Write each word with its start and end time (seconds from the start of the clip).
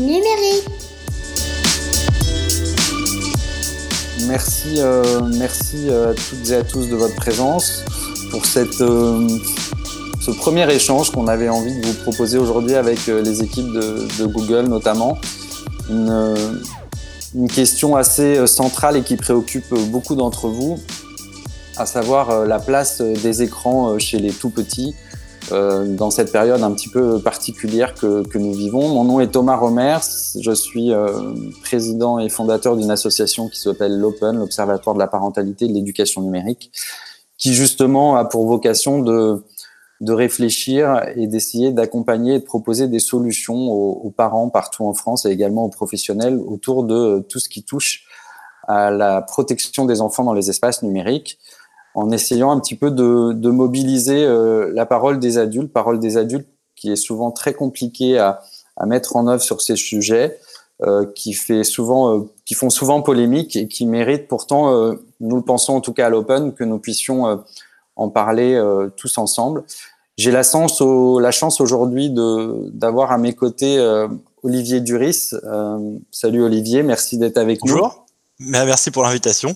numérique. 0.00 0.64
Merci, 4.26 4.76
euh, 4.78 5.20
merci 5.36 5.90
à 5.90 6.14
toutes 6.14 6.50
et 6.50 6.54
à 6.54 6.62
tous 6.62 6.88
de 6.88 6.96
votre 6.96 7.14
présence 7.14 7.84
pour 8.30 8.46
cette, 8.46 8.80
euh, 8.80 9.28
ce 10.20 10.30
premier 10.30 10.72
échange 10.72 11.10
qu'on 11.10 11.26
avait 11.26 11.48
envie 11.48 11.78
de 11.78 11.86
vous 11.86 11.94
proposer 12.02 12.38
aujourd'hui 12.38 12.74
avec 12.74 13.08
euh, 13.08 13.20
les 13.22 13.42
équipes 13.42 13.70
de, 13.72 14.26
Google 14.26 14.66
notamment. 14.68 15.18
Une, 15.90 17.48
question 17.52 17.96
assez 17.96 18.46
centrale 18.46 18.96
et 18.96 19.02
qui 19.02 19.16
préoccupe 19.16 19.74
beaucoup 19.90 20.14
d'entre 20.14 20.48
vous, 20.48 20.78
à 21.76 21.84
savoir 21.84 22.46
la 22.46 22.60
place 22.60 23.00
des 23.00 23.42
écrans 23.42 23.98
chez 23.98 24.18
les 24.18 24.30
tout 24.30 24.50
petits 24.50 24.94
euh, 25.52 25.94
dans 25.96 26.10
cette 26.10 26.32
période 26.32 26.62
un 26.62 26.72
petit 26.72 26.88
peu 26.88 27.20
particulière 27.20 27.94
que, 27.94 28.26
que, 28.26 28.38
nous 28.38 28.52
vivons. 28.52 28.88
Mon 28.88 29.04
nom 29.04 29.20
est 29.20 29.28
Thomas 29.28 29.56
Romers, 29.56 30.00
je 30.40 30.52
suis 30.52 30.92
euh, 30.92 31.34
président 31.62 32.18
et 32.18 32.28
fondateur 32.28 32.76
d'une 32.76 32.90
association 32.90 33.48
qui 33.48 33.60
s'appelle 33.60 33.98
l'Open, 33.98 34.38
l'Observatoire 34.38 34.94
de 34.94 35.00
la 35.00 35.06
parentalité 35.06 35.66
et 35.66 35.68
de 35.68 35.74
l'éducation 35.74 36.22
numérique, 36.22 36.72
qui 37.36 37.52
justement 37.52 38.16
a 38.16 38.24
pour 38.24 38.46
vocation 38.46 39.00
de, 39.00 39.44
de 40.00 40.12
réfléchir 40.12 41.02
et 41.14 41.26
d'essayer 41.26 41.72
d'accompagner 41.72 42.36
et 42.36 42.38
de 42.38 42.44
proposer 42.44 42.88
des 42.88 43.00
solutions 43.00 43.70
aux, 43.70 44.00
aux, 44.04 44.10
parents 44.10 44.48
partout 44.48 44.86
en 44.86 44.94
France 44.94 45.26
et 45.26 45.30
également 45.30 45.64
aux 45.64 45.70
professionnels 45.70 46.38
autour 46.46 46.84
de 46.84 47.24
tout 47.28 47.38
ce 47.38 47.50
qui 47.50 47.64
touche 47.64 48.06
à 48.66 48.90
la 48.90 49.20
protection 49.20 49.84
des 49.84 50.00
enfants 50.00 50.24
dans 50.24 50.32
les 50.32 50.48
espaces 50.48 50.82
numériques 50.82 51.38
en 51.94 52.10
essayant 52.10 52.50
un 52.50 52.60
petit 52.60 52.74
peu 52.74 52.90
de, 52.90 53.32
de 53.32 53.50
mobiliser 53.50 54.24
euh, 54.24 54.70
la 54.74 54.86
parole 54.86 55.18
des 55.18 55.38
adultes, 55.38 55.72
parole 55.72 55.98
des 55.98 56.16
adultes 56.16 56.48
qui 56.76 56.90
est 56.90 56.96
souvent 56.96 57.30
très 57.30 57.54
compliqué 57.54 58.18
à, 58.18 58.42
à 58.76 58.86
mettre 58.86 59.16
en 59.16 59.26
œuvre 59.28 59.42
sur 59.42 59.60
ces 59.62 59.76
sujets, 59.76 60.38
euh, 60.82 61.06
qui 61.14 61.34
fait 61.34 61.62
souvent, 61.62 62.18
euh, 62.18 62.22
qui 62.44 62.54
font 62.54 62.68
souvent 62.68 63.00
polémique 63.00 63.54
et 63.54 63.68
qui 63.68 63.86
méritent 63.86 64.26
pourtant, 64.26 64.74
euh, 64.74 64.94
nous 65.20 65.36
le 65.36 65.42
pensons 65.42 65.74
en 65.74 65.80
tout 65.80 65.92
cas 65.92 66.06
à 66.06 66.08
l'Open, 66.08 66.52
que 66.52 66.64
nous 66.64 66.78
puissions 66.78 67.28
euh, 67.28 67.36
en 67.94 68.08
parler 68.08 68.60
tous 68.96 69.18
ensemble. 69.18 69.62
J'ai 70.18 70.32
la 70.32 70.42
chance, 70.42 70.80
au, 70.80 71.20
la 71.20 71.30
chance 71.30 71.60
aujourd'hui 71.60 72.12
d'avoir 72.72 73.12
à 73.12 73.18
mes 73.18 73.34
côtés 73.34 73.78
Olivier 74.42 74.80
Duris. 74.80 75.30
salut 76.10 76.42
Olivier, 76.42 76.82
merci 76.82 77.18
d'être 77.18 77.38
avec 77.38 77.64
nous. 77.64 77.72
Bonjour. 77.72 78.04
Merci 78.40 78.90
pour 78.90 79.04
l'invitation. 79.04 79.54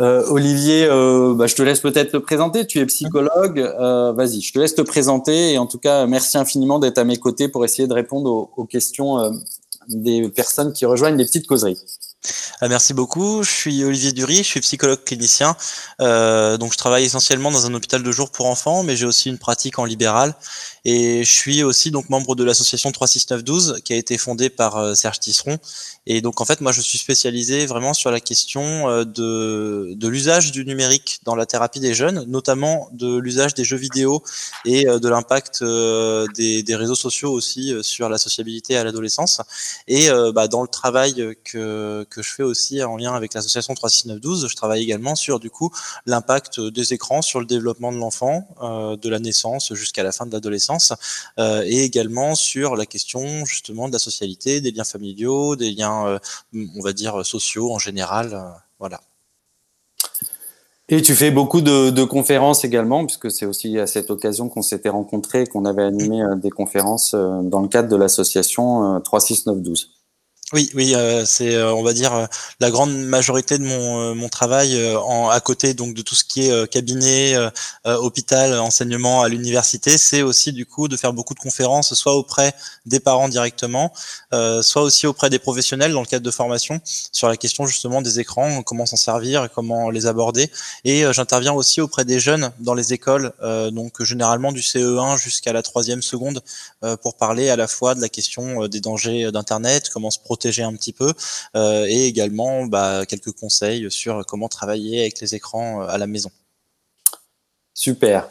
Euh, 0.00 0.24
Olivier, 0.28 0.86
euh, 0.86 1.34
bah, 1.34 1.46
je 1.46 1.54
te 1.54 1.62
laisse 1.62 1.80
peut-être 1.80 2.12
te 2.12 2.16
présenter. 2.16 2.66
Tu 2.66 2.78
es 2.78 2.86
psychologue. 2.86 3.58
Euh, 3.58 4.12
Vas-y, 4.12 4.40
je 4.40 4.52
te 4.52 4.58
laisse 4.58 4.74
te 4.74 4.82
présenter. 4.82 5.52
Et 5.52 5.58
en 5.58 5.66
tout 5.66 5.78
cas, 5.78 6.06
merci 6.06 6.38
infiniment 6.38 6.78
d'être 6.78 6.98
à 6.98 7.04
mes 7.04 7.18
côtés 7.18 7.48
pour 7.48 7.64
essayer 7.64 7.86
de 7.86 7.92
répondre 7.92 8.50
aux, 8.56 8.64
questions 8.64 9.32
des 9.88 10.28
personnes 10.30 10.72
qui 10.72 10.86
rejoignent 10.86 11.16
les 11.16 11.24
petites 11.24 11.46
causeries. 11.46 11.78
Ah, 12.60 12.68
merci 12.68 12.94
beaucoup. 12.94 13.42
Je 13.42 13.50
suis 13.50 13.84
Olivier 13.84 14.12
Dury, 14.12 14.36
je 14.36 14.42
suis 14.42 14.60
psychologue 14.60 15.02
clinicien. 15.04 15.56
Donc, 15.98 16.72
je 16.72 16.78
travaille 16.78 17.04
essentiellement 17.04 17.50
dans 17.50 17.66
un 17.66 17.74
hôpital 17.74 18.02
de 18.02 18.12
jour 18.12 18.30
pour 18.30 18.46
enfants, 18.46 18.82
mais 18.82 18.96
j'ai 18.96 19.06
aussi 19.06 19.28
une 19.28 19.38
pratique 19.38 19.78
en 19.78 19.84
libéral. 19.84 20.34
Et 20.84 21.24
je 21.24 21.32
suis 21.32 21.62
aussi 21.62 21.90
donc 21.90 22.08
membre 22.08 22.34
de 22.34 22.44
l'association 22.44 22.90
36912 22.90 23.80
qui 23.84 23.92
a 23.92 23.96
été 23.96 24.16
fondée 24.18 24.50
par 24.50 24.76
euh, 24.76 24.94
Serge 24.94 25.20
Tisseron. 25.20 25.58
Et 26.06 26.20
donc, 26.22 26.40
en 26.40 26.44
fait, 26.44 26.60
moi, 26.60 26.72
je 26.72 26.80
suis 26.80 26.98
spécialisé 26.98 27.66
vraiment 27.66 27.92
sur 27.92 28.10
la 28.10 28.20
question 28.20 28.88
euh, 28.88 29.04
de, 29.04 30.08
l'usage 30.08 30.52
du 30.52 30.64
numérique 30.64 31.20
dans 31.24 31.34
la 31.34 31.46
thérapie 31.46 31.80
des 31.80 31.94
jeunes, 31.94 32.24
notamment 32.26 32.88
de 32.92 33.18
l'usage 33.18 33.54
des 33.54 33.64
jeux 33.64 33.76
vidéo 33.76 34.22
et 34.64 34.88
euh, 34.88 34.98
de 34.98 35.08
l'impact 35.08 35.62
des, 35.62 36.64
réseaux 36.70 36.94
sociaux 36.94 37.32
aussi 37.32 37.74
sur 37.82 38.08
la 38.08 38.16
sociabilité 38.16 38.76
à 38.76 38.84
l'adolescence. 38.84 39.40
Et 39.88 40.08
bah, 40.32 40.48
dans 40.48 40.62
le 40.62 40.68
travail 40.68 41.36
que 41.44 42.06
que 42.08 42.22
je 42.22 42.32
fais 42.32 42.42
aussi 42.42 42.82
en 42.82 42.96
lien 42.96 43.14
avec 43.14 43.34
l'association 43.34 43.74
36912. 43.74 44.48
Je 44.48 44.56
travaille 44.56 44.82
également 44.82 45.14
sur 45.14 45.40
du 45.40 45.50
coup 45.50 45.70
l'impact 46.06 46.60
des 46.60 46.92
écrans 46.92 47.22
sur 47.22 47.40
le 47.40 47.46
développement 47.46 47.92
de 47.92 47.98
l'enfant, 47.98 48.48
de 48.60 49.08
la 49.08 49.18
naissance 49.18 49.74
jusqu'à 49.74 50.02
la 50.02 50.12
fin 50.12 50.26
de 50.26 50.32
l'adolescence, 50.32 50.69
euh, 51.38 51.62
et 51.66 51.84
également 51.84 52.34
sur 52.34 52.76
la 52.76 52.86
question 52.86 53.44
justement 53.44 53.88
de 53.88 53.92
la 53.92 53.98
socialité, 53.98 54.60
des 54.60 54.70
liens 54.70 54.84
familiaux, 54.84 55.56
des 55.56 55.70
liens, 55.72 56.06
euh, 56.06 56.18
on 56.54 56.82
va 56.82 56.92
dire 56.92 57.24
sociaux 57.24 57.72
en 57.72 57.78
général, 57.78 58.34
euh, 58.34 58.48
voilà. 58.78 59.00
Et 60.88 61.02
tu 61.02 61.14
fais 61.14 61.30
beaucoup 61.30 61.60
de, 61.60 61.90
de 61.90 62.02
conférences 62.02 62.64
également, 62.64 63.06
puisque 63.06 63.30
c'est 63.30 63.46
aussi 63.46 63.78
à 63.78 63.86
cette 63.86 64.10
occasion 64.10 64.48
qu'on 64.48 64.62
s'était 64.62 64.88
rencontrés, 64.88 65.46
qu'on 65.46 65.64
avait 65.64 65.84
animé 65.84 66.20
des 66.42 66.50
conférences 66.50 67.12
dans 67.14 67.60
le 67.60 67.68
cadre 67.68 67.88
de 67.88 67.94
l'association 67.94 69.00
36912. 69.00 69.99
Oui, 70.52 70.68
oui, 70.74 70.96
euh, 70.96 71.24
c'est, 71.26 71.54
euh, 71.54 71.72
on 71.72 71.84
va 71.84 71.92
dire, 71.92 72.12
euh, 72.12 72.26
la 72.58 72.72
grande 72.72 72.92
majorité 72.92 73.56
de 73.56 73.62
mon, 73.62 74.16
mon 74.16 74.28
travail 74.28 74.76
en, 74.96 75.28
à 75.28 75.38
côté 75.40 75.74
donc 75.74 75.94
de 75.94 76.02
tout 76.02 76.16
ce 76.16 76.24
qui 76.24 76.48
est 76.48 76.70
cabinet, 76.70 77.36
hôpital, 77.84 78.58
enseignement 78.58 79.22
à 79.22 79.28
l'université, 79.28 79.96
c'est 79.96 80.22
aussi 80.22 80.52
du 80.52 80.66
coup 80.66 80.88
de 80.88 80.96
faire 80.96 81.12
beaucoup 81.12 81.34
de 81.34 81.38
conférences, 81.38 81.94
soit 81.94 82.14
auprès 82.14 82.52
des 82.86 83.00
parents 83.00 83.28
directement, 83.28 83.92
soit 84.62 84.82
aussi 84.82 85.06
auprès 85.06 85.30
des 85.30 85.38
professionnels 85.38 85.92
dans 85.92 86.00
le 86.00 86.06
cadre 86.06 86.24
de 86.24 86.30
formation 86.30 86.80
sur 86.84 87.28
la 87.28 87.36
question 87.36 87.66
justement 87.66 88.02
des 88.02 88.20
écrans, 88.20 88.62
comment 88.62 88.86
s'en 88.86 88.96
servir, 88.96 89.48
comment 89.54 89.90
les 89.90 90.06
aborder. 90.06 90.50
Et 90.84 91.04
j'interviens 91.12 91.52
aussi 91.52 91.80
auprès 91.80 92.04
des 92.04 92.20
jeunes 92.20 92.50
dans 92.58 92.74
les 92.74 92.92
écoles, 92.92 93.32
donc 93.72 94.02
généralement 94.02 94.52
du 94.52 94.60
CE1 94.60 95.18
jusqu'à 95.18 95.52
la 95.52 95.62
troisième 95.62 96.02
seconde, 96.02 96.42
pour 97.02 97.16
parler 97.16 97.50
à 97.50 97.56
la 97.56 97.66
fois 97.68 97.94
de 97.94 98.00
la 98.00 98.08
question 98.08 98.66
des 98.66 98.80
dangers 98.80 99.30
d'Internet, 99.32 99.90
comment 99.92 100.10
se 100.10 100.18
protéger 100.18 100.39
protéger 100.40 100.62
un 100.62 100.72
petit 100.72 100.94
peu 100.94 101.12
euh, 101.54 101.84
et 101.86 102.06
également 102.06 102.64
bah, 102.64 103.04
quelques 103.06 103.32
conseils 103.32 103.90
sur 103.90 104.24
comment 104.24 104.48
travailler 104.48 105.00
avec 105.00 105.20
les 105.20 105.34
écrans 105.34 105.82
euh, 105.82 105.86
à 105.86 105.98
la 105.98 106.06
maison. 106.06 106.30
Super. 107.74 108.26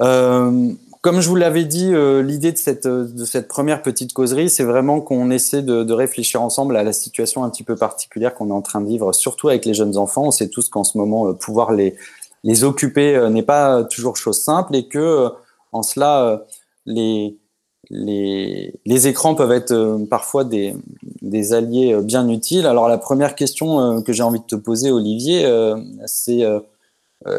Euh, 0.00 0.72
comme 1.00 1.20
je 1.20 1.28
vous 1.28 1.34
l'avais 1.34 1.64
dit, 1.64 1.92
l'idée 2.22 2.52
de 2.52 2.56
cette, 2.56 2.86
de 2.86 3.24
cette 3.24 3.46
première 3.46 3.82
petite 3.82 4.12
causerie, 4.12 4.50
c'est 4.50 4.64
vraiment 4.64 5.00
qu'on 5.00 5.30
essaie 5.30 5.62
de, 5.62 5.84
de, 5.84 5.92
réfléchir 5.92 6.42
ensemble 6.42 6.76
à 6.76 6.82
la 6.82 6.92
situation 6.92 7.44
un 7.44 7.50
petit 7.50 7.62
peu 7.62 7.76
particulière 7.76 8.34
qu'on 8.34 8.48
est 8.48 8.52
en 8.52 8.62
train 8.62 8.80
de 8.80 8.88
vivre, 8.88 9.12
surtout 9.12 9.48
avec 9.48 9.64
les 9.64 9.74
jeunes 9.74 9.96
enfants. 9.96 10.24
On 10.24 10.30
sait 10.32 10.48
tous 10.48 10.68
qu'en 10.68 10.82
ce 10.82 10.98
moment, 10.98 11.32
pouvoir 11.34 11.72
les, 11.72 11.94
les 12.42 12.64
occuper 12.64 13.28
n'est 13.30 13.44
pas 13.44 13.84
toujours 13.84 14.16
chose 14.16 14.42
simple 14.42 14.74
et 14.74 14.88
que, 14.88 15.30
en 15.70 15.84
cela, 15.84 16.44
les, 16.84 17.37
les, 17.90 18.74
les, 18.84 19.08
écrans 19.08 19.34
peuvent 19.34 19.52
être 19.52 19.72
euh, 19.72 20.04
parfois 20.08 20.44
des, 20.44 20.74
des, 21.22 21.52
alliés 21.52 21.94
euh, 21.94 22.02
bien 22.02 22.28
utiles. 22.28 22.66
Alors 22.66 22.88
la 22.88 22.98
première 22.98 23.34
question 23.34 23.80
euh, 23.80 24.00
que 24.02 24.12
j'ai 24.12 24.22
envie 24.22 24.40
de 24.40 24.44
te 24.44 24.56
poser, 24.56 24.90
Olivier, 24.90 25.46
c'est 26.06 26.44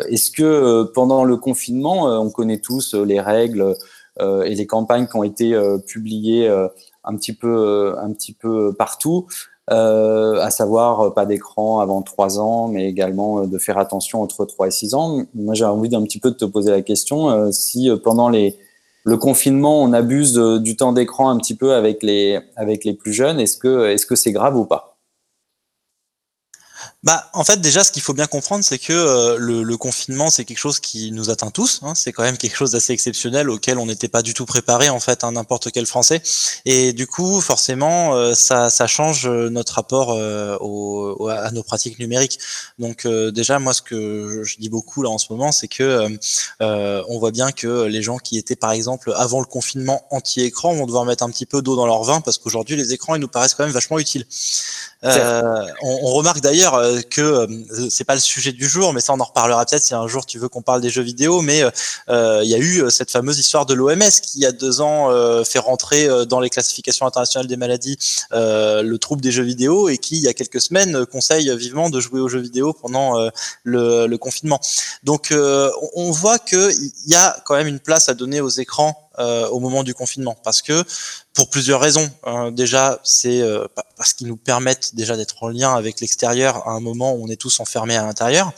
est-ce 0.10 0.32
que 0.32 0.84
pendant 0.94 1.24
le 1.24 1.38
confinement, 1.38 2.06
on 2.20 2.30
connaît 2.30 2.60
tous 2.60 2.94
les 2.94 3.22
règles 3.22 3.76
et 4.20 4.54
les 4.54 4.68
campagnes 4.68 5.08
qui 5.08 5.16
ont 5.16 5.24
été 5.24 5.58
publiées 5.88 6.50
un 6.50 7.16
petit 7.16 7.34
peu, 7.34 7.96
un 7.98 8.12
petit 8.12 8.34
peu 8.34 8.74
partout, 8.74 9.28
à 9.68 10.50
savoir 10.52 11.14
pas 11.14 11.26
d'écran 11.26 11.80
avant 11.80 12.02
3 12.02 12.40
ans, 12.40 12.68
mais 12.68 12.90
également 12.90 13.48
de 13.48 13.58
faire 13.58 13.78
attention 13.78 14.22
entre 14.22 14.46
3 14.46 14.68
et 14.68 14.72
6 14.72 14.94
ans? 14.96 15.24
Moi, 15.34 15.54
j'ai 15.54 15.66
envie 15.66 15.90
d'un 15.90 16.04
petit 16.04 16.20
peu 16.20 16.31
de 16.31 16.36
te 16.36 16.46
poser 16.46 16.72
la 16.72 16.81
question 16.81 17.52
si 17.52 17.90
pendant 18.04 18.28
les 18.28 18.58
le 19.04 19.18
confinement, 19.18 19.82
on 19.82 19.94
abuse 19.94 20.34
du 20.36 20.76
temps 20.76 20.94
d'écran 20.94 21.30
un 21.30 21.38
petit 21.38 21.56
peu 21.56 21.74
avec 21.74 22.04
les, 22.04 22.40
avec 22.56 22.86
les 22.86 22.94
plus 22.94 23.14
jeunes. 23.14 23.40
Est-ce 23.40 23.58
que 23.58 23.88
est-ce 23.88 24.06
que 24.06 24.16
c'est 24.16 24.32
grave 24.32 24.58
ou 24.58 24.66
pas? 24.66 24.99
Bah, 27.04 27.30
en 27.32 27.46
fait, 27.46 27.62
déjà, 27.62 27.86
ce 27.86 27.94
qu'il 27.94 28.01
faut 28.01 28.13
bien 28.13 28.28
comprendre, 28.28 28.62
c'est 28.62 28.78
que 28.78 28.92
euh, 28.92 29.38
le, 29.38 29.63
le, 29.63 29.78
confinement, 29.78 30.30
c'est 30.30 30.44
quelque 30.44 30.57
chose 30.57 30.81
qui 30.81 31.13
nous 31.13 31.30
atteint 31.30 31.50
tous. 31.50 31.80
Hein, 31.81 31.96
c'est 31.96 32.12
quand 32.12 32.24
même 32.24 32.38
quelque 32.38 32.57
chose 32.57 32.72
d'assez 32.72 32.92
exceptionnel 32.92 33.50
auquel 33.50 33.78
on 33.78 33.86
n'était 33.86 34.10
pas 34.10 34.22
du 34.22 34.34
tout 34.34 34.46
préparé, 34.46 34.90
en 34.90 35.00
fait, 35.00 35.24
à 35.24 35.31
n'importe 35.31 35.72
quel 35.72 35.86
Français. 35.86 36.22
Et 36.66 36.92
du 36.92 37.07
coup, 37.07 37.40
forcément, 37.40 38.16
euh, 38.16 38.34
ça, 38.34 38.69
ça, 38.69 38.86
change 38.86 39.30
notre 39.30 39.75
rapport 39.75 40.12
euh, 40.12 40.57
au, 40.60 41.30
à 41.30 41.51
nos 41.51 41.63
pratiques 41.63 42.00
numériques. 42.00 42.38
Donc, 42.80 43.06
euh, 43.06 43.31
déjà, 43.31 43.60
moi, 43.60 43.74
ce 43.74 43.81
que 43.81 44.44
je 44.44 44.57
dis 44.57 44.69
beaucoup 44.69 45.01
là 45.01 45.10
en 45.10 45.18
ce 45.18 45.28
moment, 45.30 45.54
c'est 45.54 45.69
que 45.69 46.10
euh, 46.62 47.04
on 47.07 47.18
voit 47.18 47.31
bien 47.31 47.54
que 47.54 47.86
les 47.86 48.01
gens 48.01 48.18
qui 48.18 48.38
étaient, 48.38 48.57
par 48.57 48.72
exemple, 48.72 49.13
avant 49.16 49.40
le 49.40 49.46
confinement 49.46 50.04
anti-écran, 50.12 50.74
vont 50.74 50.86
devoir 50.86 51.06
mettre 51.06 51.24
un 51.24 51.30
petit 51.30 51.46
peu 51.46 51.62
d'eau 51.62 51.78
dans 51.78 51.86
leur 51.86 52.04
vin 52.04 52.19
parce 52.19 52.38
qu'aujourd'hui, 52.38 52.75
les 52.75 52.92
écrans, 52.92 53.16
ils 53.16 53.22
nous 53.22 53.30
paraissent 53.30 53.54
quand 53.54 53.63
même 53.63 53.72
vachement 53.72 54.00
utiles. 54.00 54.25
On, 55.01 55.69
on, 55.81 56.13
remarque 56.13 56.42
d'ailleurs 56.42 56.88
euh, 56.89 57.01
que 57.01 57.21
euh, 57.21 57.89
c'est 57.89 58.03
pas 58.03 58.15
le 58.15 58.19
sujet 58.19 58.51
du 58.51 58.68
jour, 58.68 58.94
mais 58.94 59.01
ça 59.01 59.13
on 59.13 59.19
en 59.19 59.24
reparlera 59.24 59.65
peut-être 59.65 59.83
si 59.83 59.94
un 59.94 60.07
jour 60.07 60.25
tu 60.25 60.39
veux 60.39 60.50
qu'on 60.50 60.62
parle 60.62 60.81
des 60.81 60.89
jeux 60.89 61.01
vidéo. 61.01 61.41
Mais 61.41 61.63
euh, 62.09 62.41
il 62.44 62.50
y 62.50 62.56
a 62.56 62.57
eu 62.57 62.89
cette 62.89 63.12
fameuse 63.12 63.39
histoire 63.39 63.65
de 63.65 63.74
l'OMS 63.74 64.00
qui 64.21 64.39
il 64.39 64.41
y 64.41 64.45
a 64.45 64.51
deux 64.51 64.81
ans 64.81 65.09
fait 65.44 65.59
rentrer 65.59 66.07
dans 66.25 66.39
les 66.39 66.50
classifications 66.50 67.06
internationales 67.06 67.47
des 67.47 67.57
maladies 67.57 67.97
le 68.31 68.97
trouble 68.97 69.21
des 69.21 69.31
jeux 69.31 69.44
vidéo 69.44 69.89
et 69.89 69.97
qui 69.97 70.15
il 70.15 70.21
y 70.21 70.27
a 70.27 70.33
quelques 70.33 70.62
semaines 70.62 71.06
conseille 71.06 71.56
vivement 71.57 71.89
de 71.89 72.00
jouer 72.00 72.19
aux 72.19 72.30
jeux 72.30 72.39
vidéo 72.39 72.74
pendant 72.74 73.30
le, 73.63 74.07
le, 74.07 74.18
confinement. 74.18 74.59
Donc 75.03 75.33
on 75.95 76.12
voit 76.12 76.39
qu'il 76.39 76.91
y 77.07 77.15
a 77.15 77.38
quand 77.45 77.56
même 77.56 77.68
une 77.68 77.80
place 77.80 78.09
à 78.09 78.13
donner 78.13 78.41
aux 78.41 78.50
écrans 78.50 79.09
euh, 79.19 79.50
au 79.50 79.59
moment 79.59 79.83
du 79.83 79.94
confinement 79.94 80.38
parce 80.45 80.62
que 80.62 80.86
pour 81.34 81.50
plusieurs 81.50 81.80
raisons. 81.80 82.10
Euh, 82.28 82.52
déjà, 82.52 83.00
c'est 83.04 83.42
euh, 83.42 83.66
parce 83.96 84.14
qu'ils 84.14 84.28
nous 84.28 84.36
permettent 84.36 84.96
déjà 84.96 85.16
d'être 85.16 85.44
en 85.44 85.50
lien 85.50 85.74
avec 85.76 86.02
l'extérieur 86.02 86.68
à 86.68 86.72
un 86.72 86.80
moment 86.80 87.14
où 87.14 87.24
on 87.24 87.28
est 87.28 87.40
tous 87.40 87.60
enfermés 87.60 87.96
à 87.96 88.04
l'intérieur. 88.04 88.52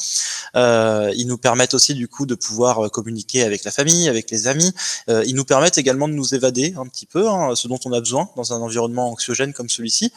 Euh, 0.56 1.12
ils 1.16 1.28
nous 1.28 1.38
permettent 1.38 1.74
aussi 1.74 1.96
du 1.96 2.08
coup 2.08 2.26
de 2.26 2.36
pouvoir 2.36 2.90
communiquer 2.92 3.44
avec 3.44 3.64
la 3.66 3.72
famille, 3.72 4.08
avec 4.08 4.32
les 4.32 4.48
amis. 4.48 4.74
ils 5.08 5.36
nous 5.36 5.46
permettent 5.46 5.78
également 5.78 6.08
de 6.08 6.14
nous 6.14 6.34
évader 6.36 6.74
un 6.78 6.88
petit 6.88 7.06
peu, 7.06 7.28
hein, 7.30 7.56
ce 7.56 7.68
dont 7.68 7.80
on 7.86 7.94
a 7.94 8.00
besoin 8.00 8.30
dans 8.36 8.54
un 8.54 8.62
environnement 8.62 9.10
anxiogène 9.12 9.54
comme 9.54 9.70
celui-ci, 9.70 10.12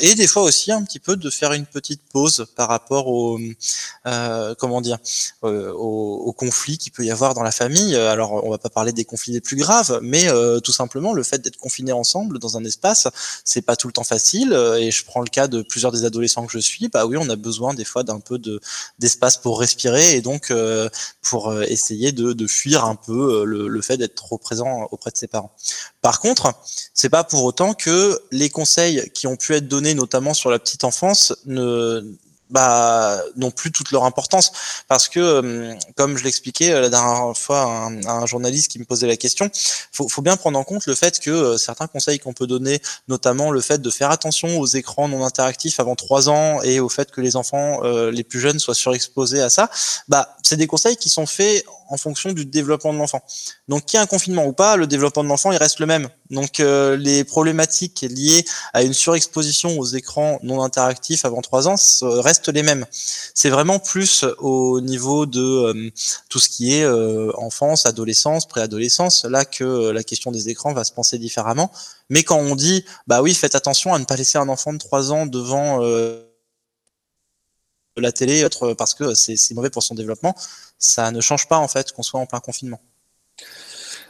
et 0.00 0.14
des 0.14 0.26
fois 0.26 0.42
aussi 0.42 0.72
un 0.72 0.82
petit 0.84 0.98
peu 0.98 1.16
de 1.16 1.30
faire 1.30 1.52
une 1.52 1.66
petite 1.66 2.02
pause 2.12 2.46
par 2.56 2.68
rapport 2.68 3.08
au 3.08 3.38
comment 4.58 4.80
dire 4.80 4.98
au, 5.42 5.48
au 5.48 6.32
conflit 6.32 6.78
qu'il 6.78 6.92
peut 6.92 7.04
y 7.04 7.10
avoir 7.10 7.34
dans 7.34 7.42
la 7.42 7.52
famille. 7.52 7.96
Alors, 7.96 8.44
on 8.44 8.50
va 8.50 8.58
pas 8.58 8.70
parler 8.70 8.92
des 8.92 9.04
conflits 9.04 9.32
les 9.32 9.40
plus 9.40 9.56
graves, 9.56 9.98
mais 10.02 10.28
tout 10.62 10.72
simplement 10.72 11.12
le 11.12 11.22
fait 11.22 11.38
d'être 11.38 11.56
confiné 11.56 11.89
ensemble 11.92 12.38
dans 12.38 12.56
un 12.56 12.64
espace, 12.64 13.08
c'est 13.44 13.62
pas 13.62 13.76
tout 13.76 13.86
le 13.86 13.92
temps 13.92 14.04
facile. 14.04 14.52
Euh, 14.52 14.76
et 14.76 14.90
je 14.90 15.04
prends 15.04 15.20
le 15.20 15.28
cas 15.28 15.48
de 15.48 15.62
plusieurs 15.62 15.92
des 15.92 16.04
adolescents 16.04 16.46
que 16.46 16.52
je 16.52 16.58
suis, 16.58 16.88
bah 16.88 17.06
oui, 17.06 17.16
on 17.18 17.28
a 17.28 17.36
besoin 17.36 17.74
des 17.74 17.84
fois 17.84 18.02
d'un 18.02 18.20
peu 18.20 18.38
de 18.38 18.60
d'espace 18.98 19.36
pour 19.36 19.60
respirer 19.60 20.16
et 20.16 20.20
donc 20.20 20.50
euh, 20.50 20.88
pour 21.22 21.48
euh, 21.48 21.62
essayer 21.62 22.12
de, 22.12 22.46
fuir 22.46 22.84
un 22.84 22.96
peu 22.96 23.44
le, 23.44 23.68
le 23.68 23.82
fait 23.82 23.96
d'être 23.96 24.14
trop 24.14 24.38
présent 24.38 24.88
auprès 24.90 25.10
de 25.10 25.16
ses 25.16 25.26
parents. 25.26 25.52
Par 26.00 26.20
contre, 26.20 26.54
c'est 26.94 27.10
pas 27.10 27.24
pour 27.24 27.44
autant 27.44 27.74
que 27.74 28.20
les 28.30 28.50
conseils 28.50 29.10
qui 29.14 29.26
ont 29.26 29.36
pu 29.36 29.54
être 29.54 29.68
donnés, 29.68 29.94
notamment 29.94 30.34
sur 30.34 30.50
la 30.50 30.58
petite 30.58 30.84
enfance, 30.84 31.34
ne 31.46 32.16
bah, 32.50 33.22
n'ont 33.36 33.50
plus 33.50 33.72
toute 33.72 33.90
leur 33.92 34.04
importance. 34.04 34.52
Parce 34.88 35.08
que, 35.08 35.20
euh, 35.20 35.74
comme 35.96 36.16
je 36.16 36.24
l'expliquais 36.24 36.72
euh, 36.72 36.80
la 36.80 36.88
dernière 36.88 37.36
fois 37.36 37.62
à 37.62 38.10
un, 38.10 38.26
journaliste 38.26 38.70
qui 38.70 38.78
me 38.78 38.84
posait 38.84 39.06
la 39.06 39.16
question, 39.16 39.50
faut, 39.92 40.08
faut 40.08 40.22
bien 40.22 40.36
prendre 40.36 40.58
en 40.58 40.64
compte 40.64 40.86
le 40.86 40.94
fait 40.94 41.18
que 41.20 41.30
euh, 41.30 41.58
certains 41.58 41.86
conseils 41.86 42.18
qu'on 42.18 42.32
peut 42.32 42.46
donner, 42.46 42.80
notamment 43.08 43.50
le 43.50 43.60
fait 43.60 43.80
de 43.80 43.90
faire 43.90 44.10
attention 44.10 44.58
aux 44.58 44.66
écrans 44.66 45.08
non 45.08 45.24
interactifs 45.24 45.80
avant 45.80 45.94
trois 45.94 46.28
ans 46.28 46.62
et 46.62 46.80
au 46.80 46.88
fait 46.88 47.10
que 47.10 47.20
les 47.20 47.36
enfants 47.36 47.80
les 48.10 48.24
plus 48.24 48.40
jeunes 48.40 48.58
soient 48.58 48.74
surexposés 48.74 49.40
à 49.40 49.48
ça, 49.48 49.70
bah, 50.08 50.36
c'est 50.50 50.56
des 50.56 50.66
conseils 50.66 50.96
qui 50.96 51.08
sont 51.08 51.26
faits 51.26 51.64
en 51.90 51.96
fonction 51.96 52.32
du 52.32 52.44
développement 52.44 52.92
de 52.92 52.98
l'enfant. 52.98 53.22
Donc, 53.68 53.84
qu'il 53.84 53.98
y 53.98 54.00
ait 54.00 54.02
un 54.02 54.08
confinement 54.08 54.46
ou 54.46 54.52
pas, 54.52 54.74
le 54.74 54.88
développement 54.88 55.22
de 55.22 55.28
l'enfant, 55.28 55.52
il 55.52 55.58
reste 55.58 55.78
le 55.78 55.86
même. 55.86 56.08
Donc, 56.30 56.58
euh, 56.58 56.96
les 56.96 57.22
problématiques 57.22 58.04
liées 58.10 58.44
à 58.72 58.82
une 58.82 58.92
surexposition 58.92 59.78
aux 59.78 59.84
écrans 59.84 60.40
non 60.42 60.60
interactifs 60.60 61.24
avant 61.24 61.40
trois 61.40 61.68
ans 61.68 61.76
restent 62.02 62.48
les 62.48 62.64
mêmes. 62.64 62.84
C'est 63.32 63.48
vraiment 63.48 63.78
plus 63.78 64.24
au 64.38 64.80
niveau 64.80 65.24
de 65.24 65.40
euh, 65.40 65.90
tout 66.28 66.40
ce 66.40 66.48
qui 66.48 66.74
est 66.74 66.84
euh, 66.84 67.30
enfance, 67.38 67.86
adolescence, 67.86 68.48
préadolescence, 68.48 69.24
là 69.26 69.44
que 69.44 69.90
la 69.90 70.02
question 70.02 70.32
des 70.32 70.48
écrans 70.48 70.72
va 70.72 70.82
se 70.82 70.90
penser 70.90 71.16
différemment. 71.16 71.70
Mais 72.08 72.24
quand 72.24 72.38
on 72.38 72.56
dit, 72.56 72.84
bah 73.06 73.22
oui, 73.22 73.34
faites 73.34 73.54
attention 73.54 73.94
à 73.94 74.00
ne 74.00 74.04
pas 74.04 74.16
laisser 74.16 74.36
un 74.38 74.48
enfant 74.48 74.72
de 74.72 74.78
trois 74.78 75.12
ans 75.12 75.26
devant 75.26 75.78
la 77.96 78.12
télé 78.12 78.46
parce 78.76 78.94
que 78.94 79.14
c'est 79.14 79.54
mauvais 79.54 79.70
pour 79.70 79.82
son 79.82 79.94
développement, 79.94 80.34
ça 80.78 81.10
ne 81.10 81.20
change 81.20 81.48
pas 81.48 81.58
en 81.58 81.68
fait 81.68 81.92
qu'on 81.92 82.02
soit 82.02 82.20
en 82.20 82.26
plein 82.26 82.40
confinement. 82.40 82.80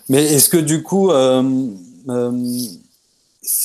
Mais 0.08 0.24
est-ce 0.24 0.48
que 0.48 0.56
du 0.56 0.82
coup, 0.82 1.10
euh, 1.10 1.42
euh, 2.08 2.32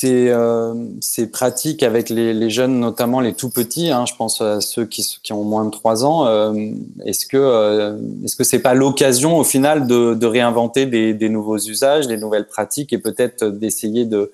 euh, 0.04 0.74
ces, 1.00 1.26
pratiques 1.26 1.82
avec 1.82 2.08
les, 2.08 2.50
jeunes, 2.50 2.78
notamment 2.78 3.20
les 3.20 3.34
tout 3.34 3.50
petits, 3.50 3.90
hein, 3.90 4.04
je 4.06 4.14
pense 4.14 4.40
à 4.40 4.60
ceux 4.60 4.86
qui, 4.86 5.32
ont 5.32 5.44
moins 5.44 5.64
de 5.64 5.70
3 5.70 6.04
ans, 6.04 6.54
est-ce 7.04 7.26
que 7.26 7.98
est-ce 8.24 8.36
que 8.36 8.44
c'est 8.44 8.60
pas 8.60 8.74
l'occasion 8.74 9.38
au 9.38 9.44
final 9.44 9.86
de, 9.88 10.26
réinventer 10.26 10.86
des, 10.86 11.28
nouveaux 11.28 11.58
usages, 11.58 12.06
des 12.06 12.16
nouvelles 12.16 12.46
pratiques 12.46 12.92
et 12.92 12.98
peut-être 12.98 13.44
d'essayer 13.46 14.04
de, 14.04 14.32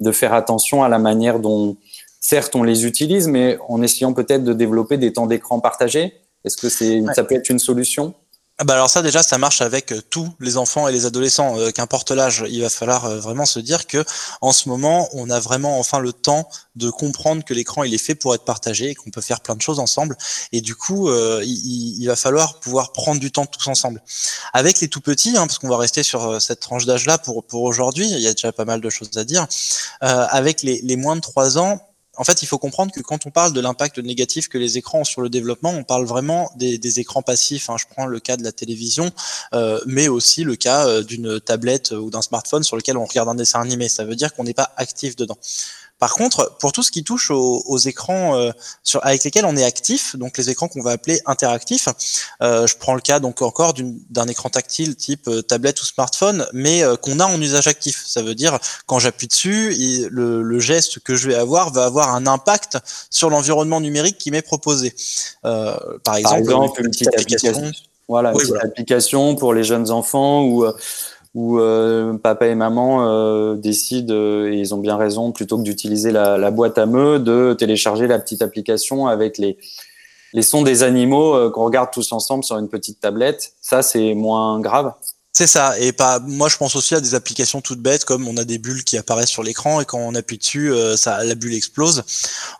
de 0.00 0.12
faire 0.12 0.34
attention 0.34 0.82
à 0.82 0.88
la 0.88 0.98
manière 0.98 1.38
dont, 1.38 1.76
certes, 2.22 2.56
on 2.56 2.62
les 2.62 2.86
utilise, 2.86 3.28
mais 3.28 3.58
en 3.68 3.82
essayant 3.82 4.14
peut-être 4.14 4.44
de 4.44 4.54
développer 4.54 4.96
des 4.96 5.12
temps 5.12 5.26
d'écran 5.26 5.60
partagés 5.60 6.22
est-ce 6.44 6.56
que 6.56 6.68
c'est, 6.68 7.02
ça 7.14 7.24
peut 7.24 7.34
être 7.34 7.48
une 7.50 7.58
solution? 7.58 8.14
Ah 8.58 8.64
bah 8.64 8.74
alors 8.74 8.90
ça 8.90 9.00
déjà 9.00 9.22
ça 9.22 9.38
marche 9.38 9.62
avec 9.62 9.92
euh, 9.92 10.02
tous 10.10 10.28
les 10.38 10.56
enfants 10.56 10.86
et 10.86 10.92
les 10.92 11.06
adolescents, 11.06 11.58
euh, 11.58 11.70
qu'importe 11.70 12.10
l'âge. 12.10 12.44
Il 12.48 12.60
va 12.60 12.68
falloir 12.68 13.06
euh, 13.06 13.18
vraiment 13.18 13.46
se 13.46 13.58
dire 13.58 13.86
que 13.86 14.04
en 14.40 14.52
ce 14.52 14.68
moment 14.68 15.08
on 15.14 15.30
a 15.30 15.40
vraiment 15.40 15.78
enfin 15.80 16.00
le 16.00 16.12
temps 16.12 16.48
de 16.76 16.90
comprendre 16.90 17.44
que 17.44 17.54
l'écran 17.54 17.82
il 17.82 17.94
est 17.94 17.98
fait 17.98 18.14
pour 18.14 18.34
être 18.34 18.44
partagé 18.44 18.90
et 18.90 18.94
qu'on 18.94 19.10
peut 19.10 19.22
faire 19.22 19.40
plein 19.40 19.56
de 19.56 19.62
choses 19.62 19.80
ensemble. 19.80 20.16
Et 20.52 20.60
du 20.60 20.76
coup 20.76 21.10
il, 21.10 22.00
il, 22.00 22.06
va 22.06 22.14
falloir 22.14 22.60
pouvoir 22.60 22.92
prendre 22.92 23.20
du 23.20 23.32
temps 23.32 23.46
tous 23.46 23.68
ensemble. 23.68 24.02
Avec 24.52 24.80
les 24.80 24.88
tout 24.88 25.00
petits, 25.00 25.36
hein, 25.36 25.46
parce 25.46 25.58
qu'on 25.58 25.68
va 25.68 25.78
rester 25.78 26.02
sur 26.02 26.40
cette 26.40 26.60
tranche 26.60 26.84
d'âge 26.84 27.06
là 27.06 27.18
pour 27.18 27.44
pour 27.44 27.62
aujourd'hui. 27.62 28.08
Il 28.08 28.20
y 28.20 28.28
a 28.28 28.32
déjà 28.32 28.52
pas 28.52 28.66
mal 28.66 28.80
de 28.80 28.90
choses 28.90 29.16
à 29.16 29.24
dire. 29.24 29.46
avec 30.00 30.62
les, 30.62 30.80
les 30.82 30.96
moins 30.96 31.16
de 31.16 31.22
3 31.22 31.58
ans, 31.58 31.80
en 32.22 32.24
fait, 32.24 32.40
il 32.40 32.46
faut 32.46 32.58
comprendre 32.58 32.92
que 32.92 33.00
quand 33.00 33.26
on 33.26 33.32
parle 33.32 33.52
de 33.52 33.60
l'impact 33.60 33.98
négatif 33.98 34.48
que 34.48 34.56
les 34.56 34.78
écrans 34.78 35.00
ont 35.00 35.04
sur 35.04 35.22
le 35.22 35.28
développement, 35.28 35.70
on 35.70 35.82
parle 35.82 36.04
vraiment 36.04 36.52
des, 36.54 37.00
écrans 37.00 37.20
passifs. 37.20 37.68
Hein. 37.68 37.74
Je 37.80 37.86
prends 37.90 38.06
le 38.06 38.20
cas 38.20 38.36
de 38.36 38.44
la 38.44 38.52
télévision, 38.52 39.10
euh, 39.54 39.80
mais 39.86 40.06
aussi 40.06 40.44
le 40.44 40.54
cas 40.54 40.86
euh, 40.86 41.02
d'une 41.02 41.40
tablette 41.40 41.90
ou 41.90 42.10
d'un 42.10 42.22
smartphone 42.22 42.62
sur 42.62 42.76
lequel 42.76 42.96
on 42.96 43.04
regarde 43.06 43.28
un 43.28 43.34
dessin 43.34 43.60
animé. 43.60 43.88
Ça 43.88 44.04
veut 44.04 44.14
dire 44.14 44.34
qu'on 44.34 44.44
n'est 44.44 44.54
pas 44.54 44.72
actif 44.76 45.16
dedans. 45.16 45.36
Par 46.02 46.14
contre, 46.14 46.56
pour 46.58 46.72
tout 46.72 46.82
ce 46.82 46.90
qui 46.90 47.04
touche 47.04 47.30
aux, 47.30 47.78
écrans 47.78 48.36
euh, 48.36 48.50
sur, 48.82 49.06
avec 49.06 49.22
lesquels 49.22 49.44
on 49.44 49.56
est 49.56 49.62
actif, 49.62 50.16
donc 50.16 50.36
les 50.36 50.50
écrans 50.50 50.66
qu'on 50.66 50.82
va 50.82 50.90
appeler 50.90 51.20
interactifs, 51.26 51.86
euh, 52.42 52.66
je 52.66 52.76
prends 52.76 52.96
le 52.96 53.00
cas 53.00 53.20
donc 53.20 53.40
encore 53.40 53.72
d'un 54.10 54.26
écran 54.26 54.48
tactile 54.48 54.96
type 54.96 55.28
euh, 55.28 55.42
tablette 55.42 55.80
ou 55.80 55.84
smartphone, 55.84 56.44
mais 56.52 56.82
qu'on 57.02 57.20
a 57.20 57.26
en 57.26 57.40
usage 57.40 57.68
actif. 57.68 58.02
Ça 58.04 58.20
veut 58.20 58.34
dire 58.34 58.58
quand 58.86 58.98
j'appuie 58.98 59.28
dessus, 59.28 59.76
le, 60.10 60.42
le, 60.42 60.58
geste 60.58 60.98
que 60.98 61.14
je 61.14 61.28
vais 61.28 61.36
avoir 61.36 61.72
va 61.72 61.84
avoir 61.84 62.12
un 62.12 62.26
impact 62.26 62.78
sur 63.08 63.30
l'environnement 63.30 63.80
numérique 63.80 64.18
qui 64.18 64.32
m'est 64.32 64.42
proposé. 64.42 64.96
par 65.42 66.16
exemple, 66.16 66.82
une, 66.82 66.90
petite, 66.90 67.14
application. 67.16 67.70
Voilà, 68.08 68.32
une 68.32 68.38
petite 68.38 68.56
application 68.56 69.36
pour 69.36 69.54
les 69.54 69.62
jeunes 69.62 69.92
enfants 69.92 70.42
ou 70.42 70.66
où 71.34 71.58
euh, 71.58 72.18
papa 72.18 72.46
et 72.46 72.54
maman 72.54 73.06
euh, 73.06 73.54
décident, 73.56 74.12
euh, 74.12 74.52
et 74.52 74.58
ils 74.58 74.74
ont 74.74 74.78
bien 74.78 74.96
raison, 74.96 75.32
plutôt 75.32 75.56
que 75.56 75.62
d'utiliser 75.62 76.10
la, 76.10 76.50
boîte 76.50 76.78
à 76.78 76.86
meux, 76.86 77.18
de 77.18 77.54
télécharger 77.58 78.06
la 78.06 78.18
petite 78.18 78.42
application 78.42 79.06
avec 79.06 79.38
les, 79.38 79.56
les 80.34 80.42
sons 80.42 80.62
des 80.62 80.82
animaux 80.82 81.50
qu'on 81.50 81.64
regarde 81.64 81.90
tous 81.90 82.12
ensemble 82.12 82.44
sur 82.44 82.58
une 82.58 82.68
petite 82.68 83.00
tablette. 83.00 83.54
Ça, 83.60 83.82
c'est 83.82 84.14
moins 84.14 84.60
grave. 84.60 84.92
C'est 85.34 85.46
ça. 85.46 85.78
Et 85.78 85.92
pas, 85.92 86.18
moi, 86.18 86.50
je 86.50 86.58
pense 86.58 86.76
aussi 86.76 86.94
à 86.94 87.00
des 87.00 87.14
applications 87.14 87.62
toutes 87.62 87.80
bêtes, 87.80 88.04
comme 88.04 88.28
on 88.28 88.36
a 88.36 88.44
des 88.44 88.58
bulles 88.58 88.84
qui 88.84 88.98
apparaissent 88.98 89.30
sur 89.30 89.42
l'écran 89.42 89.80
et 89.80 89.86
quand 89.86 89.98
on 89.98 90.14
appuie 90.14 90.36
dessus, 90.36 90.70
euh, 90.70 90.94
ça, 90.94 91.24
la 91.24 91.34
bulle 91.34 91.54
explose. 91.54 92.02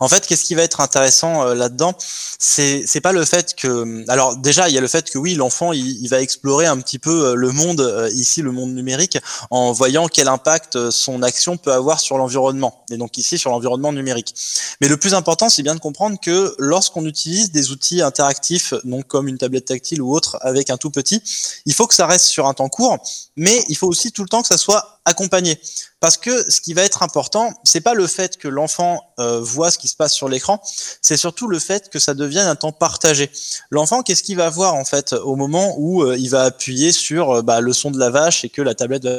En 0.01 0.09
fait, 0.09 0.27
qu'est-ce 0.27 0.45
qui 0.45 0.55
va 0.55 0.63
être 0.63 0.81
intéressant 0.81 1.47
euh, 1.47 1.55
là-dedans 1.55 1.95
C'est, 2.39 2.85
c'est 2.87 3.03
pas 3.03 3.13
le 3.13 3.27
fait 3.27 3.55
que, 3.55 4.11
alors 4.11 4.39
déjà, 4.39 4.71
il 4.71 4.75
y 4.75 4.79
a 4.79 4.81
le 4.81 4.89
fait 4.89 5.11
que 5.11 5.19
oui, 5.19 5.35
l'enfant, 5.35 5.75
il, 5.75 6.09
va 6.09 6.23
explorer 6.23 6.65
un 6.65 6.79
petit 6.79 6.99
peu 6.99 7.27
euh, 7.27 7.35
le 7.35 7.53
monde 7.53 8.11
ici, 8.15 8.41
le 8.41 8.53
monde 8.53 8.73
numérique, 8.75 9.19
en 9.51 9.73
voyant 9.73 10.09
quel 10.09 10.29
impact 10.29 10.91
son 10.91 11.23
action 11.23 11.59
peut 11.59 11.75
avoir 11.75 12.01
sur 12.01 12.17
l'environnement. 12.17 12.87
Et 12.91 12.97
donc 12.97 13.19
ici, 13.19 13.37
sur 13.37 13.51
l'environnement 13.51 13.93
numérique. 13.93 14.35
Mais 14.81 14.89
le 14.89 14.97
plus 14.97 15.13
important, 15.13 15.51
c'est 15.51 15.63
bien 15.63 15.75
de 15.75 15.81
comprendre 15.81 16.19
que 16.19 16.55
lorsqu'on 16.59 17.05
utilise 17.05 17.51
des 17.51 17.71
outils 17.71 18.01
interactifs, 18.01 18.73
donc 18.85 19.07
comme 19.09 19.29
une 19.29 19.37
tablette 19.37 19.67
tactile 19.67 20.01
ou 20.01 20.15
autre, 20.15 20.39
avec 20.41 20.71
un 20.71 20.79
tout 20.79 20.91
petit, 20.91 21.23
il 21.67 21.75
faut 21.75 21.87
que 21.87 21.95
ça 21.95 22.07
reste 22.07 22.25
sur 22.25 22.47
un 22.47 22.55
temps 22.55 22.62
en 22.63 22.69
cours, 22.69 22.99
mais 23.37 23.65
il 23.69 23.77
faut 23.77 23.89
aussi 23.89 24.13
tout 24.13 24.23
le 24.23 24.29
temps 24.29 24.43
que 24.43 24.49
ça 24.49 24.57
soit 24.57 25.01
accompagné. 25.05 25.61
Parce 26.01 26.17
que 26.17 26.51
ce 26.51 26.61
qui 26.61 26.75
va 26.75 26.83
être 26.83 27.03
important, 27.03 27.53
c'est 27.65 27.81
pas 27.81 27.95
le 27.95 28.07
fait 28.07 28.37
que 28.37 28.49
l'enfant 28.49 29.01
euh, 29.21 29.41
voit 29.41 29.71
ce 29.71 29.79
qui 29.79 29.89
se 29.89 29.97
passe 29.97 30.13
sur 30.13 30.29
l'écran, 30.29 30.61
c'est 31.01 31.17
surtout 31.17 31.49
le 31.49 31.59
fait 31.59 31.91
que 31.91 31.99
ça 31.99 32.15
devienne 32.15 32.47
un 32.47 32.57
temps 32.57 32.73
partagé. 32.73 33.31
L'enfant, 33.71 34.03
qu'est-ce 34.03 34.23
qu'il 34.23 34.37
va 34.37 34.51
voir 34.51 34.75
en 34.75 34.85
fait 34.85 35.13
au 35.13 35.37
moment 35.37 35.75
où 35.79 36.03
euh, 36.03 36.17
il 36.19 36.29
va 36.29 36.45
appuyer 36.45 36.93
sur 36.93 37.31
euh, 37.31 37.43
bah, 37.43 37.61
le 37.61 37.73
son 37.73 37.91
de 37.91 37.99
la 37.99 38.11
vache 38.11 38.45
et 38.45 38.49
que 38.49 38.63
la 38.63 38.75
tablette 38.75 39.05
va 39.05 39.11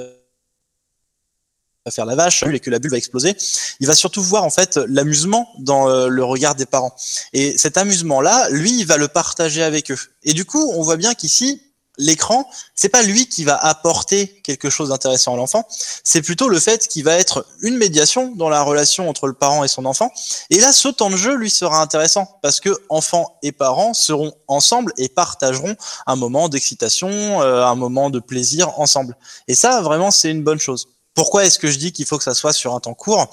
faire 1.92 2.06
la 2.06 2.16
vache 2.16 2.44
et 2.44 2.60
que 2.60 2.70
la 2.70 2.80
bulle 2.80 2.92
va 2.92 2.98
exploser, 2.98 3.36
il 3.80 3.88
va 3.88 3.96
surtout 3.96 4.24
voir 4.24 4.44
en 4.44 4.50
fait 4.50 4.78
l'amusement 4.88 5.50
dans 5.60 6.08
le 6.08 6.24
regard 6.24 6.56
des 6.56 6.66
parents. 6.66 6.96
Et 7.34 7.58
cet 7.58 7.78
amusement-là, 7.78 8.48
lui, 8.52 8.80
il 8.80 8.86
va 8.86 8.96
le 8.96 9.10
partager 9.10 9.64
avec 9.64 9.92
eux. 9.92 9.98
Et 10.24 10.32
du 10.32 10.46
coup, 10.46 10.72
on 10.76 10.82
voit 10.82 10.96
bien 10.96 11.14
qu'ici, 11.14 11.62
l'écran, 11.98 12.50
c'est 12.76 12.90
pas 12.90 13.04
lui 13.04 13.28
qui 13.28 13.44
va 13.44 13.56
apporter 13.56 14.42
quelque 14.44 14.70
chose 14.70 14.90
d'intéressant 14.90 15.34
à 15.34 15.38
l'enfant, 15.38 15.68
c'est 16.04 16.22
plutôt 16.22 16.50
le 16.50 16.60
fait 16.60 16.88
qu'il 16.88 17.04
va 17.04 17.14
être 17.18 17.46
une 17.62 17.78
médiation 17.78 18.34
dans 18.36 18.50
la 18.50 18.62
relation 18.64 19.10
entre 19.10 19.28
le 19.28 19.34
parent 19.34 19.64
et 19.64 19.68
son 19.68 19.86
enfant. 19.86 20.12
Et 20.50 20.60
là, 20.60 20.74
ce 20.74 20.88
temps 20.88 21.10
de 21.10 21.16
jeu 21.16 21.36
lui 21.36 21.50
sera 21.50 21.82
intéressant 21.82 22.40
parce 22.42 22.60
que 22.60 22.70
enfant 22.90 23.38
et 23.44 23.52
parents 23.52 23.94
seront 23.94 24.34
ensemble 24.48 24.94
et 24.98 25.10
partageront 25.10 25.76
un 26.08 26.16
moment 26.16 26.50
d'excitation, 26.50 27.42
euh, 27.42 27.66
un 27.66 27.76
moment 27.76 28.10
de 28.10 28.20
plaisir 28.20 28.80
ensemble. 28.80 29.16
Et 29.48 29.56
ça, 29.56 29.82
vraiment, 29.82 30.12
c'est 30.12 30.32
une 30.32 30.44
bonne 30.44 30.60
chose. 30.60 30.88
Pourquoi 31.14 31.46
est-ce 31.46 31.60
que 31.60 31.70
je 31.70 31.78
dis 31.78 31.92
qu'il 31.92 32.06
faut 32.06 32.18
que 32.18 32.24
ça 32.24 32.34
soit 32.34 32.54
sur 32.54 32.74
un 32.74 32.80
temps 32.80 32.94
court? 32.94 33.30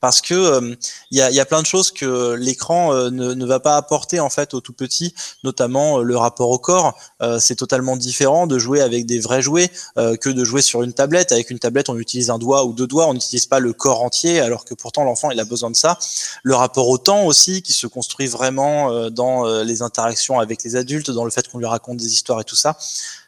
Parce 0.00 0.20
que 0.20 0.34
euh, 0.34 0.76
il 1.10 1.18
y, 1.18 1.40
a, 1.40 1.44
plein 1.46 1.62
de 1.62 1.66
choses 1.66 1.90
que 1.90 2.34
l'écran 2.34 2.92
euh, 2.92 3.10
ne, 3.10 3.32
ne, 3.32 3.46
va 3.46 3.58
pas 3.58 3.76
apporter 3.76 4.20
en 4.20 4.28
fait 4.28 4.54
au 4.54 4.60
tout 4.60 4.74
petit, 4.74 5.14
notamment 5.42 5.98
euh, 5.98 6.02
le 6.02 6.16
rapport 6.16 6.50
au 6.50 6.58
corps. 6.58 6.96
c'est 7.40 7.56
totalement 7.56 7.96
différent 7.96 8.46
de 8.46 8.58
jouer 8.58 8.82
avec 8.82 9.06
des 9.06 9.18
vrais 9.18 9.40
jouets 9.40 9.70
que 9.96 10.28
de 10.28 10.44
jouer 10.44 10.60
sur 10.60 10.82
une 10.82 10.92
tablette. 10.92 11.32
Avec 11.32 11.50
une 11.50 11.58
tablette, 11.58 11.88
on 11.88 11.98
utilise 11.98 12.30
un 12.30 12.38
doigt 12.38 12.64
ou 12.64 12.72
deux 12.72 12.86
doigts, 12.86 13.06
on 13.06 13.14
n'utilise 13.14 13.46
pas 13.46 13.60
le 13.60 13.72
corps 13.72 14.02
entier, 14.02 14.40
alors 14.40 14.64
que 14.64 14.74
pourtant 14.74 15.04
l'enfant 15.04 15.30
il 15.30 15.40
a 15.40 15.44
besoin 15.44 15.70
de 15.70 15.76
ça. 15.76 15.98
Le 16.42 16.54
rapport 16.54 16.88
au 16.88 16.98
temps 16.98 17.24
aussi, 17.24 17.62
qui 17.62 17.72
se 17.72 17.86
construit 17.86 18.26
vraiment 18.26 19.10
dans 19.10 19.62
les 19.62 19.80
interactions 19.80 20.38
avec 20.38 20.62
les 20.64 20.76
adultes, 20.76 21.10
dans 21.10 21.24
le 21.24 21.30
fait 21.30 21.48
qu'on 21.48 21.58
lui 21.58 21.66
raconte 21.66 21.96
des 21.96 22.12
histoires 22.12 22.40
et 22.40 22.44
tout 22.44 22.56
ça. 22.56 22.76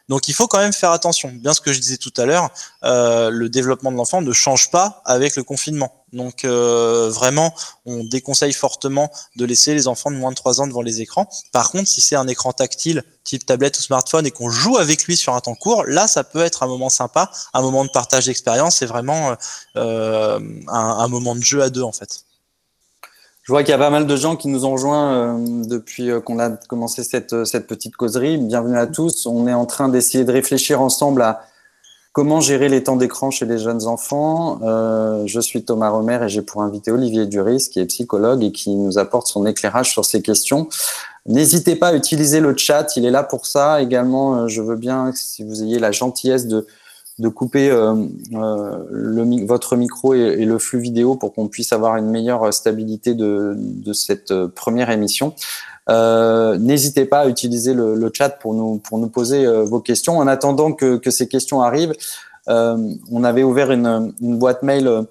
Donc 0.09 0.29
il 0.29 0.33
faut 0.33 0.47
quand 0.47 0.59
même 0.59 0.73
faire 0.73 0.91
attention. 0.91 1.31
Bien 1.33 1.53
ce 1.53 1.59
que 1.59 1.73
je 1.73 1.79
disais 1.79 1.97
tout 1.97 2.13
à 2.17 2.25
l'heure, 2.25 2.49
euh, 2.83 3.29
le 3.29 3.49
développement 3.49 3.91
de 3.91 3.97
l'enfant 3.97 4.21
ne 4.21 4.31
change 4.31 4.71
pas 4.71 5.01
avec 5.05 5.35
le 5.35 5.43
confinement. 5.43 6.05
Donc 6.13 6.45
euh, 6.45 7.09
vraiment, 7.09 7.53
on 7.85 8.05
déconseille 8.05 8.53
fortement 8.53 9.11
de 9.35 9.45
laisser 9.45 9.73
les 9.73 9.89
enfants 9.89 10.09
de 10.09 10.15
moins 10.15 10.31
de 10.31 10.35
3 10.35 10.61
ans 10.61 10.67
devant 10.67 10.81
les 10.81 11.01
écrans. 11.01 11.27
Par 11.51 11.71
contre, 11.71 11.89
si 11.89 11.99
c'est 11.99 12.15
un 12.15 12.27
écran 12.27 12.53
tactile 12.53 13.03
type 13.25 13.45
tablette 13.45 13.77
ou 13.77 13.81
smartphone 13.81 14.25
et 14.25 14.31
qu'on 14.31 14.49
joue 14.49 14.77
avec 14.77 15.03
lui 15.03 15.17
sur 15.17 15.35
un 15.35 15.41
temps 15.41 15.55
court, 15.55 15.83
là, 15.85 16.07
ça 16.07 16.23
peut 16.23 16.41
être 16.41 16.63
un 16.63 16.67
moment 16.67 16.89
sympa, 16.89 17.29
un 17.53 17.61
moment 17.61 17.83
de 17.83 17.89
partage 17.89 18.27
d'expérience. 18.27 18.77
C'est 18.77 18.85
vraiment 18.85 19.35
euh, 19.75 20.39
un, 20.69 20.79
un 20.79 21.07
moment 21.09 21.35
de 21.35 21.43
jeu 21.43 21.61
à 21.61 21.69
deux 21.69 21.83
en 21.83 21.91
fait. 21.91 22.26
Je 23.47 23.53
vois 23.53 23.63
qu'il 23.63 23.71
y 23.71 23.75
a 23.75 23.77
pas 23.77 23.89
mal 23.89 24.05
de 24.05 24.15
gens 24.17 24.35
qui 24.35 24.49
nous 24.49 24.65
ont 24.65 24.73
rejoints 24.73 25.13
euh, 25.13 25.63
depuis 25.63 26.11
euh, 26.11 26.19
qu'on 26.19 26.37
a 26.37 26.49
commencé 26.49 27.05
cette, 27.05 27.31
euh, 27.31 27.45
cette 27.45 27.65
petite 27.65 27.95
causerie. 27.95 28.37
Bienvenue 28.37 28.77
à 28.77 28.87
tous. 28.87 29.25
On 29.25 29.47
est 29.47 29.53
en 29.53 29.65
train 29.65 29.87
d'essayer 29.87 30.25
de 30.25 30.33
réfléchir 30.33 30.81
ensemble 30.81 31.21
à 31.21 31.45
comment 32.11 32.41
gérer 32.41 32.67
les 32.67 32.83
temps 32.83 32.97
d'écran 32.97 33.31
chez 33.31 33.45
les 33.45 33.57
jeunes 33.57 33.85
enfants. 33.85 34.59
je 35.25 35.39
suis 35.39 35.63
Thomas 35.63 35.87
Romer 35.87 36.19
et 36.23 36.27
j'ai 36.27 36.41
pour 36.41 36.61
inviter 36.61 36.91
Olivier 36.91 37.25
Duris, 37.25 37.69
qui 37.71 37.79
est 37.79 37.85
psychologue 37.85 38.43
et 38.43 38.51
qui 38.51 38.75
nous 38.75 38.97
apporte 38.97 39.27
son 39.27 39.45
éclairage 39.45 39.91
sur 39.91 40.03
ces 40.03 40.21
questions. 40.21 40.67
N'hésitez 41.25 41.77
pas 41.77 41.89
à 41.89 41.93
utiliser 41.93 42.41
le 42.41 42.57
chat, 42.57 42.97
il 42.97 43.05
est 43.05 43.11
là 43.11 43.23
pour 43.23 43.45
ça. 43.45 43.81
Également, 43.81 44.49
je 44.49 44.61
veux 44.61 44.75
bien, 44.75 45.11
si 45.13 45.45
vous 45.45 45.63
ayez 45.63 45.79
la 45.79 45.93
gentillesse 45.93 46.47
de 46.47 46.65
de 47.19 47.29
couper 47.29 47.71
euh, 47.71 47.95
euh, 48.33 49.45
votre 49.45 49.75
micro 49.75 50.13
et, 50.13 50.45
le 50.45 50.59
flux 50.59 50.79
vidéo 50.79 51.15
pour 51.15 51.33
qu'on 51.33 51.47
puisse 51.47 51.73
avoir 51.73 51.97
une 51.97 52.09
meilleure 52.09 52.53
stabilité 52.53 53.15
de, 53.15 53.55
de 53.57 53.93
cette 53.93 54.31
euh, 54.31 54.47
première 54.47 54.89
émission. 54.91 55.33
N'hésitez 55.89 57.05
pas 57.05 57.21
à 57.21 57.27
utiliser 57.27 57.73
le, 57.73 57.95
le, 57.95 58.11
chat 58.13 58.29
pour 58.29 58.53
nous, 58.53 58.77
pour 58.77 58.97
nous 58.97 59.07
poser 59.07 59.47
vos 59.63 59.79
questions. 59.79 60.17
En 60.17 60.27
attendant 60.27 60.73
que, 60.73 60.97
que 60.97 61.09
ces 61.11 61.29
questions 61.29 61.61
arrivent, 61.61 61.93
on 62.47 63.23
avait 63.23 63.43
ouvert 63.43 63.71
une, 63.71 64.13
une 64.19 64.37
boîte 64.37 64.63
mail 64.63 65.05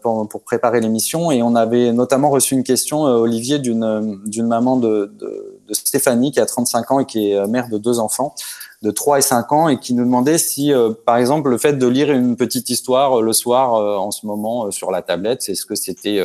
pour, 0.00 0.26
pour, 0.26 0.42
préparer 0.44 0.80
l'émission 0.80 1.30
et 1.30 1.42
on 1.42 1.54
avait 1.54 1.92
notamment 1.92 2.30
reçu 2.30 2.54
une 2.54 2.64
question, 2.64 3.02
Olivier, 3.02 3.58
d'une 3.58 4.24
maman 4.46 4.78
de, 4.78 5.12
de, 5.20 5.58
de, 5.68 5.74
Stéphanie 5.74 6.32
qui 6.32 6.40
a 6.40 6.46
35 6.46 6.90
ans 6.90 7.00
et 7.00 7.04
qui 7.04 7.32
est 7.32 7.46
mère 7.46 7.68
de 7.68 7.76
deux 7.76 7.98
enfants 7.98 8.34
de 8.82 8.90
3 8.90 9.18
et 9.18 9.22
5 9.22 9.52
ans 9.52 9.68
et 9.68 9.78
qui 9.78 9.94
nous 9.94 10.04
demandait 10.04 10.38
si, 10.38 10.72
euh, 10.72 10.92
par 11.04 11.16
exemple, 11.16 11.50
le 11.50 11.58
fait 11.58 11.74
de 11.74 11.86
lire 11.86 12.12
une 12.12 12.36
petite 12.36 12.70
histoire 12.70 13.18
euh, 13.18 13.22
le 13.22 13.32
soir 13.32 13.74
euh, 13.74 13.96
en 13.96 14.10
ce 14.10 14.26
moment 14.26 14.70
sur 14.70 14.90
la 14.90 15.02
tablette, 15.02 15.48
est-ce 15.48 15.66
que 15.66 15.74
c'était 15.74 16.20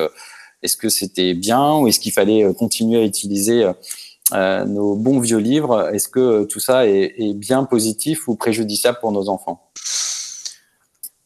est-ce 0.61 0.77
que 0.77 0.87
c'était 0.87 1.33
bien 1.33 1.75
ou 1.77 1.87
est-ce 1.87 1.99
qu'il 1.99 2.13
fallait 2.13 2.53
continuer 2.53 3.01
à 3.01 3.03
utiliser 3.03 3.69
nos 4.31 4.95
bons 4.95 5.19
vieux 5.19 5.39
livres? 5.39 5.89
Est-ce 5.93 6.07
que 6.07 6.45
tout 6.45 6.61
ça 6.61 6.87
est, 6.87 7.15
est, 7.17 7.33
bien 7.33 7.65
positif 7.65 8.29
ou 8.29 8.35
préjudiciable 8.35 8.97
pour 9.01 9.11
nos 9.11 9.27
enfants? 9.27 9.69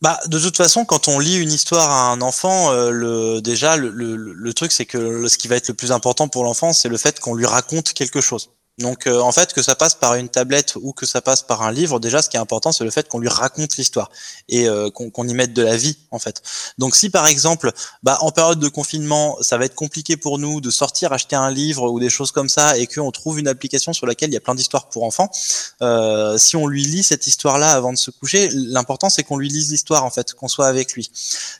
Bah, 0.02 0.20
de 0.28 0.40
toute 0.40 0.58
façon, 0.58 0.86
quand 0.86 1.08
on 1.08 1.20
lit 1.20 1.38
une 1.38 1.52
histoire 1.52 1.88
à 1.88 2.12
un 2.12 2.22
enfant, 2.22 2.72
le, 2.72 3.40
déjà, 3.40 3.78
le, 3.78 3.90
le, 3.90 4.16
le 4.16 4.54
truc, 4.56 4.72
c'est 4.72 4.86
que 4.88 5.28
ce 5.28 5.38
qui 5.38 5.48
va 5.48 5.56
être 5.56 5.68
le 5.68 5.76
plus 5.76 5.92
important 5.92 6.28
pour 6.28 6.44
l'enfant, 6.44 6.74
c'est 6.74 6.90
le 6.90 6.98
fait 6.98 7.20
qu'on 7.20 7.36
lui 7.36 7.46
raconte 7.46 7.94
quelque 7.94 8.22
chose. 8.22 8.50
Donc 8.78 9.08
euh, 9.08 9.20
en 9.22 9.32
fait, 9.32 9.54
que 9.54 9.64
ça 9.64 9.76
passe 9.76 9.96
par 9.96 10.14
une 10.16 10.30
tablette 10.30 10.76
ou 10.80 10.94
que 10.94 11.08
ça 11.08 11.20
passe 11.20 11.42
par 11.42 11.64
un 11.64 11.72
livre, 11.72 12.00
déjà 12.00 12.22
ce 12.22 12.30
qui 12.30 12.38
est 12.38 12.40
important, 12.40 12.72
c'est 12.72 12.84
le 12.84 12.92
fait 12.92 13.08
qu'on 13.08 13.18
lui 13.18 13.28
raconte 13.28 13.76
l'histoire 13.76 14.12
et 14.50 14.68
euh, 14.68 14.92
qu'on 14.92 15.28
y 15.28 15.34
mette 15.34 15.54
de 15.54 15.64
la 15.64 15.76
vie 15.76 15.98
en 16.12 16.20
fait. 16.20 16.44
Donc 16.78 16.96
si 16.96 17.10
par 17.10 17.26
exemple, 17.26 17.72
bah, 18.04 18.20
en 18.22 18.32
période 18.32 18.60
de 18.60 18.68
confinement, 18.68 19.38
ça 19.42 19.58
va 19.58 19.66
être 19.66 19.74
compliqué 19.74 20.16
pour 20.16 20.38
nous 20.38 20.62
de 20.62 20.70
sortir 20.70 21.12
acheter 21.12 21.36
un 21.36 21.50
livre 21.50 21.90
ou 21.90 22.00
des 22.00 22.12
choses 22.12 22.32
comme 22.32 22.50
ça 22.50 22.78
et 22.78 22.86
qu'on 22.86 23.12
trouve 23.12 23.40
une 23.40 23.48
application 23.48 23.94
sur 23.94 24.06
laquelle 24.06 24.30
il 24.30 24.34
y 24.34 24.38
a 24.38 24.42
plein 24.42 24.56
d'histoires 24.56 24.90
pour 24.90 25.04
enfants, 25.04 25.32
euh, 25.82 26.38
si 26.38 26.56
on 26.56 26.68
lui 26.68 26.84
lit 26.84 27.04
cette 27.04 27.26
histoire-là 27.26 27.72
avant 27.72 27.94
de 27.94 27.98
se 27.98 28.12
coucher, 28.12 28.50
l'important 28.54 29.10
c'est 29.10 29.24
qu'on 29.24 29.38
lui 29.38 29.50
lise 29.50 29.72
l'histoire 29.72 30.04
en 30.04 30.12
fait, 30.12 30.34
qu'on 30.34 30.48
soit 30.48 30.68
avec 30.68 30.94
lui. 30.94 31.10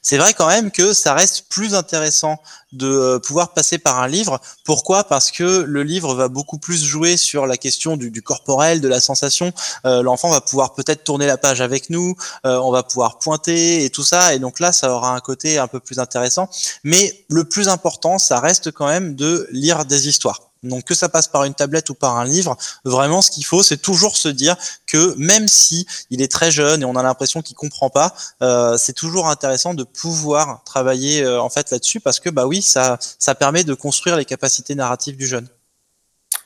C'est 0.04 0.18
vrai 0.18 0.36
quand 0.36 0.48
même 0.48 0.70
que 0.70 0.94
ça 0.94 1.16
reste 1.16 1.46
plus 1.50 1.74
intéressant 1.74 2.40
de 2.74 2.88
euh, 2.88 3.20
pouvoir 3.20 3.54
passer 3.54 3.78
par 3.78 4.00
un 4.00 4.08
livre. 4.08 4.40
Pourquoi? 4.66 5.04
Parce 5.06 5.32
que 5.32 5.62
le 5.62 5.84
livre 5.84 6.14
va 6.16 6.28
beaucoup 6.28 6.58
plus 6.58 6.84
jouer 6.84 7.18
sur 7.18 7.48
la 7.48 7.58
question 7.58 7.98
du, 7.98 8.22
corporel, 8.22 8.82
de 8.82 8.88
la 8.88 9.00
sensation. 9.00 9.54
Euh, 9.86 10.02
L'enfant 10.02 10.30
va 10.30 10.42
pouvoir 10.42 10.74
peut-être 10.74 11.04
tourner 11.04 11.28
la 11.28 11.38
page 11.38 11.62
avec 11.62 11.90
nous, 11.90 12.16
euh, 12.46 12.58
on 12.58 12.72
va 12.72 12.84
pouvoir 12.84 13.20
pointer 13.20 13.86
et 13.86 13.90
tout 13.90 14.04
ça. 14.04 14.34
Et 14.34 14.40
donc 14.40 14.60
là, 14.60 14.72
ça 14.72 14.92
aura 14.92 15.16
un 15.16 15.20
côté 15.20 15.58
un 15.58 15.68
peu 15.68 15.80
plus 15.80 16.00
intéressant. 16.00 16.50
Mais 16.84 17.26
le 17.30 17.46
plus 17.46 17.70
important, 17.70 18.18
ça 18.18 18.40
reste 18.40 18.72
quand 18.72 18.88
même 18.88 19.16
de 19.16 19.48
lire 19.52 19.86
des 19.86 20.08
histoires. 20.08 20.47
Donc 20.64 20.86
que 20.86 20.96
ça 20.96 21.10
passe 21.10 21.28
par 21.28 21.44
une 21.44 21.54
tablette 21.54 21.90
ou 21.90 21.94
par 21.94 22.18
un 22.18 22.26
livre, 22.26 22.58
vraiment 22.84 23.22
ce 23.22 23.32
qu'il 23.32 23.46
faut, 23.46 23.64
c'est 23.64 23.78
toujours 23.78 24.18
se 24.18 24.28
dire 24.28 24.56
que 24.86 25.16
même 25.18 25.48
si 25.48 25.86
il 26.10 26.22
est 26.22 26.32
très 26.32 26.52
jeune 26.52 26.82
et 26.82 26.86
on 26.86 26.96
a 26.96 27.04
l'impression 27.04 27.42
qu'il 27.42 27.56
comprend 27.56 27.90
pas, 27.90 28.14
euh, 28.42 28.78
c'est 28.78 28.94
toujours 28.94 29.28
intéressant 29.28 29.74
de 29.74 29.84
pouvoir 29.84 30.64
travailler 30.64 31.24
euh, 31.24 31.42
en 31.42 31.50
fait 31.50 31.72
là-dessus 31.72 32.00
parce 32.00 32.20
que 32.20 32.30
bah 32.30 32.48
oui, 32.48 32.62
ça 32.62 32.98
ça 33.20 33.36
permet 33.36 33.64
de 33.64 33.74
construire 33.74 34.18
les 34.18 34.26
capacités 34.26 34.76
narratives 34.76 35.18
du 35.18 35.28
jeune. 35.28 35.48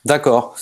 D'accord. 0.05 0.55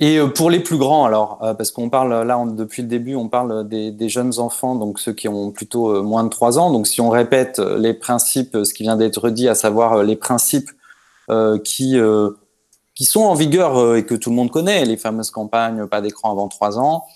Et 0.00 0.18
euh, 0.18 0.26
pour 0.26 0.50
les 0.50 0.60
plus 0.60 0.76
grands, 0.76 1.04
alors, 1.04 1.38
parce 1.56 1.70
qu'on 1.70 1.88
parle 1.88 2.26
là 2.26 2.44
depuis 2.48 2.82
le 2.82 2.88
début, 2.88 3.14
on 3.14 3.28
parle 3.28 3.66
des, 3.68 3.92
des, 3.92 4.08
jeunes 4.08 4.40
enfants, 4.40 4.74
donc 4.74 4.98
ceux 4.98 5.12
qui 5.12 5.28
ont 5.28 5.52
plutôt 5.52 6.02
moins 6.02 6.24
de 6.24 6.28
3 6.28 6.58
ans. 6.58 6.72
Donc, 6.72 6.88
si 6.88 7.00
on 7.00 7.10
répète 7.10 7.60
les 7.60 7.94
principes, 7.94 8.58
ce 8.64 8.74
qui 8.74 8.82
vient 8.82 8.96
d'être 8.96 9.30
dit, 9.30 9.48
à 9.48 9.54
savoir 9.54 10.02
les 10.02 10.16
principes 10.16 10.70
qui 11.62 11.96
qui 12.94 13.04
sont 13.04 13.22
en 13.22 13.34
vigueur 13.34 13.78
euh, 13.78 13.96
et 13.96 14.06
que 14.06 14.14
tout 14.14 14.30
le 14.30 14.36
monde 14.36 14.50
connaît, 14.50 14.84
les 14.84 14.96
fameuses 14.96 15.30
campagnes 15.30 15.86
pas 15.86 16.00
d'écran 16.00 16.30
avant 16.30 16.48
trois 16.48 16.78
ans, 16.78 17.06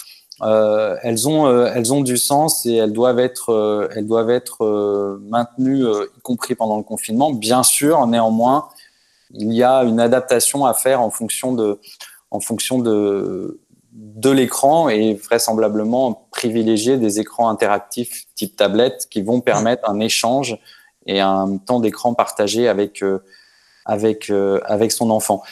euh, 0.42 0.97
elles 1.02 1.28
ont 1.28 1.47
euh, 1.47 1.70
elles 1.75 1.92
ont 1.92 2.00
du 2.00 2.16
sens 2.16 2.64
et 2.66 2.75
elles 2.75 2.92
doivent 2.92 3.18
être 3.18 3.88
elles 3.94 4.06
doivent 4.06 4.30
être 4.30 5.18
maintenues 5.28 5.85
y 5.85 6.20
compris 6.23 6.54
pendant 6.54 6.76
le 6.76 6.85
confinement. 6.85 7.32
Bien 7.32 7.62
sûr, 7.62 8.06
néanmoins, 8.06 8.68
il 9.32 9.52
y 9.52 9.62
a 9.62 9.82
une 9.82 10.00
adaptation 10.00 10.64
à 10.64 10.75
faire 10.75 11.00
en 11.00 11.11
fonction 11.11 11.52
de 11.52 11.80
en 12.30 12.40
fonction 12.40 12.78
de 12.78 13.61
de 13.92 14.30
l'écran 14.30 14.88
et 14.88 15.14
vraisemblablement 15.14 16.28
privilégier 16.30 16.99
des 16.99 17.18
écrans 17.18 17.49
interactifs 17.49 18.26
type 18.37 18.54
tablette 18.54 19.08
qui 19.11 19.23
vont 19.23 19.40
permettre 19.40 19.90
un 19.90 19.99
échange 19.99 20.56
et 21.06 21.20
un 21.20 21.56
temps 21.56 21.80
d'écran 21.80 22.14
partagé 22.14 22.68
avec 22.68 23.02
avec 23.87 24.30
avec 24.66 24.92
son 24.92 25.11
enfant. 25.11 25.42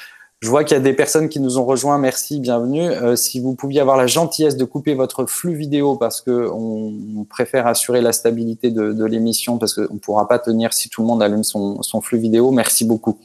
Je 0.47 0.51
vois 0.53 0.63
qu'il 0.63 0.77
y 0.77 0.81
a 0.81 0.81
des 0.81 0.93
personnes 0.93 1.29
qui 1.29 1.41
nous 1.41 1.59
ont 1.59 1.65
rejoints. 1.65 1.99
Merci, 1.99 2.39
bienvenue. 2.39 2.89
Euh, 2.89 3.17
si 3.17 3.41
vous 3.41 3.57
pouviez 3.57 3.81
avoir 3.81 3.97
la 3.97 4.07
gentillesse 4.07 4.57
de 4.57 4.63
couper 4.63 4.95
votre 4.95 5.27
flux 5.27 5.57
vidéo 5.57 5.97
parce 5.97 6.21
que 6.21 6.49
on, 6.53 7.25
préfère 7.29 7.67
assurer 7.67 8.01
la 8.01 8.13
stabilité 8.13 8.71
de, 8.71 9.05
l'émission 9.07 9.59
parce 9.59 9.75
qu'on 9.75 9.95
ne 9.95 9.99
pourra 9.99 10.29
pas 10.29 10.39
tenir 10.39 10.73
si 10.73 10.89
tout 10.89 11.03
le 11.03 11.09
monde 11.09 11.21
allume 11.21 11.43
son, 11.43 12.01
flux 12.01 12.19
vidéo. 12.19 12.53
Merci 12.53 12.85
beaucoup. 12.85 13.19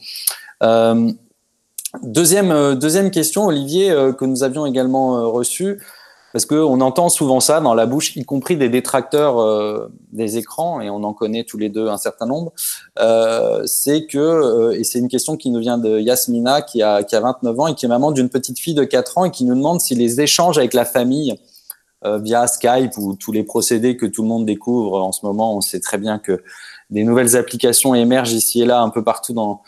Euh, 0.64 1.12
deuxième, 2.02 2.50
euh, 2.50 2.74
deuxième 2.74 3.12
question, 3.12 3.46
Olivier, 3.46 3.94
que 4.18 4.24
nous 4.24 4.42
avions 4.42 4.66
également 4.66 5.30
reçue. 5.30 5.78
Parce 6.32 6.46
qu'on 6.46 6.80
entend 6.80 7.08
souvent 7.08 7.40
ça 7.40 7.60
dans 7.60 7.74
la 7.74 7.86
bouche, 7.86 8.16
y 8.16 8.24
compris 8.24 8.56
des 8.56 8.68
détracteurs 8.68 9.38
euh, 9.38 9.88
des 10.12 10.38
écrans, 10.38 10.80
et 10.80 10.88
on 10.88 11.04
en 11.04 11.12
connaît 11.12 11.44
tous 11.44 11.58
les 11.58 11.68
deux 11.68 11.88
un 11.88 11.98
certain 11.98 12.26
nombre, 12.26 12.52
euh, 12.98 13.62
c'est 13.66 14.06
que, 14.06 14.18
euh, 14.18 14.78
et 14.78 14.84
c'est 14.84 14.98
une 14.98 15.08
question 15.08 15.36
qui 15.36 15.50
nous 15.50 15.60
vient 15.60 15.78
de 15.78 16.00
Yasmina, 16.00 16.62
qui 16.62 16.82
a, 16.82 17.02
qui 17.02 17.14
a 17.14 17.20
29 17.20 17.60
ans 17.60 17.66
et 17.66 17.74
qui 17.74 17.84
est 17.84 17.88
maman 17.88 18.12
d'une 18.12 18.30
petite 18.30 18.58
fille 18.58 18.74
de 18.74 18.84
4 18.84 19.18
ans, 19.18 19.24
et 19.26 19.30
qui 19.30 19.44
nous 19.44 19.54
demande 19.54 19.80
si 19.80 19.94
les 19.94 20.20
échanges 20.20 20.56
avec 20.56 20.72
la 20.72 20.86
famille 20.86 21.38
euh, 22.04 22.18
via 22.18 22.48
Skype 22.48 22.96
ou 22.98 23.14
tous 23.14 23.30
les 23.30 23.44
procédés 23.44 23.96
que 23.96 24.06
tout 24.06 24.22
le 24.22 24.28
monde 24.28 24.44
découvre 24.44 25.00
en 25.00 25.12
ce 25.12 25.24
moment, 25.24 25.56
on 25.56 25.60
sait 25.60 25.78
très 25.78 25.98
bien 25.98 26.18
que 26.18 26.42
des 26.90 27.04
nouvelles 27.04 27.36
applications 27.36 27.94
émergent 27.94 28.32
ici 28.32 28.62
et 28.62 28.64
là 28.64 28.80
un 28.80 28.90
peu 28.90 29.04
partout 29.04 29.32
dans, 29.32 29.62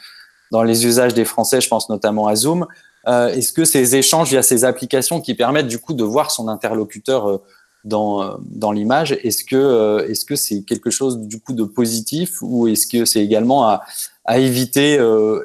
dans 0.50 0.64
les 0.64 0.84
usages 0.84 1.14
des 1.14 1.24
Français, 1.24 1.60
je 1.60 1.68
pense 1.68 1.88
notamment 1.88 2.26
à 2.26 2.34
Zoom. 2.34 2.66
Euh, 3.08 3.28
est-ce 3.28 3.52
que 3.52 3.64
ces 3.64 3.96
échanges 3.96 4.30
via 4.30 4.42
ces 4.42 4.64
applications 4.64 5.20
qui 5.20 5.34
permettent 5.34 5.66
du 5.66 5.78
coup 5.78 5.94
de 5.94 6.04
voir 6.04 6.30
son 6.30 6.48
interlocuteur 6.48 7.28
euh, 7.28 7.42
dans, 7.84 8.22
euh, 8.22 8.36
dans 8.46 8.72
l'image, 8.72 9.12
est-ce 9.12 9.44
que 9.44 10.06
est-ce 10.08 10.24
que 10.24 10.36
c'est 10.36 10.62
quelque 10.62 10.88
chose 10.88 11.18
du 11.18 11.38
coup 11.38 11.52
de 11.52 11.64
positif 11.64 12.38
ou 12.40 12.66
est-ce 12.66 12.86
que 12.86 13.04
c'est 13.04 13.22
également 13.22 13.68
à, 13.68 13.82
à 14.24 14.38
éviter 14.38 14.98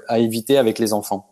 à 0.07 0.19
éviter 0.19 0.57
avec 0.57 0.79
les 0.79 0.93
enfants? 0.93 1.28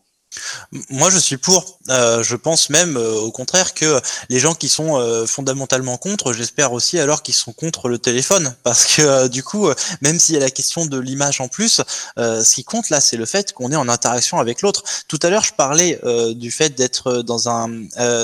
Moi, 0.90 1.10
je 1.10 1.18
suis 1.18 1.38
pour. 1.38 1.80
Euh, 1.90 2.24
je 2.24 2.36
pense 2.36 2.70
même, 2.70 2.98
euh, 2.98 3.14
au 3.14 3.32
contraire, 3.32 3.74
que 3.74 4.02
les 4.30 4.40
gens 4.40 4.54
qui 4.54 4.70
sont 4.70 5.00
euh, 5.00 5.26
fondamentalement 5.26 5.98
contre, 5.98 6.34
j'espère 6.34 6.74
aussi 6.74 7.00
alors 7.00 7.24
qu'ils 7.24 7.34
sont 7.34 7.54
contre 7.54 7.90
le 7.90 7.98
téléphone, 7.98 8.56
parce 8.64 8.86
que 8.86 9.28
du 9.28 9.44
coup, 9.44 9.70
même 10.02 10.20
s'il 10.20 10.36
y 10.36 10.38
a 10.38 10.42
la 10.42 10.50
question 10.50 10.86
de 10.86 11.00
l'image 11.00 11.42
en 11.42 11.48
plus, 11.48 11.82
ce 12.18 12.56
qui 12.56 12.64
compte 12.64 12.90
là, 12.90 13.00
c'est 13.02 13.18
le 13.18 13.26
fait 13.26 13.54
qu'on 13.54 13.72
est 13.72 13.76
en 13.76 13.88
interaction 13.90 14.40
avec 14.40 14.62
l'autre. 14.62 14.84
Tout 15.08 15.20
à 15.24 15.30
l'heure, 15.30 15.44
je 15.44 15.54
parlais 15.54 16.00
du 16.36 16.52
fait 16.52 16.70
d'être 16.70 17.22
dans 17.22 17.50
un 17.50 17.70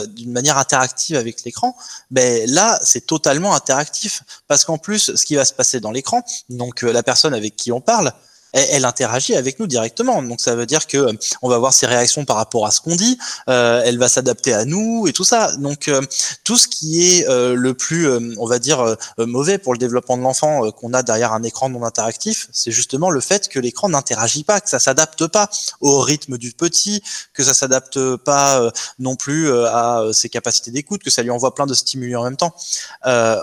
d'une 0.08 0.32
manière 0.32 0.58
interactive 0.58 1.18
avec 1.18 1.44
l'écran. 1.44 1.76
Ben 2.12 2.50
là, 2.50 2.80
c'est 2.84 3.06
totalement 3.06 3.56
interactif, 3.56 4.24
parce 4.48 4.66
qu'en 4.66 4.78
plus, 4.78 5.16
ce 5.16 5.26
qui 5.26 5.36
va 5.36 5.46
se 5.46 5.54
passer 5.54 5.80
dans 5.80 5.92
l'écran, 5.92 6.24
donc 6.50 6.82
la 6.82 7.04
personne 7.04 7.34
avec 7.34 7.56
qui 7.56 7.72
on 7.72 7.82
parle 7.82 8.14
elle, 8.54 8.86
interagit 8.86 9.36
avec 9.36 9.60
nous 9.60 9.68
directement. 9.68 10.22
Donc 10.22 10.40
ça 10.40 10.56
veut 10.56 10.66
dire 10.66 10.88
que 10.88 10.98
euh, 10.98 11.14
on 11.42 11.50
va 11.50 11.58
voir 11.58 11.74
ses 11.74 11.88
réactions 11.88 12.24
par 12.26 12.38
rapport 12.38 12.66
à 12.66 12.72
ce 12.72 12.82
qu'on 12.82 12.96
dit, 12.96 13.18
euh, 13.50 13.82
elle 13.84 13.98
va 13.98 14.08
s'adapter 14.08 14.54
à 14.54 14.66
nous 14.66 15.08
et 15.08 15.14
tout 15.14 15.24
ça. 15.24 15.56
Donc 15.58 15.88
euh, 15.88 16.02
tout 16.44 16.58
ce 16.58 16.68
qui 16.68 17.04
est 17.04 17.28
le 17.28 17.74
plus, 17.74 18.08
on 18.38 18.46
va 18.46 18.60
dire, 18.60 18.96
mauvais 19.18 19.58
pour 19.58 19.74
le 19.74 19.80
développement 19.80 20.18
de 20.18 20.22
l'enfant 20.22 20.72
qu'on 20.72 20.94
a 20.94 21.04
derrière 21.04 21.34
un 21.34 21.44
écran 21.44 21.70
non 21.70 21.84
interactif, 21.84 22.48
c'est 22.52 22.72
justement 22.72 23.10
le 23.10 23.20
fait 23.20 23.48
que 23.50 23.60
l'écran 23.60 23.90
n'interagit 23.90 24.44
pas, 24.44 24.62
que 24.62 24.70
ça 24.70 24.80
s'adapte 24.80 25.28
pas 25.28 25.50
au 25.82 26.00
rythme 26.00 26.38
du 26.38 26.52
petit, 26.52 27.02
que 27.34 27.44
ça 27.44 27.54
s'adapte 27.54 28.16
pas 28.18 28.72
non 29.00 29.16
plus 29.16 29.52
à 29.52 30.04
ses 30.12 30.30
capacités 30.30 30.72
d'écoute, 30.72 31.04
que 31.04 31.10
ça 31.10 31.24
lui 31.24 31.32
envoie 31.32 31.56
plein 31.56 31.66
de 31.66 31.74
stimuli 31.74 32.16
en 32.16 32.24
même 32.24 32.38
temps. 32.38 32.54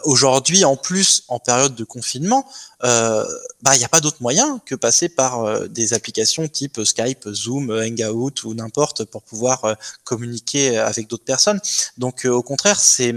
Aujourd'hui, 0.05 0.65
en 0.65 0.77
plus, 0.77 1.25
en 1.29 1.39
période 1.39 1.75
de 1.75 1.85
confinement, 1.85 2.47
euh, 2.83 3.27
bah 3.63 3.75
il 3.75 3.79
n'y 3.79 3.85
a 3.85 3.89
pas 3.89 4.01
d'autre 4.01 4.19
moyen 4.21 4.61
que 4.65 4.75
passer 4.75 5.09
par 5.09 5.45
euh, 5.45 5.67
des 5.69 5.93
applications 5.93 6.49
type 6.49 6.81
Skype, 6.83 7.29
Zoom, 7.33 7.71
Hangout 7.71 8.45
ou 8.45 8.55
n'importe 8.55 9.05
pour 9.05 9.23
pouvoir 9.23 9.65
euh, 9.65 9.75
communiquer 10.05 10.79
avec 10.79 11.09
d'autres 11.09 11.25
personnes. 11.25 11.61
Donc 11.99 12.25
au 12.25 12.43
contraire, 12.43 12.81
c'est 12.81 13.15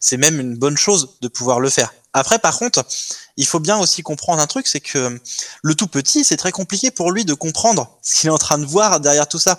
c'est 0.00 0.16
même 0.16 0.40
une 0.40 0.56
bonne 0.56 0.76
chose 0.76 1.16
de 1.20 1.28
pouvoir 1.28 1.60
le 1.60 1.68
faire. 1.68 1.92
Après, 2.14 2.38
par 2.38 2.58
contre, 2.58 2.84
il 3.42 3.46
faut 3.46 3.60
bien 3.60 3.78
aussi 3.78 4.02
comprendre 4.02 4.40
un 4.40 4.46
truc, 4.46 4.66
c'est 4.66 4.80
que 4.80 5.18
le 5.62 5.74
tout 5.74 5.86
petit, 5.86 6.24
c'est 6.24 6.36
très 6.36 6.52
compliqué 6.52 6.90
pour 6.90 7.10
lui 7.10 7.24
de 7.24 7.34
comprendre 7.34 7.96
ce 8.02 8.20
qu'il 8.20 8.28
est 8.28 8.32
en 8.32 8.38
train 8.38 8.58
de 8.58 8.64
voir 8.64 9.00
derrière 9.00 9.28
tout 9.28 9.38
ça. 9.38 9.58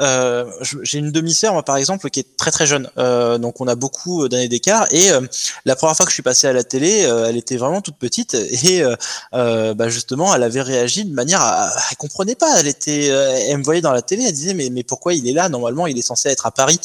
Euh, 0.00 0.50
J'ai 0.82 0.98
une 0.98 1.10
demi-sœur, 1.10 1.52
moi, 1.52 1.62
par 1.62 1.76
exemple, 1.76 2.08
qui 2.10 2.20
est 2.20 2.36
très 2.36 2.50
très 2.50 2.66
jeune, 2.66 2.88
euh, 2.98 3.38
donc 3.38 3.60
on 3.60 3.68
a 3.68 3.74
beaucoup 3.74 4.28
d'années 4.28 4.48
d'écart. 4.48 4.86
Et 4.92 5.10
euh, 5.10 5.20
la 5.64 5.76
première 5.76 5.96
fois 5.96 6.06
que 6.06 6.10
je 6.10 6.14
suis 6.14 6.22
passé 6.22 6.46
à 6.46 6.52
la 6.52 6.64
télé, 6.64 7.04
euh, 7.04 7.26
elle 7.28 7.36
était 7.36 7.56
vraiment 7.56 7.80
toute 7.80 7.96
petite 7.96 8.34
et 8.34 8.82
euh, 9.34 9.74
bah 9.74 9.88
justement, 9.88 10.34
elle 10.34 10.42
avait 10.42 10.62
réagi 10.62 11.04
de 11.04 11.14
manière, 11.14 11.40
à, 11.40 11.72
elle 11.90 11.96
comprenait 11.96 12.34
pas. 12.36 12.60
Elle 12.60 12.68
était, 12.68 13.06
elle 13.06 13.58
me 13.58 13.64
voyait 13.64 13.80
dans 13.80 13.92
la 13.92 14.02
télé, 14.02 14.24
elle 14.24 14.32
disait 14.32 14.54
mais 14.54 14.70
mais 14.70 14.84
pourquoi 14.84 15.14
il 15.14 15.28
est 15.28 15.32
là? 15.32 15.48
Normalement, 15.48 15.86
il 15.86 15.98
est 15.98 16.02
censé 16.02 16.28
être 16.28 16.46
à 16.46 16.50
Paris. 16.50 16.78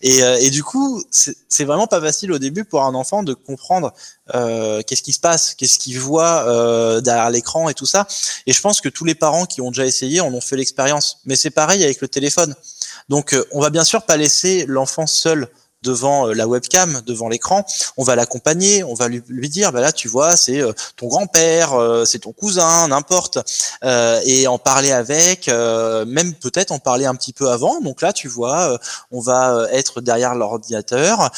Et, 0.00 0.18
et 0.18 0.50
du 0.50 0.62
coup, 0.62 1.02
c'est 1.10 1.64
vraiment 1.64 1.88
pas 1.88 2.00
facile 2.00 2.30
au 2.32 2.38
début 2.38 2.64
pour 2.64 2.84
un 2.84 2.94
enfant 2.94 3.22
de 3.22 3.34
comprendre 3.34 3.92
qu'est-ce 4.86 5.02
qui 5.02 5.12
se 5.12 5.20
passe, 5.20 5.54
qu'est-ce 5.54 5.78
ce 5.78 5.78
qu'ils 5.88 6.00
euh, 6.46 7.00
derrière 7.00 7.30
l'écran 7.30 7.68
et 7.68 7.74
tout 7.74 7.86
ça. 7.86 8.06
Et 8.46 8.52
je 8.52 8.60
pense 8.60 8.80
que 8.80 8.88
tous 8.88 9.04
les 9.04 9.14
parents 9.14 9.46
qui 9.46 9.60
ont 9.60 9.70
déjà 9.70 9.86
essayé 9.86 10.20
en 10.20 10.32
ont 10.32 10.40
fait 10.40 10.56
l'expérience. 10.56 11.18
Mais 11.24 11.36
c'est 11.36 11.50
pareil 11.50 11.82
avec 11.82 12.00
le 12.00 12.08
téléphone. 12.08 12.54
Donc, 13.08 13.32
euh, 13.32 13.46
on 13.52 13.60
va 13.60 13.70
bien 13.70 13.84
sûr 13.84 14.02
pas 14.02 14.16
laisser 14.16 14.66
l'enfant 14.66 15.06
seul 15.06 15.48
devant 15.82 16.28
euh, 16.28 16.34
la 16.34 16.46
webcam, 16.48 17.02
devant 17.06 17.28
l'écran, 17.28 17.64
on 17.96 18.04
va 18.04 18.16
l'accompagner, 18.16 18.82
on 18.84 18.94
va 18.94 19.08
lui, 19.08 19.22
lui, 19.28 19.48
dire, 19.48 19.72
bah 19.72 19.80
là 19.80 19.92
tu 19.92 20.08
vois, 20.08 20.36
c'est 20.36 20.60
euh, 20.60 20.72
ton 20.96 21.06
grand-père, 21.06 21.74
euh, 21.74 22.04
c'est 22.04 22.20
ton 22.20 22.32
cousin, 22.32 22.88
n'importe, 22.88 23.38
et 24.24 24.46
en 24.46 24.58
parler 24.58 24.92
avec, 24.92 25.48
même 25.48 26.34
peut-être 26.34 26.72
en 26.72 26.78
parler 26.78 27.06
un 27.06 27.14
petit 27.14 27.32
peu 27.32 27.50
avant. 27.50 27.80
Donc 27.80 28.02
là, 28.02 28.12
tu 28.12 28.28
vois, 28.28 28.78
on 29.10 29.20
va 29.20 29.66
être 29.72 30.00
derrière 30.00 30.34
l'ordinateur. 30.34 31.30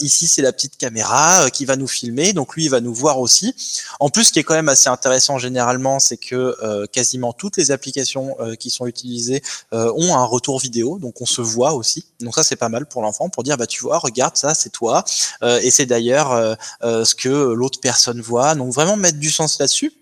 ici, 0.00 0.26
c'est 0.26 0.42
la 0.42 0.52
petite 0.52 0.76
caméra 0.76 1.50
qui 1.50 1.64
va 1.64 1.76
nous 1.76 1.88
filmer, 1.88 2.32
donc 2.32 2.54
lui, 2.54 2.64
il 2.64 2.70
va 2.70 2.80
nous 2.80 2.94
voir 2.94 3.18
aussi. 3.18 3.54
En 4.00 4.10
plus, 4.10 4.24
ce 4.24 4.32
qui 4.32 4.38
est 4.38 4.44
quand 4.44 4.54
même 4.54 4.68
assez 4.68 4.88
intéressant 4.88 5.38
généralement, 5.38 5.98
c'est 5.98 6.16
que 6.16 6.86
quasiment 6.86 7.32
toutes 7.32 7.56
les 7.56 7.70
applications 7.70 8.36
qui 8.58 8.70
sont 8.70 8.86
utilisées 8.86 9.42
ont 9.72 10.14
un 10.14 10.24
retour 10.24 10.58
vidéo, 10.60 10.98
donc 10.98 11.20
on 11.20 11.26
se 11.26 11.42
voit 11.42 11.72
aussi. 11.72 12.04
Donc 12.20 12.34
ça, 12.34 12.42
c'est 12.42 12.56
pas 12.56 12.68
mal 12.68 12.86
pour 12.86 13.02
l'enfant 13.02 13.28
pour 13.28 13.42
dire, 13.42 13.56
bah 13.56 13.66
tu 13.72 13.82
vois, 13.82 13.98
regarde 13.98 14.36
ça, 14.36 14.54
c'est 14.54 14.70
toi. 14.70 15.04
Euh, 15.42 15.58
et 15.62 15.70
c'est 15.70 15.86
d'ailleurs 15.86 16.32
euh, 16.32 16.54
euh, 16.82 17.04
ce 17.04 17.14
que 17.14 17.28
l'autre 17.28 17.80
personne 17.80 18.20
voit. 18.20 18.54
Donc 18.54 18.72
vraiment 18.72 18.96
mettre 18.96 19.18
du 19.18 19.30
sens 19.30 19.58
là-dessus. 19.58 19.92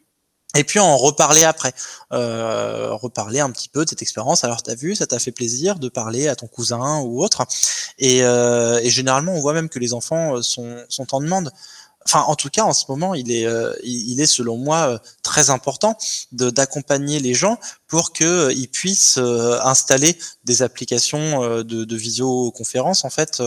Et 0.57 0.65
puis 0.65 0.81
en 0.81 0.97
reparler 0.97 1.45
après, 1.45 1.73
reparler 2.11 3.39
un 3.39 3.51
petit 3.53 3.69
peu 3.69 3.85
de 3.85 3.91
cette 3.91 4.03
expérience. 4.03 4.43
Alors 4.43 4.65
t'as 4.65 4.75
vu, 4.75 4.97
ça 4.97 5.07
t'a 5.07 5.21
fait 5.21 5.31
plaisir 5.31 5.79
de 5.79 5.89
parler 5.89 6.27
à 6.27 6.35
ton 6.35 6.49
cousin 6.49 6.99
ou 7.03 7.23
autre. 7.23 7.47
Et, 7.99 8.25
généralement, 8.91 9.33
on 9.33 9.41
voit 9.41 9.53
même 9.53 9.69
que 9.69 9.79
les 9.79 9.95
enfants 9.95 10.43
sont 10.43 10.85
en 11.13 11.21
demande 11.21 11.53
enfin 12.07 12.25
en 12.27 12.35
tout 12.35 12.49
cas 12.49 12.65
en 12.65 12.73
ce 12.73 12.85
moment 12.89 13.15
il 13.15 13.31
est 13.31 13.47
euh, 13.47 13.75
il 13.83 14.21
est 14.21 14.27
selon 14.27 14.57
moi 14.57 14.89
euh, 14.89 14.99
très 15.23 15.51
important 15.51 15.97
d'accompagner 16.33 17.21
les 17.21 17.35
gens 17.35 17.59
pour 17.87 18.13
que 18.13 18.25
euh, 18.25 18.67
puissent 18.73 19.19
installer 19.19 20.17
des 20.45 20.63
applications 20.63 21.63
de, 21.63 21.85
de 21.85 21.97
visioconférence 21.97 23.05
en 23.05 23.11
fait 23.11 23.43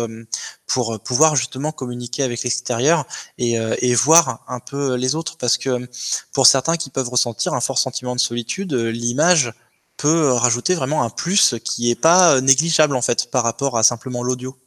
pour 0.67 0.99
pouvoir 0.99 1.35
justement 1.35 1.71
communiquer 1.71 2.23
avec 2.23 2.43
l'extérieur 2.43 3.05
et, 3.37 3.53
et 3.53 3.95
voir 3.95 4.43
un 4.47 4.59
peu 4.59 4.95
les 4.95 5.15
autres 5.15 5.37
parce 5.37 5.57
que 5.57 5.89
pour 6.33 6.45
certains 6.45 6.75
qui 6.75 6.89
peuvent 6.89 7.09
ressentir 7.09 7.53
un 7.53 7.61
fort 7.61 7.77
sentiment 7.77 8.15
de 8.15 8.19
solitude 8.19 8.73
l'image 8.73 9.53
peut 9.97 10.31
rajouter 10.31 10.75
vraiment 10.75 11.03
un 11.03 11.09
plus 11.09 11.55
qui 11.63 11.89
est 11.89 11.95
pas 11.95 12.41
négligeable 12.41 12.95
en 12.95 13.01
fait 13.01 13.31
par 13.31 13.43
rapport 13.43 13.77
à 13.77 13.83
simplement 13.83 14.23
l'audio. 14.23 14.57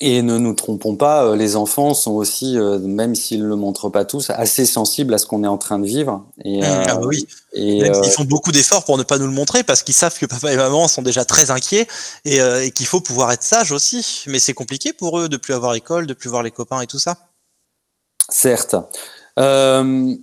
Et 0.00 0.20
ne 0.20 0.36
nous 0.36 0.52
trompons 0.52 0.94
pas, 0.94 1.24
euh, 1.24 1.36
les 1.36 1.56
enfants 1.56 1.94
sont 1.94 2.12
aussi, 2.12 2.58
euh, 2.58 2.78
même 2.78 3.14
s'ils 3.14 3.42
ne 3.42 3.48
le 3.48 3.56
montrent 3.56 3.88
pas 3.88 4.04
tous, 4.04 4.28
assez 4.28 4.66
sensibles 4.66 5.14
à 5.14 5.18
ce 5.18 5.24
qu'on 5.24 5.42
est 5.42 5.48
en 5.48 5.56
train 5.56 5.78
de 5.78 5.86
vivre. 5.86 6.26
Et, 6.44 6.60
mmh, 6.60 6.64
ah 6.64 6.96
bah 6.96 7.00
oui. 7.06 7.26
Euh, 7.56 8.02
ils 8.04 8.10
font 8.10 8.24
beaucoup 8.24 8.52
d'efforts 8.52 8.84
pour 8.84 8.98
ne 8.98 9.02
pas 9.04 9.16
nous 9.16 9.26
le 9.26 9.32
montrer 9.32 9.62
parce 9.62 9.82
qu'ils 9.82 9.94
savent 9.94 10.18
que 10.18 10.26
papa 10.26 10.52
et 10.52 10.56
maman 10.56 10.86
sont 10.86 11.00
déjà 11.00 11.24
très 11.24 11.50
inquiets 11.50 11.86
et, 12.26 12.36
et 12.36 12.70
qu'il 12.72 12.84
faut 12.84 13.00
pouvoir 13.00 13.32
être 13.32 13.42
sage 13.42 13.72
aussi. 13.72 14.24
Mais 14.26 14.38
c'est 14.38 14.52
compliqué 14.52 14.92
pour 14.92 15.18
eux 15.18 15.30
de 15.30 15.38
plus 15.38 15.54
avoir 15.54 15.74
école, 15.74 16.06
de 16.06 16.12
plus 16.12 16.28
voir 16.28 16.42
les 16.42 16.50
copains 16.50 16.82
et 16.82 16.86
tout 16.86 16.98
ça. 16.98 17.16
Certes. 18.28 18.76
Euh, 19.38 20.14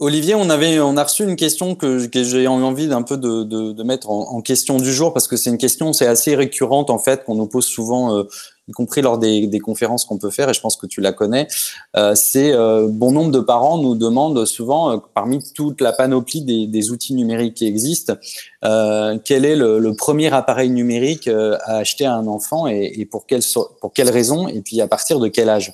Olivier, 0.00 0.34
on 0.34 0.50
avait, 0.50 0.80
on 0.80 0.96
a 0.96 1.04
reçu 1.04 1.22
une 1.22 1.36
question 1.36 1.76
que, 1.76 2.06
que 2.06 2.24
j'ai 2.24 2.48
envie 2.48 2.88
d'un 2.88 3.02
peu 3.02 3.16
de, 3.16 3.44
de, 3.44 3.72
de, 3.72 3.82
mettre 3.84 4.10
en, 4.10 4.32
en, 4.32 4.40
question 4.40 4.78
du 4.78 4.92
jour 4.92 5.12
parce 5.12 5.28
que 5.28 5.36
c'est 5.36 5.50
une 5.50 5.58
question, 5.58 5.92
c'est 5.92 6.06
assez 6.06 6.34
récurrente 6.34 6.90
en 6.90 6.98
fait 6.98 7.24
qu'on 7.24 7.36
nous 7.36 7.46
pose 7.46 7.66
souvent 7.66 8.16
euh, 8.16 8.24
y 8.68 8.72
compris 8.72 9.02
lors 9.02 9.18
des, 9.18 9.46
des 9.46 9.58
conférences 9.58 10.04
qu'on 10.04 10.18
peut 10.18 10.30
faire, 10.30 10.48
et 10.48 10.54
je 10.54 10.60
pense 10.60 10.76
que 10.76 10.86
tu 10.86 11.00
la 11.00 11.12
connais, 11.12 11.48
euh, 11.96 12.14
c'est 12.14 12.52
euh, 12.52 12.86
bon 12.88 13.12
nombre 13.12 13.32
de 13.32 13.40
parents 13.40 13.78
nous 13.78 13.94
demandent 13.94 14.44
souvent, 14.46 14.92
euh, 14.92 14.96
parmi 15.14 15.42
toute 15.52 15.80
la 15.80 15.92
panoplie 15.92 16.42
des, 16.42 16.90
outils 16.90 17.14
numériques 17.14 17.54
qui 17.54 17.66
existent, 17.66 18.14
quel 18.62 19.44
est 19.44 19.56
le, 19.56 19.92
premier 19.94 20.32
appareil 20.32 20.70
numérique 20.70 21.28
à 21.28 21.76
acheter 21.76 22.04
à 22.04 22.14
un 22.14 22.26
enfant 22.26 22.66
et, 22.66 22.92
et 22.96 23.06
pour, 23.06 23.26
quelle, 23.26 23.42
pour 23.80 23.92
quelle 23.92 24.10
raison, 24.10 24.48
et 24.48 24.60
puis 24.60 24.80
à 24.80 24.88
partir 24.88 25.20
de 25.20 25.28
quel 25.28 25.48
âge 25.48 25.72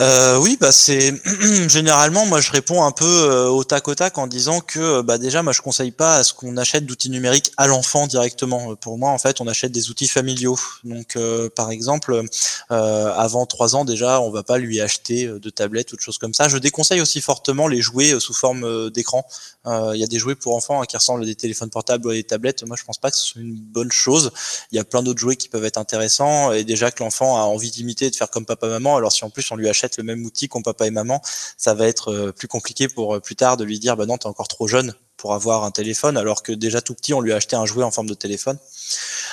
euh, 0.00 0.38
oui, 0.38 0.56
bah 0.58 0.72
c'est 0.72 1.12
généralement 1.68 2.24
moi 2.24 2.40
je 2.40 2.50
réponds 2.50 2.82
un 2.84 2.90
peu 2.90 3.04
euh, 3.04 3.48
au 3.48 3.64
tac 3.64 3.86
au 3.86 3.94
tac 3.94 4.16
en 4.16 4.26
disant 4.26 4.60
que 4.60 5.02
bah 5.02 5.18
déjà 5.18 5.42
moi 5.42 5.52
je 5.52 5.60
conseille 5.60 5.90
pas 5.90 6.16
à 6.16 6.24
ce 6.24 6.32
qu'on 6.32 6.56
achète 6.56 6.86
d'outils 6.86 7.10
numériques 7.10 7.52
à 7.58 7.66
l'enfant 7.66 8.06
directement. 8.06 8.74
Pour 8.76 8.96
moi 8.96 9.10
en 9.10 9.18
fait 9.18 9.42
on 9.42 9.46
achète 9.46 9.72
des 9.72 9.90
outils 9.90 10.08
familiaux. 10.08 10.58
Donc 10.84 11.16
euh, 11.16 11.50
par 11.50 11.70
exemple 11.70 12.22
euh, 12.70 13.12
avant 13.14 13.44
trois 13.44 13.76
ans 13.76 13.84
déjà 13.84 14.22
on 14.22 14.30
va 14.30 14.42
pas 14.42 14.56
lui 14.56 14.80
acheter 14.80 15.26
de 15.26 15.50
tablettes 15.50 15.92
ou 15.92 15.96
de 15.96 16.00
choses 16.00 16.16
comme 16.16 16.32
ça. 16.32 16.48
Je 16.48 16.56
déconseille 16.56 17.02
aussi 17.02 17.20
fortement 17.20 17.68
les 17.68 17.82
jouets 17.82 18.18
sous 18.20 18.32
forme 18.32 18.90
d'écran. 18.90 19.26
Il 19.66 19.96
y 19.96 20.04
a 20.04 20.06
des 20.06 20.18
jouets 20.18 20.34
pour 20.34 20.56
enfants 20.56 20.80
hein, 20.80 20.86
qui 20.86 20.96
ressemblent 20.96 21.24
à 21.24 21.26
des 21.26 21.34
téléphones 21.34 21.68
portables 21.70 22.06
ou 22.06 22.10
à 22.10 22.14
des 22.14 22.24
tablettes. 22.24 22.62
Moi 22.64 22.76
je 22.78 22.84
pense 22.84 22.96
pas 22.96 23.10
que 23.10 23.18
ce 23.18 23.26
soit 23.26 23.42
une 23.42 23.54
bonne 23.54 23.92
chose. 23.92 24.32
Il 24.72 24.76
y 24.76 24.78
a 24.78 24.84
plein 24.84 25.02
d'autres 25.02 25.20
jouets 25.20 25.36
qui 25.36 25.50
peuvent 25.50 25.66
être 25.66 25.78
intéressants 25.78 26.52
et 26.52 26.64
déjà 26.64 26.90
que 26.90 27.02
l'enfant 27.02 27.36
a 27.36 27.42
envie 27.42 27.70
d'imiter 27.70 28.08
de 28.08 28.16
faire 28.16 28.30
comme 28.30 28.46
papa 28.46 28.66
maman. 28.66 28.96
Alors 28.96 29.12
si 29.12 29.26
en 29.26 29.30
plus 29.30 29.50
on 29.50 29.56
lui 29.56 29.68
achète 29.68 29.89
le 29.96 30.04
même 30.04 30.24
outil 30.24 30.48
qu'ont 30.48 30.62
papa 30.62 30.86
et 30.86 30.90
maman, 30.90 31.22
ça 31.56 31.74
va 31.74 31.86
être 31.86 32.12
euh, 32.12 32.32
plus 32.32 32.48
compliqué 32.48 32.88
pour 32.88 33.16
euh, 33.16 33.20
plus 33.20 33.36
tard 33.36 33.56
de 33.56 33.64
lui 33.64 33.78
dire 33.78 33.96
bah 33.96 34.06
non, 34.06 34.18
t'es 34.18 34.26
encore 34.26 34.48
trop 34.48 34.66
jeune 34.66 34.94
pour 35.16 35.34
avoir 35.34 35.64
un 35.64 35.70
téléphone, 35.70 36.16
alors 36.16 36.42
que 36.42 36.50
déjà 36.50 36.80
tout 36.80 36.94
petit, 36.94 37.12
on 37.12 37.20
lui 37.20 37.34
a 37.34 37.36
acheté 37.36 37.54
un 37.54 37.66
jouet 37.66 37.84
en 37.84 37.90
forme 37.90 38.08
de 38.08 38.14
téléphone. 38.14 38.56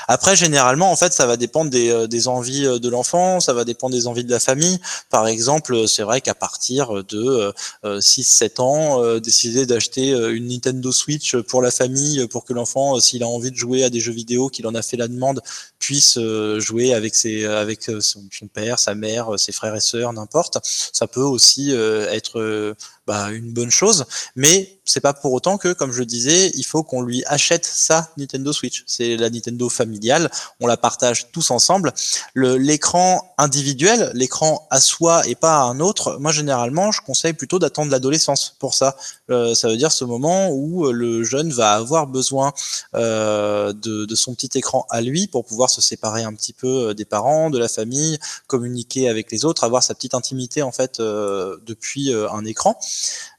Après, 0.10 0.36
généralement, 0.36 0.92
en 0.92 0.98
fait, 0.98 1.14
ça 1.14 1.26
va 1.26 1.38
dépendre 1.38 1.72
des, 1.72 1.90
euh, 1.90 2.08
des 2.08 2.28
envies 2.28 2.64
de 2.64 2.90
l'enfant, 2.90 3.40
ça 3.40 3.54
va 3.54 3.64
dépendre 3.64 3.96
des 3.96 4.06
envies 4.06 4.26
de 4.26 4.32
la 4.32 4.42
famille. 4.42 4.80
Par 5.10 5.28
exemple, 5.28 5.88
c'est 5.88 6.04
vrai 6.04 6.20
qu'à 6.20 6.34
partir 6.34 7.06
de 7.06 7.54
6-7 7.86 8.60
ans, 8.60 9.20
décider 9.20 9.66
d'acheter 9.66 10.10
une 10.10 10.50
Nintendo 10.50 10.92
Switch 10.92 11.38
pour 11.38 11.62
la 11.62 11.72
famille, 11.72 12.28
pour 12.28 12.44
que 12.44 12.52
l'enfant, 12.52 13.00
s'il 13.00 13.24
a 13.24 13.28
envie 13.28 13.52
de 13.52 13.56
jouer 13.56 13.86
à 13.86 13.90
des 13.90 14.02
jeux 14.02 14.12
vidéo, 14.12 14.50
qu'il 14.50 14.68
en 14.68 14.76
a 14.76 14.82
fait 14.82 14.98
la 14.98 15.08
demande, 15.08 15.42
puisse 15.88 16.20
jouer 16.58 16.94
avec 16.94 17.16
ses, 17.16 17.46
avec 17.46 17.82
son, 17.84 18.22
son, 18.30 18.48
père, 18.48 18.78
sa 18.78 18.94
mère, 18.94 19.40
ses 19.40 19.54
frères 19.54 19.74
et 19.74 19.80
sœurs, 19.80 20.12
n'importe. 20.12 20.58
Ça 20.64 21.08
peut 21.08 21.22
aussi 21.22 21.72
être 21.72 22.76
bah, 23.08 23.32
une 23.32 23.54
bonne 23.54 23.72
chose, 23.72 24.04
mais 24.36 24.78
c'est 24.84 25.00
pas 25.00 25.14
pour 25.14 25.32
autant 25.32 25.58
que, 25.58 25.72
comme 25.72 25.94
je 25.94 26.00
le 26.00 26.06
disais, 26.06 26.52
il 26.56 26.66
faut 26.66 26.84
qu'on 26.84 27.02
lui 27.02 27.24
achète 27.26 27.64
sa 27.64 28.10
Nintendo 28.18 28.52
Switch. 28.52 28.84
C'est 28.86 29.16
la 29.16 29.30
Nintendo 29.30 29.70
familiale, 29.70 30.30
on 30.60 30.68
la 30.68 30.76
partage 30.76 31.32
tous 31.32 31.52
ensemble. 31.52 31.94
L'écran 32.36 33.34
individuel, 33.38 34.12
l'écran 34.14 34.68
à 34.72 34.82
soi 34.82 35.26
et 35.28 35.36
pas 35.36 35.58
à 35.58 35.62
un 35.64 35.80
autre, 35.80 36.18
moi 36.20 36.34
généralement, 36.34 36.92
je 36.92 37.02
conseille 37.02 37.34
plutôt 37.34 37.60
d'attendre 37.60 37.92
l'adolescence 37.92 38.56
pour 38.60 38.74
ça. 38.74 38.98
Euh, 39.30 39.56
ça 39.56 39.70
veut 39.70 39.78
dire 39.78 39.92
ce 39.92 40.04
moment 40.06 40.50
où 40.52 40.92
le 40.92 41.24
jeune 41.24 41.52
va 41.52 41.74
avoir 41.74 42.08
besoin 42.08 42.54
euh, 42.96 43.74
de, 43.74 44.06
de, 44.06 44.16
son 44.16 44.34
petit 44.34 44.58
écran 44.58 44.86
à 44.90 45.02
lui 45.02 45.28
pour 45.28 45.46
pouvoir 45.46 45.70
se 45.70 45.77
séparer 45.82 46.24
un 46.24 46.34
petit 46.34 46.54
peu 46.54 46.90
euh, 46.90 46.94
des 46.94 47.06
parents, 47.06 47.50
de 47.50 47.58
la 47.58 47.68
famille, 47.68 48.18
communiquer 48.48 49.10
avec 49.10 49.32
les 49.32 49.46
autres, 49.46 49.64
avoir 49.64 49.84
sa 49.84 49.96
petite 49.96 50.14
intimité 50.14 50.62
en 50.62 50.72
fait 50.72 51.00
euh, 51.00 51.58
depuis 51.66 52.12
euh, 52.12 52.30
un 52.32 52.46
écran. 52.46 52.78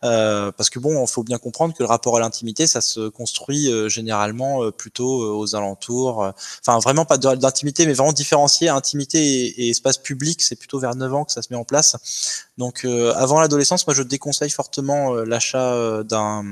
Parce 0.00 0.70
que 0.70 0.78
bon, 0.78 1.04
il 1.04 1.08
faut 1.08 1.22
bien 1.22 1.38
comprendre 1.38 1.74
que 1.74 1.82
le 1.82 1.88
rapport 1.88 2.16
à 2.16 2.20
l'intimité, 2.20 2.66
ça 2.66 2.80
se 2.80 3.08
construit 3.08 3.68
généralement 3.88 4.70
plutôt 4.70 5.38
aux 5.38 5.54
alentours. 5.54 6.32
Enfin, 6.60 6.78
vraiment 6.78 7.04
pas 7.04 7.18
d'intimité, 7.18 7.86
mais 7.86 7.94
vraiment 7.94 8.12
différencier 8.12 8.68
intimité 8.68 9.18
et, 9.18 9.70
espace 9.70 9.98
public. 9.98 10.42
C'est 10.42 10.56
plutôt 10.56 10.78
vers 10.78 10.94
9 10.94 11.14
ans 11.14 11.24
que 11.24 11.32
ça 11.32 11.42
se 11.42 11.48
met 11.50 11.56
en 11.56 11.64
place. 11.64 12.46
Donc, 12.58 12.84
avant 12.84 13.40
l'adolescence, 13.40 13.86
moi, 13.86 13.94
je 13.94 14.02
déconseille 14.02 14.50
fortement 14.50 15.14
l'achat 15.14 16.02
d'un 16.04 16.44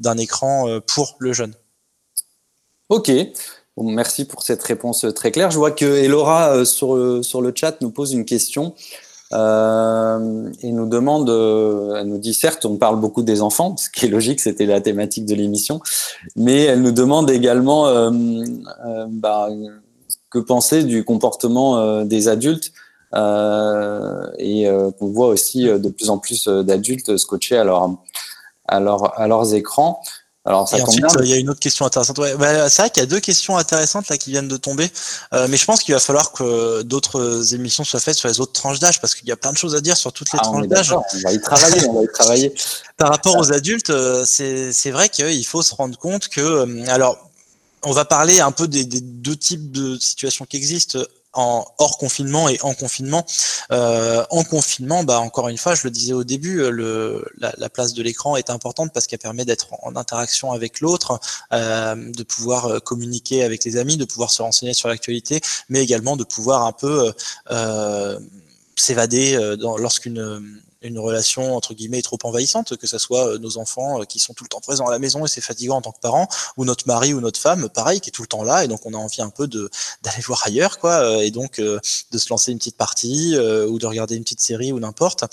d'un 0.00 0.18
écran 0.18 0.80
pour 0.86 1.16
le 1.18 1.32
jeune. 1.32 1.54
Ok. 2.92 3.10
Merci 3.78 4.26
pour 4.26 4.42
cette 4.42 4.62
réponse 4.62 5.06
très 5.14 5.30
claire. 5.30 5.50
Je 5.50 5.58
vois 5.58 5.70
que 5.70 5.84
Elora 5.84 6.64
sur, 6.64 7.24
sur 7.24 7.40
le 7.40 7.52
chat 7.54 7.80
nous 7.80 7.90
pose 7.90 8.12
une 8.12 8.24
question. 8.24 8.74
Euh, 9.32 10.50
et 10.62 10.72
nous 10.72 10.86
demande, 10.86 11.30
euh, 11.30 11.96
elle 11.96 12.08
nous 12.08 12.18
dit 12.18 12.34
certes, 12.34 12.64
on 12.66 12.76
parle 12.76 13.00
beaucoup 13.00 13.22
des 13.22 13.40
enfants, 13.40 13.76
ce 13.76 13.88
qui 13.88 14.06
est 14.06 14.08
logique, 14.08 14.40
c'était 14.40 14.66
la 14.66 14.80
thématique 14.80 15.24
de 15.24 15.34
l'émission, 15.34 15.80
mais 16.36 16.64
elle 16.64 16.82
nous 16.82 16.92
demande 16.92 17.30
également 17.30 17.86
euh, 17.86 18.10
euh 18.84 19.06
bah, 19.08 19.48
que 20.30 20.38
penser 20.38 20.84
du 20.84 21.04
comportement 21.04 21.78
euh, 21.78 22.04
des 22.04 22.28
adultes 22.28 22.72
et 24.38 24.66
qu'on 24.98 25.06
voit 25.08 25.26
aussi 25.26 25.64
de 25.64 25.88
plus 25.90 26.08
en 26.08 26.16
plus 26.16 26.48
d'adultes 26.48 27.18
scotchés 27.18 27.58
à, 27.58 27.64
leur, 27.64 27.98
à, 28.66 28.80
leur, 28.80 29.20
à 29.20 29.28
leurs 29.28 29.52
écrans. 29.52 30.00
Alors, 30.44 30.68
ça 30.68 30.78
et 30.78 30.82
ensuite, 30.82 31.04
il 31.20 31.28
y 31.28 31.32
a 31.34 31.36
une 31.36 31.50
autre 31.50 31.60
question 31.60 31.86
intéressante. 31.86 32.18
Ouais, 32.18 32.34
bah, 32.34 32.68
c'est 32.68 32.82
vrai 32.82 32.90
qu'il 32.90 33.00
y 33.00 33.04
a 33.04 33.08
deux 33.08 33.20
questions 33.20 33.56
intéressantes 33.56 34.08
là 34.08 34.16
qui 34.16 34.30
viennent 34.30 34.48
de 34.48 34.56
tomber, 34.56 34.90
euh, 35.34 35.46
mais 35.48 35.56
je 35.56 35.64
pense 35.64 35.82
qu'il 35.84 35.94
va 35.94 36.00
falloir 36.00 36.32
que 36.32 36.82
d'autres 36.82 37.54
émissions 37.54 37.84
soient 37.84 38.00
faites 38.00 38.16
sur 38.16 38.28
les 38.28 38.40
autres 38.40 38.52
tranches 38.52 38.80
d'âge 38.80 39.00
parce 39.00 39.14
qu'il 39.14 39.28
y 39.28 39.32
a 39.32 39.36
plein 39.36 39.52
de 39.52 39.56
choses 39.56 39.76
à 39.76 39.80
dire 39.80 39.96
sur 39.96 40.12
toutes 40.12 40.32
les 40.32 40.40
ah, 40.40 40.44
tranches 40.44 40.66
d'âge. 40.66 40.92
On 40.92 41.18
va 41.22 41.32
y 41.32 41.40
travailler, 41.40 41.86
on 41.86 41.94
va 41.94 42.02
y 42.02 42.08
travailler. 42.08 42.54
Par 42.96 43.10
rapport 43.10 43.36
aux 43.36 43.52
adultes, 43.52 43.90
euh, 43.90 44.24
c'est 44.26 44.90
vrai 44.90 45.08
qu'il 45.08 45.46
faut 45.46 45.62
se 45.62 45.76
rendre 45.76 45.96
compte 45.96 46.28
que, 46.28 46.40
euh, 46.40 46.84
alors, 46.88 47.30
on 47.84 47.92
va 47.92 48.04
parler 48.04 48.40
un 48.40 48.52
peu 48.52 48.66
des, 48.66 48.84
des 48.84 49.00
deux 49.00 49.36
types 49.36 49.70
de 49.70 49.96
situations 49.98 50.44
qui 50.44 50.56
existent 50.56 50.98
en 51.32 51.64
hors 51.78 51.98
confinement 51.98 52.48
et 52.48 52.58
en 52.62 52.74
confinement. 52.74 53.24
Euh, 53.70 54.24
en 54.30 54.44
confinement, 54.44 55.04
bah 55.04 55.20
encore 55.20 55.48
une 55.48 55.56
fois, 55.56 55.74
je 55.74 55.82
le 55.84 55.90
disais 55.90 56.12
au 56.12 56.24
début, 56.24 56.60
euh, 56.60 56.70
le, 56.70 57.24
la, 57.38 57.52
la 57.56 57.68
place 57.68 57.94
de 57.94 58.02
l'écran 58.02 58.36
est 58.36 58.50
importante 58.50 58.92
parce 58.92 59.06
qu'elle 59.06 59.18
permet 59.18 59.44
d'être 59.44 59.68
en 59.82 59.96
interaction 59.96 60.52
avec 60.52 60.80
l'autre, 60.80 61.20
euh, 61.52 61.94
de 62.12 62.22
pouvoir 62.22 62.66
euh, 62.66 62.78
communiquer 62.80 63.42
avec 63.42 63.64
les 63.64 63.76
amis, 63.76 63.96
de 63.96 64.04
pouvoir 64.04 64.30
se 64.30 64.42
renseigner 64.42 64.74
sur 64.74 64.88
l'actualité, 64.88 65.40
mais 65.68 65.82
également 65.82 66.16
de 66.16 66.24
pouvoir 66.24 66.66
un 66.66 66.72
peu 66.72 67.12
euh, 67.50 68.18
s'évader 68.76 69.38
lorsqu'une 69.58 70.62
une 70.88 70.98
relation 70.98 71.56
entre 71.56 71.74
guillemets 71.74 72.02
trop 72.02 72.18
envahissante, 72.24 72.76
que 72.76 72.86
ce 72.86 72.98
soit 72.98 73.28
euh, 73.28 73.38
nos 73.38 73.58
enfants 73.58 74.00
euh, 74.00 74.04
qui 74.04 74.18
sont 74.18 74.34
tout 74.34 74.44
le 74.44 74.48
temps 74.48 74.60
présents 74.60 74.86
à 74.86 74.90
la 74.90 74.98
maison 74.98 75.24
et 75.24 75.28
c'est 75.28 75.40
fatigant 75.40 75.76
en 75.76 75.82
tant 75.82 75.92
que 75.92 76.00
parents, 76.00 76.28
ou 76.56 76.64
notre 76.64 76.86
mari 76.86 77.14
ou 77.14 77.20
notre 77.20 77.40
femme, 77.40 77.68
pareil, 77.68 78.00
qui 78.00 78.10
est 78.10 78.12
tout 78.12 78.22
le 78.22 78.28
temps 78.28 78.42
là 78.42 78.64
et 78.64 78.68
donc 78.68 78.84
on 78.86 78.94
a 78.94 78.96
envie 78.96 79.22
un 79.22 79.30
peu 79.30 79.46
de 79.46 79.70
d'aller 80.02 80.22
voir 80.22 80.42
ailleurs, 80.44 80.78
quoi, 80.78 80.94
euh, 80.94 81.18
et 81.20 81.30
donc 81.30 81.60
de 81.60 82.18
se 82.18 82.28
lancer 82.30 82.52
une 82.52 82.58
petite 82.58 82.76
partie 82.76 83.36
ou 83.36 83.78
de 83.78 83.86
regarder 83.86 84.16
une 84.16 84.22
petite 84.22 84.40
série 84.40 84.72
ou 84.72 84.80
n'importe. 84.80 85.24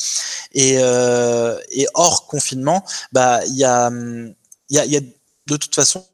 Et, 0.54 0.76
et 0.76 1.88
hors 1.94 2.28
confinement, 2.28 2.84
bah 3.12 3.46
il 3.46 3.56
y 3.56 3.64
a 3.64 3.90
il 4.70 4.76
y 4.76 4.80
a, 4.80 4.86
y 4.86 4.98
a 4.98 5.02
de 5.02 5.58
toute 5.58 5.74
façon 5.74 6.06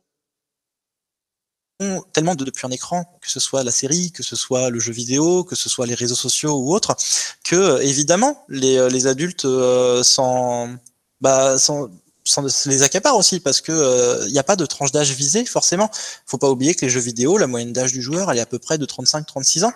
tellement 2.14 2.36
de, 2.36 2.46
depuis 2.46 2.66
un 2.66 2.72
écran, 2.72 3.04
que 3.22 3.30
ce 3.30 3.40
soit 3.40 3.64
la 3.64 3.72
série, 3.72 4.12
que 4.12 4.24
ce 4.24 4.36
soit 4.36 4.70
le 4.70 4.80
jeu 4.80 4.94
vidéo, 4.94 5.44
que 5.44 5.56
ce 5.56 5.68
soit 5.68 5.86
les 5.86 5.96
réseaux 5.96 6.16
sociaux 6.16 6.56
ou 6.56 6.74
autres, 6.74 6.96
que 7.44 7.82
évidemment 7.82 8.46
les, 8.48 8.78
euh, 8.78 9.10
adultes 9.10 9.46
euh, 9.46 10.02
sans, 10.04 10.70
bah, 11.22 11.58
sans, 11.60 11.90
les 12.66 12.84
accapare 12.84 13.16
aussi 13.16 13.40
parce 13.40 13.62
que 13.62 13.72
il 13.72 14.28
euh, 14.28 14.30
n'y 14.32 14.40
a 14.40 14.44
pas 14.44 14.56
de 14.56 14.66
tranche 14.66 14.92
d'âge 14.92 15.12
visée 15.12 15.46
forcément. 15.46 15.90
Faut 16.26 16.38
pas 16.38 16.50
oublier 16.50 16.74
que 16.74 16.82
les 16.82 16.90
jeux 16.90 17.00
vidéo, 17.00 17.38
la 17.38 17.48
moyenne 17.48 17.72
d'âge 17.72 17.94
du 17.94 18.02
joueur, 18.02 18.32
elle 18.32 18.38
est 18.38 18.42
à 18.42 18.46
peu 18.46 18.60
près 18.60 18.78
de 18.78 18.86
35-36 18.86 19.66
ans. 19.66 19.74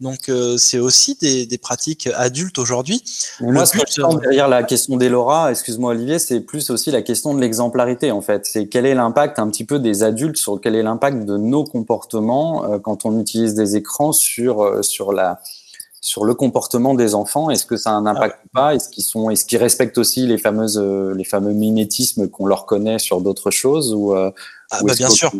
Donc 0.00 0.28
euh, 0.28 0.56
c'est 0.58 0.78
aussi 0.78 1.16
des, 1.20 1.46
des, 1.46 1.58
pratiques 1.58 2.08
adultes 2.14 2.58
aujourd'hui. 2.58 3.04
Moi, 3.40 3.66
ce 3.66 3.72
que 3.72 3.84
je 3.88 4.00
pense 4.00 4.20
derrière 4.20 4.48
la 4.48 4.64
question 4.64 4.96
d'Elora, 4.96 5.50
excuse-moi 5.50 5.92
Olivier, 5.92 6.18
c'est 6.18 6.40
plus 6.40 6.70
aussi 6.70 6.90
la 6.90 7.02
question 7.02 7.34
de 7.34 7.40
l'exemplarité 7.40 8.10
en 8.10 8.20
fait. 8.20 8.46
C'est 8.46 8.66
quel 8.66 8.84
est 8.84 8.94
l'impact 8.94 9.38
un 9.38 9.48
petit 9.48 9.64
peu 9.64 9.78
des 9.78 10.02
adultes 10.02 10.36
sur 10.36 10.60
quel 10.60 10.74
est 10.74 10.82
l'impact 10.82 11.24
de 11.24 11.36
nos 11.36 11.64
comportements 11.64 12.64
euh, 12.64 12.78
quand 12.78 13.04
on 13.04 13.20
utilise 13.20 13.54
des 13.54 13.76
écrans 13.76 14.12
sur 14.12 14.84
sur 14.84 15.12
la 15.12 15.40
sur 16.02 16.24
le 16.24 16.34
comportement 16.34 16.94
des 16.94 17.14
enfants. 17.14 17.48
Est-ce 17.48 17.64
que 17.64 17.76
ça 17.76 17.90
a 17.90 17.92
un 17.94 18.06
impact 18.06 18.40
ou 18.44 18.48
pas? 18.52 18.74
Est-ce 18.74 18.90
qu'ils 18.90 19.04
sont, 19.04 19.30
est-ce 19.30 19.44
qu'ils 19.44 19.58
respectent 19.58 19.98
aussi 19.98 20.26
les 20.26 20.36
fameuses, 20.36 20.76
euh, 20.76 21.14
les 21.14 21.24
fameux 21.24 21.52
mimétismes 21.52 22.28
qu'on 22.28 22.44
leur 22.46 22.66
connaît 22.66 22.98
sur 22.98 23.20
d'autres 23.20 23.52
choses 23.52 23.94
ou, 23.94 24.12
euh, 24.12 24.32
ah, 24.72 24.80
bah, 24.82 24.94
Bien 24.94 25.08
sûr. 25.08 25.30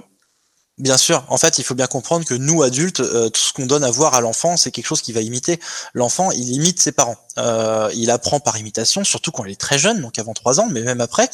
Bien 0.78 0.96
sûr, 0.96 1.22
en 1.28 1.36
fait, 1.36 1.58
il 1.58 1.64
faut 1.64 1.74
bien 1.74 1.86
comprendre 1.86 2.24
que 2.24 2.32
nous, 2.32 2.62
adultes, 2.62 3.00
euh, 3.00 3.28
tout 3.28 3.42
ce 3.42 3.52
qu'on 3.52 3.66
donne 3.66 3.84
à 3.84 3.90
voir 3.90 4.14
à 4.14 4.22
l'enfant, 4.22 4.56
c'est 4.56 4.70
quelque 4.70 4.86
chose 4.86 5.02
qui 5.02 5.12
va 5.12 5.20
imiter. 5.20 5.60
L'enfant, 5.92 6.30
il 6.30 6.50
imite 6.50 6.80
ses 6.80 6.92
parents. 6.92 7.18
Euh, 7.36 7.90
il 7.94 8.10
apprend 8.10 8.40
par 8.40 8.56
imitation, 8.56 9.04
surtout 9.04 9.32
quand 9.32 9.44
il 9.44 9.52
est 9.52 9.60
très 9.60 9.78
jeune, 9.78 10.00
donc 10.00 10.18
avant 10.18 10.32
trois 10.32 10.60
ans, 10.60 10.68
mais 10.70 10.80
même 10.80 11.02
après. 11.02 11.28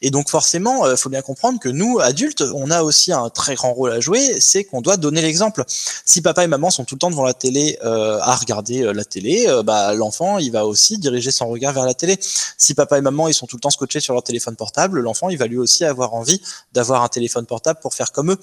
Et 0.00 0.10
donc 0.10 0.30
forcément, 0.30 0.86
il 0.86 0.92
euh, 0.92 0.96
faut 0.96 1.10
bien 1.10 1.20
comprendre 1.20 1.60
que 1.60 1.68
nous, 1.68 2.00
adultes, 2.00 2.42
on 2.54 2.70
a 2.70 2.82
aussi 2.82 3.12
un 3.12 3.28
très 3.28 3.56
grand 3.56 3.74
rôle 3.74 3.92
à 3.92 4.00
jouer, 4.00 4.40
c'est 4.40 4.64
qu'on 4.64 4.80
doit 4.80 4.96
donner 4.96 5.20
l'exemple. 5.20 5.64
Si 5.68 6.22
papa 6.22 6.44
et 6.44 6.46
maman 6.46 6.70
sont 6.70 6.84
tout 6.84 6.94
le 6.94 7.00
temps 7.00 7.10
devant 7.10 7.24
la 7.24 7.34
télé 7.34 7.78
à 7.82 8.34
regarder 8.36 8.90
la 8.92 9.04
télé, 9.04 9.46
bah, 9.64 9.92
l'enfant, 9.94 10.38
il 10.38 10.50
va 10.50 10.66
aussi 10.66 10.98
diriger 10.98 11.30
son 11.30 11.48
regard 11.48 11.74
vers 11.74 11.84
la 11.84 11.94
télé. 11.94 12.18
Si 12.56 12.74
papa 12.74 12.98
et 12.98 13.00
maman, 13.02 13.28
ils 13.28 13.34
sont 13.34 13.46
tout 13.46 13.56
le 13.56 13.60
temps 13.60 13.70
scotchés 13.70 14.00
sur 14.00 14.14
leur 14.14 14.22
téléphone 14.22 14.56
portable, 14.56 15.00
l'enfant, 15.00 15.28
il 15.28 15.38
va 15.38 15.46
lui 15.46 15.58
aussi 15.58 15.84
avoir 15.84 16.14
envie 16.14 16.40
d'avoir 16.72 17.02
un 17.02 17.08
téléphone 17.08 17.46
portable 17.46 17.80
pour 17.80 17.94
faire 17.94 18.12
comme 18.12 18.32
eux. 18.32 18.38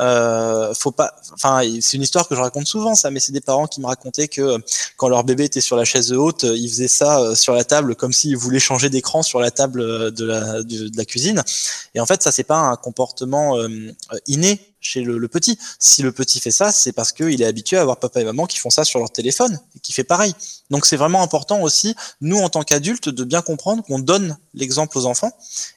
Euh, 0.00 0.72
faut 0.74 0.92
pas, 0.92 1.14
enfin, 1.34 1.60
c'est 1.80 1.96
une 1.96 2.02
histoire 2.02 2.26
que 2.26 2.34
je 2.34 2.40
raconte 2.40 2.66
souvent, 2.66 2.94
ça, 2.94 3.10
mais 3.10 3.20
c'est 3.20 3.32
des 3.32 3.40
parents 3.40 3.66
qui 3.66 3.80
me 3.80 3.86
racontaient 3.86 4.28
que 4.28 4.40
euh, 4.40 4.58
quand 4.96 5.08
leur 5.08 5.24
bébé 5.24 5.44
était 5.44 5.60
sur 5.60 5.76
la 5.76 5.84
chaise 5.84 6.12
haute, 6.12 6.44
ils 6.44 6.68
faisaient 6.68 6.88
ça 6.88 7.20
euh, 7.20 7.34
sur 7.34 7.54
la 7.54 7.64
table 7.64 7.94
comme 7.94 8.12
s'ils 8.12 8.36
voulaient 8.36 8.60
changer 8.60 8.88
d'écran 8.88 9.22
sur 9.22 9.40
la 9.40 9.50
table 9.50 10.12
de 10.12 10.24
la, 10.24 10.62
de, 10.62 10.90
la 10.96 11.04
cuisine. 11.04 11.42
Et 11.94 12.00
en 12.00 12.06
fait, 12.06 12.22
ça, 12.22 12.32
c'est 12.32 12.44
pas 12.44 12.58
un 12.58 12.76
comportement 12.76 13.56
inné 14.26 14.69
chez 14.80 15.02
le, 15.02 15.28
petit. 15.28 15.58
Si 15.78 16.02
le 16.02 16.12
petit 16.12 16.40
fait 16.40 16.50
ça, 16.50 16.72
c'est 16.72 16.92
parce 16.92 17.12
qu'il 17.12 17.40
est 17.40 17.46
habitué 17.46 17.76
à 17.76 17.82
avoir 17.82 17.98
papa 17.98 18.20
et 18.20 18.24
maman 18.24 18.46
qui 18.46 18.58
font 18.58 18.70
ça 18.70 18.84
sur 18.84 18.98
leur 18.98 19.10
téléphone 19.10 19.60
et 19.76 19.80
qui 19.80 19.92
fait 19.92 20.04
pareil. 20.04 20.34
Donc 20.70 20.86
c'est 20.86 20.96
vraiment 20.96 21.22
important 21.22 21.60
aussi, 21.62 21.94
nous 22.20 22.38
en 22.38 22.48
tant 22.48 22.62
qu'adultes, 22.62 23.08
de 23.08 23.24
bien 23.24 23.42
comprendre 23.42 23.82
qu'on 23.84 23.98
donne 23.98 24.38
l'exemple 24.54 24.98
aux 24.98 25.06
enfants. 25.06 25.32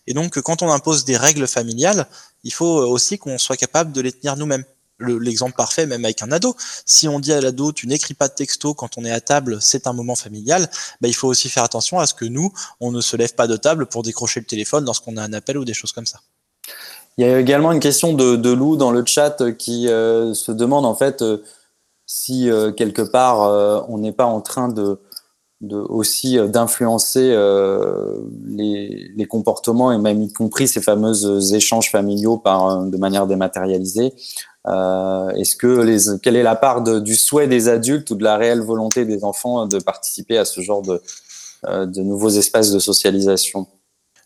Et 0.08 0.14
donc 0.14 0.40
quand 0.42 0.62
on 0.62 0.72
impose 0.72 1.06
des 1.06 1.18
règles 1.18 1.48
familiales, 1.48 2.08
il 2.44 2.54
faut 2.54 2.66
aussi 2.66 3.18
qu'on 3.18 3.38
soit 3.38 3.58
capable 3.58 3.92
de 3.92 4.02
les 4.02 4.12
tenir 4.12 4.38
nous-mêmes. 4.38 4.66
L'exemple 5.00 5.56
parfait, 5.56 5.86
même 5.86 6.06
avec 6.06 6.22
un 6.22 6.32
ado. 6.32 6.56
Si 6.86 7.08
on 7.08 7.20
dit 7.20 7.34
à 7.34 7.42
l'ado, 7.42 7.74
tu 7.74 7.88
n'écris 7.88 8.14
pas 8.14 8.30
de 8.30 8.36
texto 8.36 8.74
quand 8.74 8.98
on 8.98 9.04
est 9.04 9.12
à 9.12 9.20
table, 9.20 9.58
c'est 9.60 9.88
un 9.88 9.92
moment 9.92 10.16
familial, 10.16 10.70
bah, 11.02 11.10
il 11.10 11.16
faut 11.16 11.28
aussi 11.28 11.50
faire 11.50 11.64
attention 11.64 12.00
à 12.00 12.06
ce 12.06 12.14
que 12.14 12.26
nous, 12.26 12.54
on 12.80 12.92
ne 12.92 13.02
se 13.02 13.18
lève 13.18 13.34
pas 13.34 13.48
de 13.48 13.58
table 13.58 13.88
pour 13.88 14.04
décrocher 14.04 14.40
le 14.40 14.46
téléphone 14.46 14.86
lorsqu'on 14.86 15.18
a 15.18 15.24
un 15.24 15.34
appel 15.34 15.58
ou 15.58 15.66
des 15.66 15.74
choses 15.74 15.92
comme 15.92 16.06
ça. 16.06 16.22
Il 17.18 17.26
y 17.26 17.30
a 17.30 17.40
également 17.40 17.72
une 17.72 17.80
question 17.80 18.14
de, 18.14 18.54
Lou 18.54 18.76
dans 18.76 18.92
le 18.92 19.06
chat 19.06 19.52
qui 19.54 19.88
euh, 19.88 20.34
se 20.34 20.52
demande 20.52 20.86
en 20.86 20.96
fait 20.96 21.22
euh, 21.22 21.44
si 22.08 22.50
euh, 22.50 22.72
quelque 22.72 23.04
part 23.04 23.88
on 23.90 24.00
n'est 24.00 24.12
pas 24.12 24.26
en 24.26 24.42
train 24.42 24.68
de, 24.68 25.00
aussi 25.62 26.38
d'influencer 26.50 27.30
les, 28.48 29.28
comportements 29.30 29.92
et 29.92 29.98
même 29.98 30.22
y 30.22 30.34
compris 30.34 30.68
ces 30.68 30.82
fameux 30.82 31.54
échanges 31.54 31.92
familiaux 31.92 32.38
par 32.38 32.84
de 32.84 32.98
manière 32.98 33.28
dématérialisée. 33.28 34.14
Est-ce 34.66 35.56
que 35.56 35.82
les, 35.82 36.20
quelle 36.22 36.36
est 36.36 36.44
la 36.44 36.56
part 36.56 36.82
du 36.82 37.16
souhait 37.16 37.48
des 37.48 37.70
adultes 37.70 38.10
ou 38.12 38.16
de 38.16 38.24
la 38.24 38.38
réelle 38.38 38.62
volonté 38.62 39.06
des 39.06 39.24
enfants 39.24 39.66
de 39.68 39.80
participer 39.80 40.38
à 40.38 40.46
ce 40.46 40.62
genre 40.62 40.82
de 40.82 42.02
nouveaux 42.02 42.30
espaces 42.30 42.72
de 42.72 42.80
socialisation? 42.80 43.68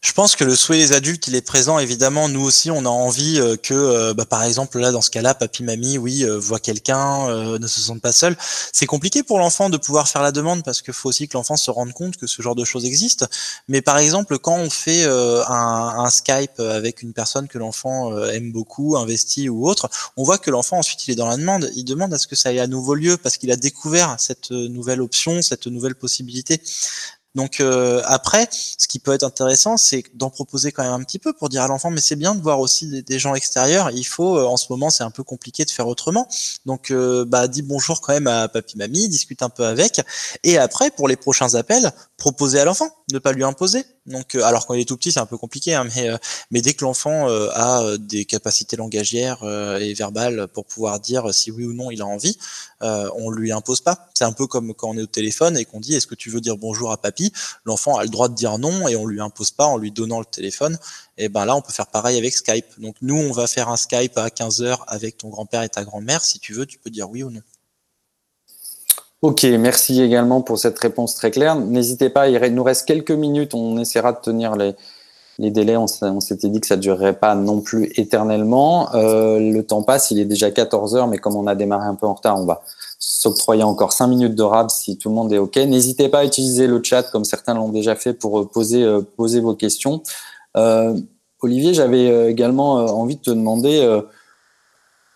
Je 0.02 0.14
pense 0.14 0.36
que 0.36 0.44
le 0.44 0.56
souhait 0.56 0.78
des 0.78 0.94
adultes, 0.94 1.28
il 1.28 1.36
est 1.36 1.42
présent. 1.42 1.80
Évidemment, 1.80 2.30
nous 2.30 2.42
aussi, 2.42 2.70
on 2.70 2.86
a 2.86 2.90
envie 2.90 3.40
euh, 3.40 3.56
que, 3.56 3.74
euh, 3.74 4.14
bah, 4.14 4.26
par 4.26 4.44
exemple, 4.44 4.78
là, 4.80 4.92
dans 4.92 5.02
ce 5.02 5.10
cas-là, 5.10 5.34
papy, 5.34 5.64
mamie, 5.64 5.98
oui, 5.98 6.24
euh, 6.24 6.38
voit 6.38 6.60
quelqu'un, 6.60 7.28
ne 7.58 7.68
se 7.68 7.80
sentent 7.80 8.02
pas 8.02 8.12
seuls. 8.12 8.38
C'est 8.72 8.86
compliqué 8.86 9.24
pour 9.24 9.40
l'enfant 9.40 9.70
de 9.70 9.78
pouvoir 9.78 10.08
faire 10.08 10.22
la 10.22 10.32
demande 10.32 10.64
parce 10.64 10.82
qu'il 10.82 10.94
faut 10.94 11.10
aussi 11.10 11.28
que 11.28 11.34
l'enfant 11.36 11.58
se 11.58 11.72
rende 11.72 11.94
compte 11.94 12.18
que 12.18 12.28
ce 12.28 12.42
genre 12.42 12.56
de 12.56 12.64
choses 12.64 12.86
existe. 12.86 13.26
Mais 13.68 13.82
par 13.82 13.98
exemple, 13.98 14.38
quand 14.38 14.56
on 14.56 14.70
fait 14.70 15.06
un, 15.06 15.96
un, 15.98 16.10
Skype 16.10 16.60
avec 16.60 17.02
une 17.02 17.14
personne 17.14 17.48
que 17.48 17.58
l'enfant 17.58 18.18
aime 18.28 18.52
beaucoup, 18.52 18.98
investit 18.98 19.50
ou 19.50 19.68
autre, 19.68 19.90
on 20.16 20.24
voit 20.24 20.38
que 20.38 20.52
l'enfant 20.52 20.78
ensuite, 20.78 21.08
il 21.08 21.12
est 21.12 21.16
dans 21.16 21.28
la 21.28 21.38
demande. 21.38 21.70
Il 21.76 21.84
demande 21.84 22.14
à 22.14 22.18
ce 22.18 22.28
que 22.28 22.36
ça 22.36 22.54
ait 22.54 22.60
à 22.60 22.68
nouveau 22.68 22.96
lieu 22.96 23.18
parce 23.18 23.38
qu'il 23.38 23.52
a 23.52 23.56
découvert 23.56 24.16
cette 24.20 24.52
nouvelle 24.52 25.02
option, 25.02 25.42
cette 25.42 25.68
nouvelle 25.68 25.96
possibilité. 25.96 26.62
Donc 27.38 27.60
euh, 27.60 28.02
après, 28.06 28.50
ce 28.52 28.88
qui 28.88 28.98
peut 28.98 29.14
être 29.14 29.22
intéressant, 29.22 29.78
c'est 29.78 30.04
d'en 30.16 30.32
proposer 30.32 30.72
quand 30.72 30.82
même 30.82 30.92
un 30.92 31.04
petit 31.04 31.20
peu 31.20 31.34
pour 31.34 31.50
dire 31.50 31.62
à 31.62 31.68
l'enfant, 31.68 31.92
mais 31.92 32.02
c'est 32.02 32.16
bien 32.16 32.34
de 32.34 32.42
voir 32.42 32.60
aussi 32.60 33.04
des, 33.04 33.20
gens 33.20 33.36
extérieurs. 33.36 33.92
Il 33.92 34.06
faut, 34.06 34.40
euh, 34.40 34.46
en 34.46 34.58
ce 34.58 34.66
moment, 34.72 34.90
c'est 34.90 35.04
un 35.04 35.12
peu 35.12 35.22
compliqué 35.22 35.64
de 35.64 35.70
faire 35.70 35.88
autrement. 35.88 36.28
Donc, 36.66 36.90
euh, 36.90 37.26
bah, 37.26 37.48
dis 37.48 37.62
bonjour 37.62 38.02
quand 38.02 38.14
même 38.14 38.26
à 38.26 38.48
papy, 38.48 38.76
mamie, 38.76 39.08
discute 39.08 39.44
un 39.44 39.50
peu 39.50 39.66
avec. 39.66 40.02
Et 40.44 40.58
après, 40.58 40.90
pour 40.90 41.08
les 41.08 41.16
prochains 41.16 41.54
appels, 41.54 41.92
proposer 42.18 42.60
à 42.60 42.66
l'enfant, 42.66 42.90
ne 43.14 43.20
pas 43.20 43.34
lui 43.34 43.44
imposer. 43.44 43.86
Donc, 44.08 44.34
euh, 44.34 44.42
alors 44.42 44.66
quand 44.66 44.74
il 44.74 44.82
est 44.82 44.86
tout 44.86 44.98
petit, 44.98 45.12
c'est 45.12 45.20
un 45.20 45.28
peu 45.28 45.38
compliqué, 45.38 45.76
hein, 45.76 45.86
mais, 45.96 46.10
mais 46.50 46.62
dès 46.62 46.74
que 46.74 46.84
l'enfant 46.86 47.28
a 47.28 47.98
des 48.00 48.26
capacités 48.26 48.78
langagières 48.78 49.44
et 49.80 49.94
verbales 49.94 50.48
pour 50.48 50.66
pouvoir 50.66 51.00
dire 51.00 51.32
si 51.34 51.52
oui 51.52 51.66
ou 51.66 51.74
non 51.74 51.92
il 51.92 52.02
a 52.02 52.06
envie, 52.06 52.38
on 52.82 53.30
lui 53.30 53.52
impose 53.52 53.82
pas. 53.82 54.08
C'est 54.14 54.24
un 54.24 54.32
peu 54.32 54.48
comme 54.48 54.74
quand 54.74 54.90
on 54.90 54.98
est 54.98 55.02
au 55.02 55.08
téléphone 55.08 55.58
et 55.58 55.66
qu'on 55.66 55.80
dit 55.80 55.96
est-ce 55.96 56.08
que 56.08 56.16
tu 56.16 56.30
veux 56.30 56.42
dire 56.42 56.58
bonjour 56.58 56.92
à 56.92 56.98
papy? 56.98 57.32
L'enfant 57.66 57.98
a 57.98 58.04
le 58.04 58.10
droit 58.10 58.30
de 58.30 58.36
dire 58.36 58.58
non 58.58 58.88
et 58.88 58.96
on 58.96 59.06
lui 59.06 59.22
impose 59.22 59.52
pas 59.52 59.66
en 59.66 59.78
lui 59.78 59.92
donnant 59.92 60.20
le 60.20 60.26
téléphone. 60.26 60.78
Et 61.18 61.30
ben 61.30 61.46
là, 61.46 61.56
on 61.56 61.62
peut 61.62 61.74
faire 61.74 61.88
pareil 61.88 62.18
avec 62.18 62.34
Skype. 62.34 62.80
Donc 62.80 62.96
nous, 63.02 63.18
on 63.18 63.32
va 63.32 63.48
faire 63.48 63.70
un 63.70 63.78
Skype 63.78 64.18
à 64.18 64.30
15 64.30 64.62
heures 64.62 64.84
avec 64.88 65.18
ton 65.18 65.30
grand-père 65.30 65.64
et 65.64 65.70
ta 65.70 65.84
grand-mère. 65.84 66.24
Si 66.24 66.40
tu 66.40 66.54
veux, 66.54 66.66
tu 66.66 66.78
peux 66.78 66.90
dire 66.90 67.10
oui 67.10 67.24
ou 67.24 67.32
non. 67.32 67.42
Ok, 69.24 69.44
merci 69.44 70.00
également 70.00 70.42
pour 70.42 70.60
cette 70.60 70.78
réponse 70.78 71.16
très 71.16 71.32
claire. 71.32 71.56
N'hésitez 71.56 72.12
pas, 72.12 72.30
il 72.30 72.54
nous 72.54 72.64
reste 72.64 72.88
quelques 72.88 73.10
minutes, 73.10 73.56
on 73.56 73.80
essaiera 73.80 74.14
de 74.14 74.20
tenir 74.20 74.56
les, 74.56 74.76
les 75.40 75.52
délais. 75.52 75.78
On, 75.78 75.88
s'était 75.88 76.50
dit 76.50 76.60
que 76.60 76.68
ça 76.68 76.76
ne 76.76 76.82
durerait 76.82 77.18
pas 77.18 77.36
non 77.36 77.62
plus 77.62 77.92
éternellement. 77.96 78.94
Euh, 78.96 79.40
le 79.40 79.64
temps 79.64 79.84
passe, 79.84 80.12
il 80.12 80.20
est 80.20 80.26
déjà 80.26 80.52
14 80.52 80.96
heures, 80.96 81.08
mais 81.08 81.18
comme 81.18 81.36
on 81.36 81.48
a 81.48 81.56
démarré 81.56 81.88
un 81.88 81.96
peu 81.96 82.08
en 82.08 82.14
retard, 82.14 82.40
on 82.40 82.46
va 82.46 82.62
s'octroyer 83.00 83.64
encore 83.64 83.94
5 83.94 84.08
minutes 84.08 84.36
de 84.36 84.44
rab 84.44 84.70
si 84.70 84.98
tout 84.98 85.10
le 85.10 85.16
monde 85.16 85.32
est 85.32 85.38
OK. 85.38 85.56
N'hésitez 85.58 86.10
pas 86.10 86.20
à 86.20 86.26
utiliser 86.26 86.68
le 86.68 86.82
chat 86.84 87.04
comme 87.04 87.26
certains 87.26 87.54
l'ont 87.54 87.70
déjà 87.70 87.96
fait 87.96 88.14
pour 88.14 88.40
euh, 88.40 88.46
poser, 88.46 88.84
euh, 88.84 89.02
poser 89.02 89.40
vos 89.40 89.54
questions. 89.54 90.02
Olivier, 91.42 91.76
j'avais 91.76 92.32
également 92.32 92.78
envie 92.78 93.16
de 93.16 93.22
te 93.22 93.30
demander 93.30 94.02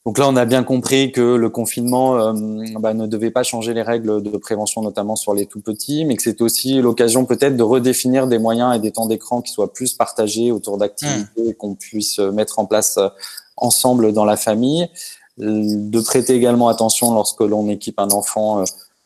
donc 0.06 0.18
là, 0.18 0.28
on 0.28 0.36
a 0.36 0.46
bien 0.46 0.64
compris 0.64 1.12
que 1.12 1.36
le 1.36 1.50
confinement 1.50 2.18
euh, 2.18 2.34
bah, 2.80 2.96
ne 2.96 3.06
devait 3.06 3.30
pas 3.30 3.44
changer 3.44 3.76
les 3.76 3.84
règles 3.84 4.24
de 4.24 4.38
prévention, 4.38 4.82
notamment 4.82 5.16
sur 5.16 5.36
les 5.36 5.46
tout 5.46 5.62
petits, 5.62 6.06
mais 6.06 6.16
que 6.16 6.24
c'est 6.24 6.42
aussi 6.42 6.82
l'occasion 6.82 7.26
peut-être 7.26 7.56
de 7.56 7.62
redéfinir 7.62 8.26
des 8.26 8.40
moyens 8.40 8.76
et 8.76 8.80
des 8.80 8.92
temps 8.92 9.06
d'écran 9.06 9.44
qui 9.44 9.52
soient 9.52 9.72
plus 9.72 9.94
partagés 9.94 10.52
autour 10.52 10.80
d'activités 10.80 11.50
mmh. 11.50 11.54
qu'on 11.54 11.76
puisse 11.76 12.18
mettre 12.18 12.58
en 12.58 12.66
place 12.66 12.98
euh, 12.98 13.10
ensemble 13.58 14.12
dans 14.12 14.26
la 14.26 14.38
famille, 14.38 14.90
de 15.38 16.02
prêter 16.02 16.34
également 16.34 16.68
attention 16.68 17.14
lorsque 17.14 17.42
l'on 17.42 17.70
équipe 17.70 18.00
un 18.00 18.10
enfant 18.10 18.64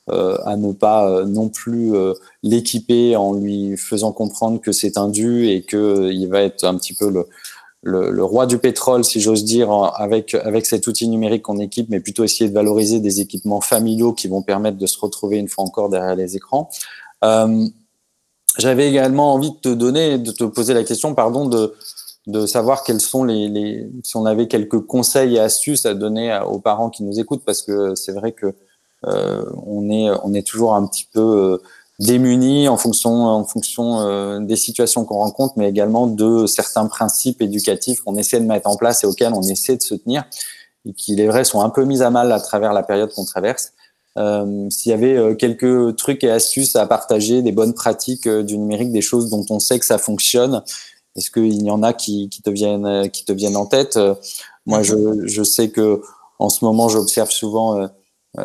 euh, 0.10 0.38
à 0.46 0.56
ne 0.56 0.72
pas 0.72 1.26
non 1.26 1.50
plus 1.50 1.92
l'équiper 2.42 3.18
en 3.18 3.34
lui 3.34 3.76
faisant 3.76 4.14
comprendre 4.14 4.62
que 4.62 4.72
c'est 4.72 4.98
un 4.98 5.10
dû 5.10 5.50
et 5.50 5.64
qu'il 5.64 6.28
va 6.30 6.42
être 6.42 6.64
un 6.64 6.76
petit 6.78 6.94
peu 6.94 7.10
le, 7.10 7.28
le, 7.86 8.24
roi 8.24 8.48
du 8.48 8.58
pétrole, 8.58 9.06
si 9.06 9.22
j'ose 9.22 9.44
dire, 9.44 9.72
avec, 9.72 10.34
avec 10.34 10.66
cet 10.66 10.88
outil 10.88 11.08
numérique 11.08 11.44
qu'on 11.44 11.60
équipe, 11.60 11.88
mais 11.90 12.00
plutôt 12.00 12.24
essayer 12.24 12.50
de 12.50 12.54
valoriser 12.54 13.00
des 13.00 13.22
équipements 13.22 13.62
familiaux 13.62 14.12
qui 14.12 14.28
vont 14.28 14.42
permettre 14.42 14.78
de 14.78 14.88
se 14.88 15.00
retrouver 15.00 15.38
une 15.38 15.48
fois 15.48 15.64
encore 15.64 15.90
derrière 15.90 16.16
les 16.16 16.36
écrans. 16.36 16.70
Euh, 17.24 17.66
J'avais 18.58 18.90
également 18.90 19.34
envie 19.34 19.52
de 19.52 19.58
te 19.58 19.70
donner, 19.70 20.18
de 20.18 20.32
te 20.32 20.44
poser 20.46 20.74
la 20.74 20.84
question, 20.84 21.14
pardon, 21.14 21.48
de, 21.48 21.76
de 22.26 22.48
savoir 22.48 22.84
quels 22.84 23.02
sont 23.02 23.24
les, 23.24 23.88
si 24.04 24.18
on 24.18 24.26
avait 24.26 24.48
quelques 24.48 24.80
conseils 24.80 25.36
et 25.36 25.40
astuces 25.40 25.86
à 25.86 25.94
donner 25.94 26.40
aux 26.48 26.60
parents 26.60 26.90
qui 26.90 27.04
nous 27.04 27.20
écoutent, 27.20 27.44
parce 27.46 27.62
que 27.62 27.94
c'est 27.94 28.14
vrai 28.14 28.32
que 28.32 28.56
euh, 29.06 29.46
on 29.64 29.92
est, 29.92 30.10
on 30.24 30.34
est 30.34 30.46
toujours 30.46 30.74
un 30.74 30.88
petit 30.88 31.08
peu 31.14 31.22
euh, 31.22 31.58
démunis 32.00 32.68
en 32.68 32.78
fonction, 32.78 33.26
en 33.26 33.44
fonction 33.46 34.02
euh, 34.02 34.40
des 34.40 34.58
situations 34.58 35.06
qu'on 35.06 35.20
rencontre, 35.20 35.54
mais 35.58 35.70
également 35.70 36.08
de 36.08 36.46
certains 36.46 36.88
principes 36.88 37.42
éducatifs 37.42 38.02
qu'on 38.02 38.18
essaie 38.18 38.40
de 38.40 38.46
mettre 38.46 38.70
en 38.70 38.76
place 38.76 39.04
et 39.04 39.08
auxquels 39.08 39.34
on 39.34 39.42
essaie 39.42 39.78
de 39.78 39.82
se 39.82 39.96
tenir, 39.96 40.26
et 40.86 40.94
qui, 40.94 41.14
il 41.14 41.20
est 41.22 41.28
vrai, 41.28 41.44
sont 41.44 41.62
un 41.62 41.70
peu 41.70 41.86
mis 41.86 42.02
à 42.02 42.10
mal 42.10 42.32
à 42.32 42.40
travers 42.40 42.74
la 42.74 42.84
période 42.84 43.14
qu'on 43.14 43.26
traverse. 43.26 43.74
Euh, 44.18 44.70
S'il 44.70 44.92
y 44.92 44.94
avait 44.94 45.16
euh, 45.18 45.36
quelques 45.36 45.98
trucs 45.98 46.24
et 46.24 46.32
astuces 46.32 46.76
à 46.76 46.88
partager, 46.88 47.42
des 47.42 47.52
bonnes 47.52 47.74
pratiques 47.74 48.28
euh, 48.28 48.44
du 48.44 48.58
numérique, 48.58 48.92
des 48.92 49.02
choses 49.02 49.30
dont 49.30 49.46
on 49.50 49.60
sait 49.60 49.78
que 49.78 49.86
ça 49.86 49.98
fonctionne, 49.98 50.64
est-ce 51.16 51.30
qu'il 51.30 51.64
y 51.64 51.72
en 51.72 51.84
a 51.84 51.94
qui, 51.94 52.30
qui, 52.30 52.42
te 52.42 52.50
viennent, 52.50 53.10
qui 53.10 53.26
te 53.26 53.32
viennent 53.32 53.56
en 53.56 53.66
tête? 53.66 53.98
Moi, 54.66 54.84
je, 54.84 55.26
je, 55.26 55.44
sais 55.44 55.70
que 55.70 56.02
en 56.40 56.50
ce 56.50 56.66
moment, 56.66 56.90
j'observe 56.90 57.30
souvent, 57.30 57.90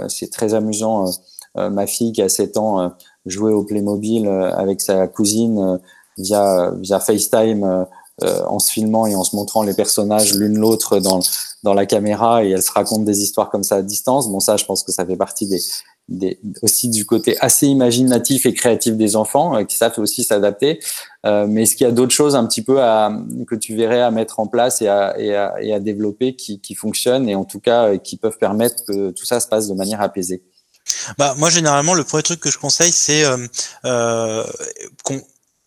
c'est 0.07 0.31
très 0.31 0.55
amusant, 0.55 1.11
ma 1.57 1.89
fille 1.89 2.13
qui 2.13 2.23
a 2.23 2.29
7 2.29 2.59
ans 2.59 2.93
jouer 3.27 3.53
au 3.53 3.65
Playmobil 3.65 4.27
euh, 4.27 4.51
avec 4.55 4.81
sa 4.81 5.07
cousine 5.07 5.59
euh, 5.59 5.79
via, 6.19 6.73
via 6.81 7.01
FaceTime 7.01 7.87
euh, 8.23 8.45
en 8.47 8.59
se 8.59 8.71
filmant 8.71 9.07
et 9.07 9.15
en 9.15 9.25
se 9.25 9.35
montrant 9.35 9.63
les 9.63 9.73
personnages 9.75 10.35
l'une 10.35 10.59
l'autre 10.59 10.99
dans, 10.99 11.21
dans 11.63 11.73
la 11.73 11.87
caméra 11.87 12.45
et 12.45 12.51
elle 12.51 12.63
se 12.63 12.73
raconte 12.73 13.05
des 13.05 13.23
histoires 13.23 13.51
comme 13.51 13.63
ça 13.63 13.77
à 13.77 13.83
distance. 13.83 14.29
Bon, 14.31 14.41
ça, 14.41 14.57
je 14.57 14.67
pense 14.67 14.83
que 14.83 14.93
ça 14.93 15.07
fait 15.07 15.17
partie 15.17 15.47
des, 15.47 15.61
des, 16.09 16.39
aussi 16.61 16.91
du 16.91 17.07
côté 17.07 17.39
assez 17.41 17.67
imaginatif 17.67 18.45
et 18.45 18.53
créatif 18.53 18.97
des 18.97 19.17
enfants 19.17 19.65
qui 19.65 19.77
savent 19.77 19.99
aussi 19.99 20.25
s'adapter. 20.25 20.81
Euh, 21.25 21.47
mais 21.49 21.63
est-ce 21.63 21.77
qu'il 21.77 21.87
y 21.87 21.89
a 21.89 21.93
d'autres 21.93 22.13
choses 22.13 22.35
un 22.37 22.45
petit 22.45 22.63
peu 22.63 22.83
à, 22.83 23.11
que 23.47 23.55
tu 23.55 23.75
verrais 23.75 24.03
à 24.03 24.11
mettre 24.11 24.39
en 24.39 24.47
place 24.47 24.83
et 24.83 24.89
à, 24.89 25.19
et 25.19 25.35
à, 25.35 25.55
et 25.63 25.73
à 25.73 25.81
développer 25.81 26.37
qui, 26.37 26.61
qui 26.61 26.75
fonctionnent 26.75 27.29
et 27.29 27.35
en 27.35 27.45
tout 27.45 27.61
cas 27.61 27.97
qui 27.97 28.19
peuvent 28.19 28.39
permettre 28.39 28.85
que 28.85 29.13
tout 29.13 29.25
ça 29.25 29.41
se 29.41 29.49
passe 29.49 29.69
de 29.69 29.75
manière 29.75 30.03
apaisée? 30.03 30.43
Bah, 31.19 31.35
moi, 31.37 31.51
généralement, 31.51 31.95
le 31.95 32.05
premier 32.05 32.23
truc 32.23 32.41
que 32.41 32.51
je 32.51 32.59
conseille, 32.59 32.93
c'est 32.93 33.25
euh, 33.25 33.47
euh, 33.85 34.45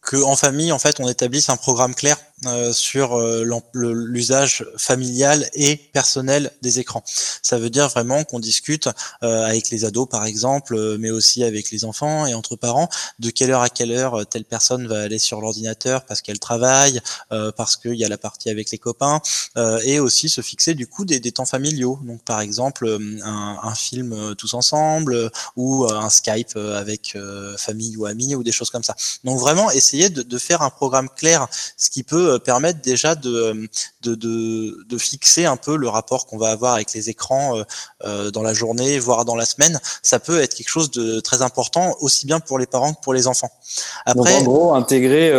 que 0.02 0.18
en 0.18 0.36
famille, 0.36 0.72
en 0.72 0.80
fait, 0.80 1.00
on 1.00 1.08
établisse 1.08 1.50
un 1.50 1.58
programme 1.58 1.96
clair 1.96 2.18
euh, 2.46 2.74
sur 2.74 3.18
euh, 3.18 3.44
l'usage 3.74 4.66
familial 4.78 5.50
et 5.54 5.78
personnel 5.78 6.52
des 6.62 6.80
écrans. 6.80 7.04
Ça 7.42 7.58
veut 7.58 7.70
dire 7.70 7.88
vraiment 7.88 8.24
qu'on 8.24 8.40
discute 8.40 8.90
euh, 9.24 9.46
avec 9.46 9.70
les 9.70 9.86
ados, 9.86 10.10
par 10.10 10.26
exemple, 10.26 10.98
mais 10.98 11.10
aussi 11.10 11.44
avec 11.44 11.72
les 11.72 11.86
enfants 11.86 12.26
et 12.26 12.34
entre 12.34 12.56
parents, 12.56 12.90
de 13.20 13.30
quelle 13.30 13.52
heure 13.52 13.62
à 13.62 13.70
quelle 13.70 13.92
heure 13.92 14.26
telle 14.28 14.46
personne 14.46 14.88
va 14.88 15.02
aller 15.04 15.20
sur 15.20 15.42
l'ordinateur 15.42 16.04
parce 16.06 16.22
qu'elle 16.22 16.40
travaille, 16.40 17.00
parce 17.56 17.78
qu'il 17.78 17.96
y 17.96 18.06
a 18.06 18.10
la 18.10 18.18
partie 18.18 18.50
avec 18.50 18.72
les 18.72 18.78
copains, 18.78 19.22
et 19.84 20.00
aussi 20.00 20.30
se 20.30 20.42
fixer 20.42 20.74
du 20.74 20.88
coup 20.88 21.06
des, 21.06 21.20
des 21.20 21.32
temps 21.32 21.46
familiaux. 21.46 22.00
Donc, 22.04 22.24
par 22.24 22.42
exemple, 22.42 22.98
un, 23.24 23.60
un, 23.62 23.76
film 23.76 24.36
tous 24.36 24.54
ensemble 24.54 25.32
ou 25.56 25.86
un 25.86 26.10
Skype 26.10 26.56
avec 26.56 27.18
famille 27.58 27.98
ou 27.98 28.06
amis 28.06 28.36
ou 28.36 28.44
des 28.44 28.52
choses 28.52 28.70
comme 28.70 28.84
ça. 28.84 28.96
Donc, 29.24 29.40
vraiment 29.40 29.72
essayer 29.72 30.10
de, 30.10 30.22
de 30.22 30.38
faire 30.38 30.62
un 30.62 30.70
programme 30.70 31.10
clair, 31.10 31.48
ce 31.78 31.90
qui 31.90 32.04
peut 32.04 32.33
euh, 32.34 32.40
permettre 32.40 32.82
déjà 32.82 33.16
de, 33.16 33.70
de, 34.02 34.16
de, 34.16 34.98
fixer 34.98 35.46
un 35.46 35.58
peu 35.58 35.76
le 35.76 35.88
rapport 35.88 36.26
qu'on 36.26 36.38
va 36.38 36.50
avoir 36.50 36.74
avec 36.76 36.94
les 36.94 37.10
écrans 37.10 37.58
euh, 37.58 37.64
euh, 38.06 38.32
dans 38.32 38.42
la 38.42 38.54
journée, 38.54 39.00
voire 39.00 39.26
dans 39.26 39.36
la 39.36 39.46
semaine. 39.46 39.80
Ça 40.02 40.20
peut 40.20 40.40
être 40.40 40.54
quelque 40.54 40.70
chose 40.70 40.92
de 40.92 41.20
très 41.20 41.42
important, 41.42 41.96
aussi 42.02 42.26
bien 42.26 42.40
pour 42.40 42.60
les 42.60 42.66
parents 42.66 42.94
que 42.94 43.02
pour 43.02 43.14
les 43.14 43.28
enfants. 43.28 43.52
Après, 44.06 44.36
en 44.36 44.44
gros, 44.44 44.74
intégrer, 44.74 45.34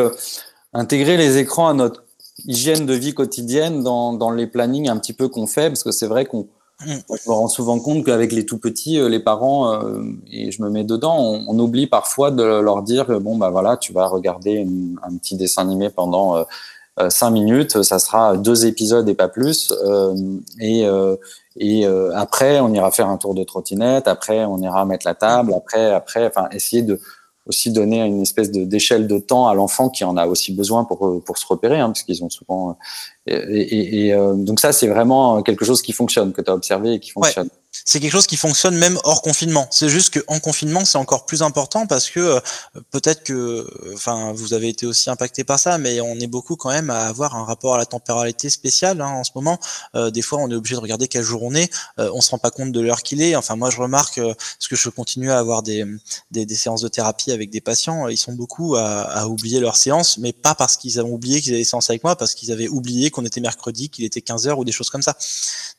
intégrer 0.73 1.17
les 1.17 1.39
écrans 1.39 1.69
à 1.69 1.75
notre 1.75 2.05
hygiène 2.47 2.87
de 2.87 2.95
vie 2.95 3.15
quotidienne 3.15 3.83
dans, 3.83 4.13
dans 4.13 4.31
les 4.31 4.47
plannings 4.47 4.89
un 4.89 4.99
petit 4.99 5.13
peu 5.13 5.29
qu'on 5.29 5.47
fait, 5.47 5.69
parce 5.69 5.85
que 5.85 5.93
c'est 5.93 6.07
vrai 6.07 6.25
qu'on 6.25 6.49
mm. 6.85 6.95
je 7.09 7.29
me 7.29 7.35
rends 7.35 7.49
souvent 7.49 7.79
compte 7.79 8.05
qu'avec 8.05 8.33
les 8.33 8.45
tout 8.45 8.59
petits, 8.59 8.99
les 9.09 9.21
parents, 9.21 9.81
et 10.31 10.51
je 10.51 10.63
me 10.63 10.71
mets 10.71 10.85
dedans, 10.85 11.17
on, 11.19 11.59
oublie 11.59 11.87
parfois 11.87 12.31
de 12.31 12.43
leur 12.43 12.83
dire 12.83 13.21
bon 13.21 13.37
bah 13.37 13.51
voilà, 13.51 13.77
tu 13.77 13.93
vas 13.93 14.07
regarder 14.07 14.67
un 15.03 15.17
petit 15.17 15.37
dessin 15.37 15.63
animé 15.63 15.91
pendant 15.91 16.37
euh, 16.37 16.45
cinq 17.09 17.31
minutes, 17.31 17.83
ça 17.83 17.99
sera 17.99 18.37
deux 18.37 18.67
épisodes 18.67 19.09
et 19.09 19.15
pas 19.15 19.29
plus. 19.29 19.73
Euh, 19.85 20.15
et 20.61 20.87
euh, 20.87 21.17
et 21.57 21.87
après, 22.15 22.59
on 22.59 22.73
ira 22.73 22.91
faire 22.91 23.09
un 23.09 23.17
tour 23.17 23.33
de 23.33 23.45
trottinette. 23.45 24.09
Après, 24.09 24.45
on 24.45 24.59
ira 24.59 24.85
mettre 24.85 25.07
la 25.07 25.15
table. 25.15 25.55
Après, 25.55 25.93
après, 25.93 26.27
enfin, 26.27 26.49
essayer 26.51 26.83
de 26.83 26.99
aussi 27.47 27.71
donner 27.71 28.05
une 28.05 28.23
espèce 28.23 28.51
de 28.51 28.65
d'échelle 28.65 29.07
de 29.07 29.19
temps 29.19 29.47
à 29.47 29.55
l'enfant 29.55 29.89
qui 29.89 30.03
en 30.03 30.17
a 30.17 30.27
aussi 30.27 30.53
besoin 30.53 30.85
pour 30.85 31.23
pour 31.25 31.39
se 31.39 31.47
repérer, 31.47 31.79
hein, 31.79 31.89
parce 31.91 32.03
qu'ils 32.03 32.25
ont 32.25 32.31
souvent 32.31 32.77
et, 33.27 33.35
et, 33.35 34.09
et 34.09 34.17
donc 34.17 34.59
ça 34.59 34.73
c'est 34.73 34.89
vraiment 34.89 35.43
quelque 35.43 35.65
chose 35.65 35.83
qui 35.83 35.93
fonctionne 35.93 36.33
que 36.33 36.41
tu 36.41 36.51
as 36.51 36.55
observé 36.55 36.95
et 36.95 37.01
qui 37.01 37.11
fonctionne. 37.11 37.51
C'est 37.85 38.01
quelque 38.01 38.12
chose 38.12 38.27
qui 38.27 38.38
fonctionne 38.38 38.77
même 38.77 38.99
hors 39.05 39.20
confinement. 39.20 39.68
C'est 39.70 39.90
juste 39.90 40.18
qu'en 40.18 40.40
confinement, 40.40 40.87
c'est 40.87 40.97
encore 40.97 41.27
plus 41.27 41.42
important 41.42 41.87
parce 41.87 42.09
que 42.09 42.18
euh, 42.18 42.40
peut-être 42.90 43.23
que, 43.23 43.68
enfin, 43.92 44.33
vous 44.33 44.55
avez 44.55 44.70
été 44.70 44.87
aussi 44.87 45.11
impacté 45.11 45.44
par 45.44 45.59
ça, 45.59 45.77
mais 45.77 46.01
on 46.01 46.14
est 46.14 46.27
beaucoup 46.27 46.57
quand 46.57 46.70
même 46.70 46.88
à 46.88 47.07
avoir 47.07 47.37
un 47.37 47.44
rapport 47.44 47.75
à 47.75 47.79
la 47.79 47.85
temporalité 47.85 48.49
spéciale 48.49 49.03
hein, 49.03 49.09
en 49.09 49.25
ce 49.25 49.33
moment. 49.35 49.59
Euh, 49.94 50.11
des 50.11 50.23
fois, 50.23 50.38
on 50.38 50.51
est 50.51 50.55
obligé 50.55 50.77
de 50.77 50.81
regarder 50.81 51.09
quel 51.09 51.23
jour 51.23 51.42
on 51.42 51.55
est. 51.55 51.70
Euh, 51.99 52.11
on 52.14 52.23
se 52.23 52.31
rend 52.31 52.38
pas 52.38 52.51
compte 52.51 52.73
de 52.73 52.81
l'heure 52.81 53.03
qu'il 53.03 53.20
est. 53.20 53.37
Enfin, 53.37 53.55
moi, 53.55 53.68
je 53.68 53.79
remarque 53.79 54.18
parce 54.18 54.68
que 54.68 54.77
je 54.77 54.88
continue 54.88 55.31
à 55.31 55.38
avoir 55.38 55.62
des, 55.62 55.85
des, 56.31 56.47
des, 56.47 56.55
séances 56.55 56.81
de 56.81 56.88
thérapie 56.88 57.33
avec 57.33 57.51
des 57.51 57.61
patients. 57.61 58.09
Ils 58.09 58.16
sont 58.16 58.33
beaucoup 58.33 58.77
à, 58.77 59.03
à 59.03 59.27
oublier 59.27 59.61
leurs 59.61 59.77
séances, 59.77 60.16
mais 60.16 60.33
pas 60.33 60.55
parce 60.55 60.79
qu'ils 60.79 61.01
ont 61.03 61.11
oublié 61.11 61.42
qu'ils 61.42 61.53
avaient 61.53 61.61
des 61.61 61.64
séances 61.64 61.90
avec 61.90 62.03
moi, 62.03 62.16
parce 62.16 62.35
qu'ils 62.35 62.51
avaient 62.51 62.68
oublié 62.68 63.11
qu'on 63.11 63.27
était 63.27 63.42
mercredi, 63.42 63.90
qu'il 63.90 64.07
était 64.07 64.23
15 64.23 64.49
heures 64.49 64.59
ou 64.59 64.64
des 64.64 64.73
choses 64.73 64.88
comme 64.88 65.03
ça. 65.03 65.16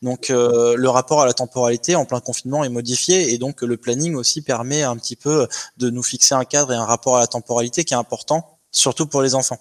Donc, 0.03 0.27
le 0.29 0.87
rapport 0.87 1.21
à 1.21 1.25
la 1.25 1.33
temporalité 1.33 1.94
en 1.95 2.05
plein 2.05 2.19
confinement 2.19 2.63
est 2.63 2.69
modifié 2.69 3.33
et 3.33 3.37
donc 3.37 3.61
le 3.61 3.77
planning 3.77 4.15
aussi 4.15 4.41
permet 4.41 4.83
un 4.83 4.97
petit 4.97 5.15
peu 5.15 5.47
de 5.77 5.89
nous 5.89 6.03
fixer 6.03 6.35
un 6.35 6.45
cadre 6.45 6.73
et 6.73 6.75
un 6.75 6.85
rapport 6.85 7.17
à 7.17 7.19
la 7.19 7.27
temporalité 7.27 7.83
qui 7.83 7.93
est 7.93 7.97
important, 7.97 8.57
surtout 8.71 9.07
pour 9.07 9.21
les 9.21 9.35
enfants. 9.35 9.59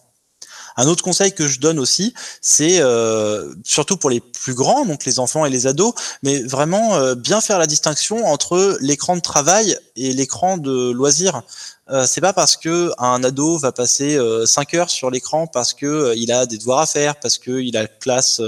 Un 0.77 0.89
autre 0.89 1.05
conseil 1.05 1.33
que 1.33 1.47
je 1.47 1.61
donne 1.61 1.79
aussi, 1.79 2.15
c'est 2.41 2.81
euh, 2.81 3.55
surtout 3.65 3.97
pour 3.97 4.11
les 4.11 4.21
plus 4.21 4.55
grands, 4.55 4.85
donc 4.85 5.05
les 5.05 5.21
enfants 5.21 5.47
et 5.47 5.51
les 5.51 5.67
ados, 5.67 5.95
mais 6.23 6.43
vraiment 6.43 6.97
euh, 6.97 7.15
bien 7.15 7.41
faire 7.41 7.59
la 7.59 7.67
distinction 7.67 8.27
entre 8.27 8.77
l'écran 8.81 9.15
de 9.17 9.21
travail 9.21 9.77
et 9.95 10.13
l'écran 10.13 10.59
de 10.59 10.91
loisir. 10.91 11.43
Euh, 11.91 12.07
c'est 12.07 12.23
pas 12.23 12.33
parce 12.33 12.57
que 12.57 12.91
un 12.99 13.23
ado 13.23 13.59
va 13.59 13.71
passer 13.71 14.19
5 14.47 14.75
euh, 14.75 14.79
heures 14.79 14.91
sur 14.91 15.11
l'écran 15.11 15.47
parce 15.47 15.75
que 15.75 15.85
euh, 15.85 16.15
il 16.17 16.33
a 16.33 16.47
des 16.47 16.57
devoirs 16.57 16.81
à 16.81 16.87
faire, 16.87 17.17
parce 17.17 17.37
que 17.37 17.61
il 17.61 17.77
a 17.77 17.87
classe 17.87 18.41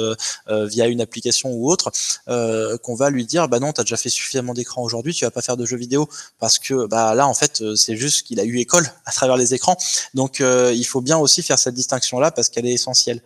via 0.48 0.86
une 0.86 1.00
application 1.00 1.52
ou 1.52 1.70
autre, 1.70 1.90
qu'on 2.26 2.94
va 2.94 3.10
lui 3.10 3.26
dire 3.26 3.48
bah 3.48 3.58
non, 3.58 3.72
tu 3.72 3.80
as 3.80 3.84
déjà 3.84 3.96
fait 3.96 4.08
suffisamment 4.08 4.54
d'écran 4.54 4.82
aujourd'hui, 4.82 5.14
tu 5.14 5.24
vas 5.24 5.30
pas 5.30 5.42
faire 5.42 5.56
de 5.56 5.66
jeux 5.66 5.76
vidéo 5.76 6.08
parce 6.38 6.58
que 6.58 6.86
bah 6.86 7.14
là 7.14 7.26
en 7.26 7.34
fait 7.34 7.62
c'est 7.76 7.96
juste 7.96 8.26
qu'il 8.26 8.40
a 8.40 8.44
eu 8.44 8.58
école 8.58 8.86
à 9.04 9.12
travers 9.12 9.36
les 9.36 9.54
écrans. 9.54 9.76
Donc 10.14 10.40
il 10.40 10.84
faut 10.84 11.00
bien 11.00 11.18
aussi 11.18 11.42
faire 11.42 11.58
cette 11.58 11.74
distinction 11.74 12.18
là 12.18 12.30
parce 12.30 12.48
qu'elle 12.48 12.66
est 12.66 12.72
essentielle. 12.72 13.20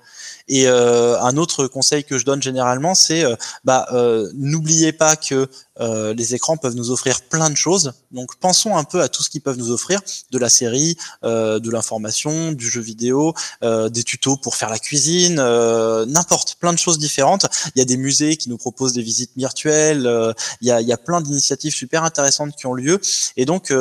Et 0.48 0.66
un 0.68 1.36
autre 1.36 1.66
conseil 1.66 2.04
que 2.04 2.18
je 2.18 2.24
donne 2.24 2.42
généralement, 2.42 2.94
c'est 2.94 3.24
bah 3.64 3.86
n'oubliez 4.34 4.92
pas 4.92 5.16
que 5.16 5.48
euh, 5.80 6.12
les 6.14 6.34
écrans 6.34 6.56
peuvent 6.56 6.74
nous 6.74 6.90
offrir 6.90 7.22
plein 7.22 7.50
de 7.50 7.56
choses. 7.56 7.92
Donc 8.12 8.36
pensons 8.36 8.76
un 8.76 8.84
peu 8.84 9.00
à 9.00 9.08
tout 9.08 9.22
ce 9.22 9.30
qu'ils 9.30 9.40
peuvent 9.40 9.56
nous 9.56 9.70
offrir, 9.70 10.00
de 10.30 10.38
la 10.38 10.48
série, 10.48 10.96
euh, 11.24 11.58
de 11.58 11.70
l'information, 11.70 12.52
du 12.52 12.68
jeu 12.68 12.80
vidéo, 12.80 13.34
euh, 13.62 13.88
des 13.88 14.04
tutos 14.04 14.36
pour 14.36 14.56
faire 14.56 14.70
la 14.70 14.78
cuisine, 14.78 15.36
n'importe, 15.36 16.56
plein 16.60 16.72
de 16.72 16.78
choses 16.78 16.98
différentes. 16.98 17.46
Il 17.74 17.78
y 17.78 17.82
a 17.82 17.84
des 17.84 17.96
musées 17.96 18.36
qui 18.36 18.48
nous 18.48 18.58
proposent 18.58 18.92
des 18.92 19.02
visites 19.02 19.32
virtuelles, 19.36 20.34
il 20.60 20.68
y, 20.68 20.70
a, 20.70 20.80
il 20.80 20.88
y 20.88 20.92
a 20.92 20.98
plein 20.98 21.20
d'initiatives 21.20 21.74
super 21.74 22.04
intéressantes 22.04 22.54
qui 22.56 22.66
ont 22.66 22.74
lieu. 22.74 23.00
Et 23.36 23.44
donc, 23.44 23.72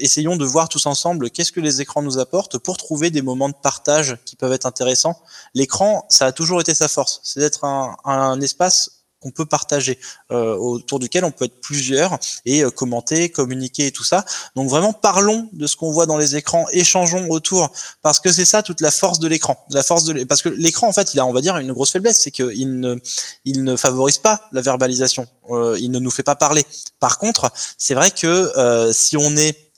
essayons 0.00 0.36
de 0.36 0.44
voir 0.44 0.68
tous 0.68 0.86
ensemble 0.86 1.30
qu'est-ce 1.30 1.52
que 1.52 1.60
les 1.60 1.80
écrans 1.80 2.02
nous 2.02 2.18
apportent 2.18 2.58
pour 2.58 2.76
trouver 2.76 3.10
des 3.10 3.22
moments 3.22 3.48
de 3.48 3.54
partage 3.54 4.16
qui 4.24 4.36
peuvent 4.36 4.52
être 4.52 4.66
intéressants. 4.66 5.20
L'écran, 5.54 6.04
ça 6.08 6.26
a 6.26 6.32
toujours 6.32 6.60
été 6.60 6.74
sa 6.74 6.88
force, 6.88 7.20
c'est 7.22 7.40
d'être 7.40 7.64
un, 7.64 7.96
un 8.04 8.40
espace 8.40 9.00
qu'on 9.20 9.30
peut 9.30 9.44
partager, 9.44 9.98
euh, 10.32 10.56
autour 10.56 10.98
duquel 10.98 11.24
on 11.24 11.30
peut 11.30 11.44
être 11.44 11.60
plusieurs 11.60 12.18
et 12.46 12.64
euh, 12.64 12.70
commenter, 12.70 13.28
communiquer 13.28 13.88
et 13.88 13.92
tout 13.92 14.02
ça. 14.02 14.24
Donc 14.56 14.68
vraiment 14.70 14.92
parlons 14.92 15.48
de 15.52 15.66
ce 15.66 15.76
qu'on 15.76 15.92
voit 15.92 16.06
dans 16.06 16.16
les 16.16 16.36
écrans, 16.36 16.66
échangeons 16.72 17.28
autour, 17.30 17.70
parce 18.02 18.18
que 18.18 18.32
c'est 18.32 18.46
ça 18.46 18.62
toute 18.62 18.80
la 18.80 18.90
force 18.90 19.18
de 19.18 19.28
l'écran. 19.28 19.62
La 19.70 19.82
force 19.82 20.04
de 20.04 20.24
parce 20.24 20.42
que 20.42 20.48
l'écran 20.48 20.88
en 20.88 20.92
fait 20.92 21.12
il 21.14 21.20
a 21.20 21.26
on 21.26 21.32
va 21.32 21.42
dire 21.42 21.56
une 21.58 21.72
grosse 21.72 21.92
faiblesse, 21.92 22.20
c'est 22.20 22.30
qu'il 22.30 22.80
ne 22.80 22.96
il 23.44 23.62
ne 23.62 23.76
favorise 23.76 24.18
pas 24.18 24.48
la 24.52 24.62
verbalisation, 24.62 25.26
euh, 25.50 25.76
il 25.78 25.90
ne 25.90 25.98
nous 25.98 26.10
fait 26.10 26.22
pas 26.22 26.36
parler. 26.36 26.64
Par 26.98 27.18
contre, 27.18 27.52
c'est 27.76 27.94
vrai 27.94 28.10
que 28.10 28.90
si 28.92 29.16
on 29.16 29.36
est 29.36 29.69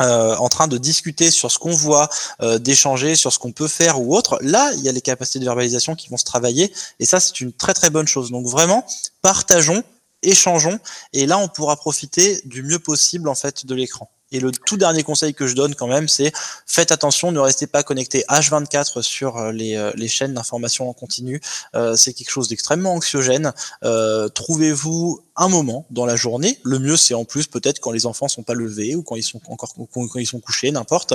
euh, 0.00 0.36
en 0.36 0.48
train 0.48 0.68
de 0.68 0.78
discuter 0.78 1.30
sur 1.30 1.50
ce 1.50 1.58
qu'on 1.58 1.72
voit, 1.72 2.08
euh, 2.40 2.58
d'échanger 2.58 3.16
sur 3.16 3.32
ce 3.32 3.38
qu'on 3.38 3.52
peut 3.52 3.68
faire 3.68 4.00
ou 4.00 4.16
autre, 4.16 4.38
là, 4.42 4.72
il 4.74 4.80
y 4.80 4.88
a 4.88 4.92
les 4.92 5.00
capacités 5.00 5.38
de 5.38 5.44
verbalisation 5.44 5.94
qui 5.94 6.08
vont 6.08 6.16
se 6.16 6.24
travailler, 6.24 6.72
et 7.00 7.06
ça, 7.06 7.20
c'est 7.20 7.40
une 7.40 7.52
très 7.52 7.74
très 7.74 7.90
bonne 7.90 8.06
chose. 8.06 8.30
Donc 8.30 8.46
vraiment, 8.46 8.86
partageons, 9.22 9.82
échangeons, 10.22 10.78
et 11.12 11.26
là, 11.26 11.38
on 11.38 11.48
pourra 11.48 11.76
profiter 11.76 12.40
du 12.44 12.62
mieux 12.62 12.78
possible 12.78 13.28
en 13.28 13.34
fait 13.34 13.66
de 13.66 13.74
l'écran. 13.74 14.10
Et 14.30 14.40
le 14.40 14.50
tout 14.50 14.76
dernier 14.76 15.02
conseil 15.02 15.32
que 15.34 15.46
je 15.46 15.54
donne 15.54 15.74
quand 15.74 15.86
même, 15.86 16.08
c'est 16.08 16.32
faites 16.66 16.92
attention, 16.92 17.32
ne 17.32 17.38
restez 17.38 17.66
pas 17.66 17.82
connecté 17.82 18.24
H24 18.28 19.00
sur 19.02 19.38
euh, 19.38 19.52
les, 19.52 19.76
euh, 19.76 19.90
les 19.94 20.08
chaînes 20.08 20.34
d'information 20.34 20.88
en 20.88 20.92
continu. 20.92 21.40
Euh, 21.74 21.96
c'est 21.96 22.12
quelque 22.12 22.30
chose 22.30 22.48
d'extrêmement 22.48 22.92
anxiogène. 22.92 23.52
Euh, 23.84 24.28
Trouvez-vous 24.28 25.22
un 25.36 25.48
moment 25.48 25.86
dans 25.90 26.04
la 26.04 26.16
journée. 26.16 26.58
Le 26.62 26.78
mieux, 26.78 26.96
c'est 26.96 27.14
en 27.14 27.24
plus 27.24 27.46
peut-être 27.46 27.80
quand 27.80 27.92
les 27.92 28.04
enfants 28.04 28.28
sont 28.28 28.42
pas 28.42 28.54
levés 28.54 28.94
ou 28.96 29.02
quand 29.02 29.16
ils 29.16 29.22
sont 29.22 29.40
encore 29.48 29.72
quand 29.74 30.18
ils 30.18 30.26
sont 30.26 30.40
couchés, 30.40 30.70
n'importe, 30.72 31.14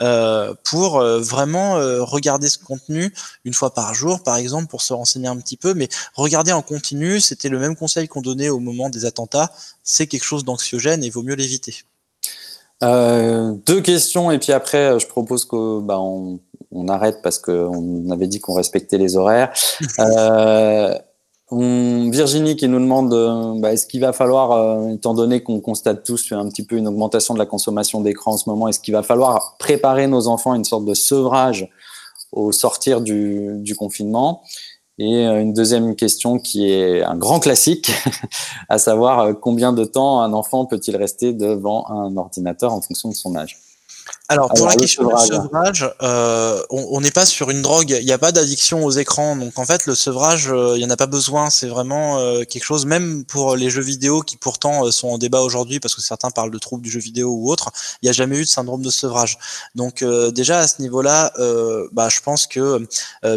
euh, 0.00 0.52
pour 0.64 1.00
vraiment 1.00 1.74
regarder 2.04 2.48
ce 2.48 2.58
contenu 2.58 3.14
une 3.44 3.54
fois 3.54 3.72
par 3.72 3.94
jour, 3.94 4.22
par 4.22 4.36
exemple, 4.36 4.66
pour 4.66 4.82
se 4.82 4.92
renseigner 4.92 5.28
un 5.28 5.36
petit 5.36 5.56
peu. 5.56 5.74
Mais 5.74 5.88
regarder 6.14 6.52
en 6.52 6.62
continu, 6.62 7.20
c'était 7.20 7.48
le 7.48 7.58
même 7.58 7.76
conseil 7.76 8.08
qu'on 8.08 8.22
donnait 8.22 8.48
au 8.48 8.58
moment 8.58 8.90
des 8.90 9.04
attentats. 9.04 9.52
C'est 9.84 10.08
quelque 10.08 10.24
chose 10.24 10.44
d'anxiogène 10.44 11.04
et 11.04 11.10
vaut 11.10 11.22
mieux 11.22 11.36
l'éviter. 11.36 11.84
Euh, 12.82 13.52
deux 13.66 13.82
questions 13.82 14.30
et 14.30 14.38
puis 14.38 14.52
après 14.52 14.98
je 14.98 15.06
propose 15.06 15.44
que 15.44 15.80
bah, 15.80 16.00
on, 16.00 16.40
on 16.72 16.88
arrête 16.88 17.20
parce 17.22 17.38
qu'on 17.38 18.10
avait 18.10 18.26
dit 18.26 18.40
qu'on 18.40 18.54
respectait 18.54 18.98
les 18.98 19.16
horaires. 19.16 19.52
Euh, 19.98 20.94
on, 21.50 22.10
Virginie 22.10 22.54
qui 22.56 22.68
nous 22.68 22.78
demande 22.78 23.12
euh, 23.12 23.54
bah, 23.60 23.72
est-ce 23.72 23.86
qu'il 23.86 24.00
va 24.00 24.12
falloir, 24.12 24.52
euh, 24.52 24.88
étant 24.90 25.14
donné 25.14 25.42
qu'on 25.42 25.60
constate 25.60 26.04
tous 26.04 26.32
un 26.32 26.48
petit 26.48 26.64
peu 26.64 26.76
une 26.76 26.86
augmentation 26.86 27.34
de 27.34 27.38
la 27.38 27.46
consommation 27.46 28.00
d'écran 28.00 28.32
en 28.32 28.36
ce 28.36 28.48
moment, 28.48 28.68
est-ce 28.68 28.78
qu'il 28.80 28.94
va 28.94 29.02
falloir 29.02 29.56
préparer 29.58 30.06
nos 30.06 30.28
enfants 30.28 30.52
à 30.52 30.56
une 30.56 30.64
sorte 30.64 30.84
de 30.84 30.94
sevrage 30.94 31.68
au 32.32 32.52
sortir 32.52 33.00
du, 33.00 33.56
du 33.56 33.74
confinement? 33.74 34.42
Et 35.00 35.26
euh, 35.26 35.40
une 35.40 35.54
deuxième 35.54 35.96
question 35.96 36.38
qui 36.38 36.70
est 36.70 37.02
un 37.02 37.16
grand 37.16 37.40
classique, 37.40 37.90
à 38.68 38.78
savoir 38.78 39.20
euh, 39.20 39.32
combien 39.32 39.72
de 39.72 39.84
temps 39.86 40.20
un 40.20 40.34
enfant 40.34 40.66
peut-il 40.66 40.94
rester 40.94 41.32
devant 41.32 41.88
un 41.88 42.14
ordinateur 42.18 42.74
en 42.74 42.82
fonction 42.82 43.08
de 43.08 43.14
son 43.14 43.34
âge? 43.34 43.58
Alors, 44.30 44.48
pour 44.54 44.68
la 44.68 44.76
question 44.76 45.08
du 45.08 45.26
sevrage, 45.26 45.92
euh, 46.02 46.62
on 46.70 47.00
n'est 47.00 47.10
pas 47.10 47.26
sur 47.26 47.50
une 47.50 47.62
drogue, 47.62 47.96
il 47.98 48.06
n'y 48.06 48.12
a 48.12 48.18
pas 48.18 48.30
d'addiction 48.30 48.84
aux 48.84 48.92
écrans. 48.92 49.34
Donc, 49.34 49.58
en 49.58 49.66
fait, 49.66 49.86
le 49.86 49.96
sevrage, 49.96 50.52
euh, 50.52 50.76
il 50.76 50.78
n'y 50.78 50.84
en 50.84 50.90
a 50.90 50.96
pas 50.96 51.08
besoin. 51.08 51.50
C'est 51.50 51.66
vraiment 51.66 52.20
euh, 52.20 52.44
quelque 52.44 52.62
chose, 52.62 52.86
même 52.86 53.24
pour 53.24 53.56
les 53.56 53.70
jeux 53.70 53.82
vidéo 53.82 54.22
qui 54.22 54.36
pourtant 54.36 54.88
sont 54.92 55.08
en 55.08 55.18
débat 55.18 55.40
aujourd'hui, 55.40 55.80
parce 55.80 55.96
que 55.96 56.00
certains 56.00 56.30
parlent 56.30 56.52
de 56.52 56.58
troubles 56.58 56.84
du 56.84 56.90
jeu 56.92 57.00
vidéo 57.00 57.30
ou 57.30 57.50
autre, 57.50 57.72
il 58.02 58.06
n'y 58.06 58.10
a 58.10 58.12
jamais 58.12 58.36
eu 58.36 58.42
de 58.42 58.48
syndrome 58.48 58.82
de 58.82 58.90
sevrage. 58.90 59.36
Donc, 59.74 60.04
déjà, 60.32 60.60
à 60.60 60.68
ce 60.68 60.80
niveau-là, 60.80 61.32
bah, 61.90 62.08
je 62.08 62.20
pense 62.20 62.46
que, 62.46 62.86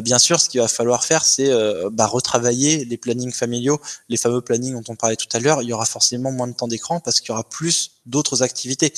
bien 0.01 0.19
sûr, 0.19 0.39
ce 0.39 0.47
qu'il 0.47 0.61
va 0.61 0.67
falloir 0.67 1.05
faire, 1.05 1.25
c'est 1.25 1.51
bah, 1.91 2.05
retravailler 2.05 2.85
les 2.85 2.97
plannings 2.97 3.33
familiaux, 3.33 3.81
les 4.09 4.17
fameux 4.17 4.41
plannings 4.41 4.75
dont 4.75 4.93
on 4.93 4.95
parlait 4.95 5.15
tout 5.15 5.27
à 5.33 5.39
l'heure. 5.39 5.63
Il 5.63 5.69
y 5.69 5.73
aura 5.73 5.85
forcément 5.85 6.31
moins 6.31 6.47
de 6.47 6.53
temps 6.53 6.67
d'écran 6.67 6.99
parce 6.99 7.19
qu'il 7.19 7.29
y 7.29 7.31
aura 7.31 7.43
plus 7.43 7.93
d'autres 8.05 8.43
activités. 8.43 8.93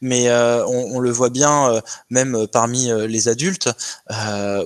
Mais 0.00 0.28
euh, 0.28 0.66
on, 0.66 0.98
le 0.98 1.10
voit 1.10 1.30
bien, 1.30 1.72
euh, 1.72 1.80
même 2.10 2.34
euh, 2.34 2.46
parmi 2.46 2.90
les 3.08 3.28
adultes 3.28 3.68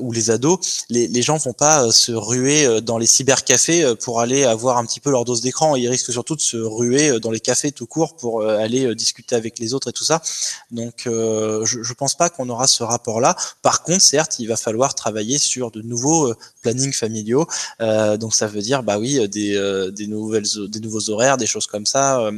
ou 0.01 0.13
les 0.13 0.31
ados, 0.31 0.85
les, 0.89 1.09
les 1.09 1.23
gens 1.23 1.37
vont 1.37 1.53
pas 1.53 1.91
se 1.91 2.13
ruer 2.13 2.81
dans 2.81 2.99
les 2.99 3.07
cybercafés 3.07 3.95
pour 3.97 4.21
aller 4.21 4.45
avoir 4.45 4.79
un 4.79 4.85
petit 4.85 5.01
peu 5.01 5.11
leur 5.11 5.25
dose 5.25 5.41
d'écran. 5.41 5.77
Ils 5.77 5.89
risquent 5.89 6.13
surtout 6.13 6.37
de 6.37 6.41
se 6.41 6.57
ruer 6.57 7.19
dans 7.21 7.31
les 7.31 7.41
cafés 7.41 7.73
tout 7.73 7.87
court 7.87 8.17
pour 8.17 8.47
aller 8.47 8.95
discuter 8.95 9.35
avec 9.35 9.59
les 9.59 9.75
autres 9.75 9.89
et 9.89 9.93
tout 9.93 10.05
ça. 10.05 10.23
Donc, 10.71 11.03
je, 11.07 11.65
je 11.65 11.93
pense 11.95 12.15
pas 12.15 12.31
qu'on 12.31 12.49
aura 12.49 12.67
ce 12.67 12.83
rapport-là. 12.83 13.37
Par 13.63 13.83
contre, 13.83 14.03
certes, 14.03 14.39
il 14.39 14.47
va 14.47 14.57
falloir 14.57 14.95
travailler 14.95 15.39
sur 15.39 15.71
de 15.71 15.83
nouveaux 15.83 16.33
plannings 16.63 16.93
familiaux. 16.93 17.47
donc, 17.81 18.35
ça 18.35 18.47
veut 18.47 18.63
dire, 18.63 18.83
bah 18.83 18.99
oui, 18.99 19.29
des 19.29 20.07
nouvelles, 20.07 20.47
des 20.69 20.81
nouveaux 20.81 21.11
horaires, 21.11 21.37
des 21.37 21.47
choses 21.47 21.67
comme 21.67 21.87
ça 21.87 22.31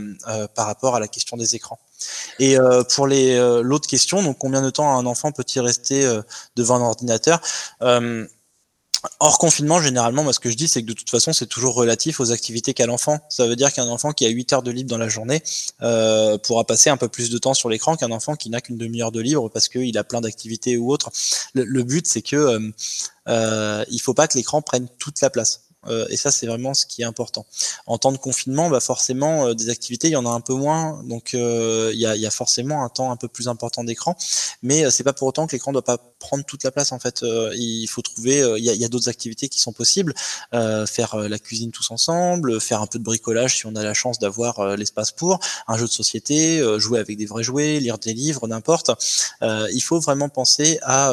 par 0.54 0.66
rapport 0.66 0.96
à 0.96 1.00
la 1.00 1.08
question 1.08 1.36
des 1.36 1.43
écrans. 1.52 1.78
Et 2.38 2.58
euh, 2.58 2.82
pour 2.84 3.06
les 3.06 3.34
euh, 3.34 3.62
l'autre 3.62 3.88
question, 3.88 4.22
donc 4.22 4.38
combien 4.38 4.62
de 4.62 4.70
temps 4.70 4.96
un 4.96 5.06
enfant 5.06 5.32
peut-il 5.32 5.60
rester 5.60 6.04
euh, 6.04 6.22
devant 6.56 6.76
un 6.76 6.82
ordinateur 6.82 7.40
Hors 9.20 9.36
confinement, 9.36 9.82
généralement, 9.82 10.24
moi, 10.24 10.32
ce 10.32 10.40
que 10.40 10.48
je 10.48 10.56
dis, 10.56 10.66
c'est 10.66 10.80
que 10.80 10.86
de 10.86 10.94
toute 10.94 11.10
façon, 11.10 11.34
c'est 11.34 11.44
toujours 11.44 11.74
relatif 11.74 12.20
aux 12.20 12.32
activités 12.32 12.72
qu'a 12.72 12.86
l'enfant. 12.86 13.18
Ça 13.28 13.46
veut 13.46 13.54
dire 13.54 13.70
qu'un 13.70 13.86
enfant 13.88 14.12
qui 14.12 14.24
a 14.24 14.30
8 14.30 14.54
heures 14.54 14.62
de 14.62 14.70
libre 14.70 14.88
dans 14.88 14.96
la 14.96 15.10
journée 15.10 15.42
pourra 16.42 16.64
passer 16.64 16.88
un 16.88 16.96
peu 16.96 17.08
plus 17.08 17.28
de 17.28 17.36
temps 17.36 17.52
sur 17.52 17.68
l'écran 17.68 17.96
qu'un 17.96 18.10
enfant 18.12 18.34
qui 18.34 18.48
n'a 18.48 18.62
qu'une 18.62 18.78
demi-heure 18.78 19.12
de 19.12 19.20
libre 19.20 19.50
parce 19.50 19.68
qu'il 19.68 19.98
a 19.98 20.04
plein 20.04 20.22
d'activités 20.22 20.78
ou 20.78 20.90
autres. 20.90 21.10
Le, 21.52 21.82
but, 21.82 22.06
c'est 22.06 22.22
que 22.22 22.72
il 23.26 24.00
faut 24.00 24.14
pas 24.14 24.26
que 24.26 24.38
l'écran 24.38 24.62
prenne 24.62 24.88
toute 24.98 25.20
la 25.20 25.28
place. 25.28 25.64
Et 26.10 26.16
ça 26.16 26.30
c'est 26.30 26.46
vraiment 26.46 26.74
ce 26.74 26.86
qui 26.86 27.02
est 27.02 27.04
important. 27.04 27.46
En 27.86 27.98
temps 27.98 28.12
de 28.12 28.16
confinement, 28.18 28.70
bah 28.70 28.80
forcément 28.80 29.54
des 29.54 29.70
activités 29.70 30.08
il 30.08 30.12
y 30.12 30.16
en 30.16 30.26
a 30.26 30.30
un 30.30 30.40
peu 30.40 30.54
moins, 30.54 31.02
donc 31.04 31.32
il 31.34 31.98
y 31.98 32.06
a, 32.06 32.30
forcément 32.30 32.84
un 32.84 32.88
temps 32.88 33.10
un 33.10 33.16
peu 33.16 33.28
plus 33.28 33.48
important 33.48 33.84
d'écran, 33.84 34.16
mais 34.62 34.90
c'est 34.90 35.04
pas 35.04 35.12
pour 35.12 35.28
autant 35.28 35.46
que 35.46 35.52
l'écran 35.52 35.72
doit 35.72 35.84
pas 35.84 35.98
prendre 36.18 36.44
toute 36.44 36.64
la 36.64 36.70
place 36.70 36.92
en 36.92 36.98
fait. 36.98 37.24
il 37.56 37.86
faut 37.86 38.02
trouver, 38.02 38.42
il 38.58 38.64
y 38.64 38.84
a 38.84 38.88
d'autres 38.88 39.08
activités 39.08 39.48
qui 39.48 39.60
sont 39.60 39.72
possibles, 39.72 40.14
faire 40.52 41.16
la 41.16 41.38
cuisine 41.38 41.70
tous 41.70 41.90
ensemble, 41.90 42.60
faire 42.60 42.80
un 42.80 42.86
peu 42.86 42.98
de 42.98 43.04
bricolage 43.04 43.58
si 43.58 43.66
on 43.66 43.74
a 43.76 43.82
la 43.82 43.94
chance 43.94 44.18
d'avoir 44.18 44.76
l'espace 44.76 45.12
pour, 45.12 45.38
un 45.68 45.76
jeu 45.76 45.86
de 45.86 45.92
société, 45.92 46.62
jouer 46.78 46.98
avec 46.98 47.16
des 47.16 47.26
vrais 47.26 47.42
jouets, 47.42 47.80
lire 47.80 47.98
des 47.98 48.14
livres, 48.14 48.46
n'importe. 48.48 48.90
il 49.42 49.82
faut 49.82 50.00
vraiment 50.00 50.28
penser 50.28 50.78
à 50.82 51.12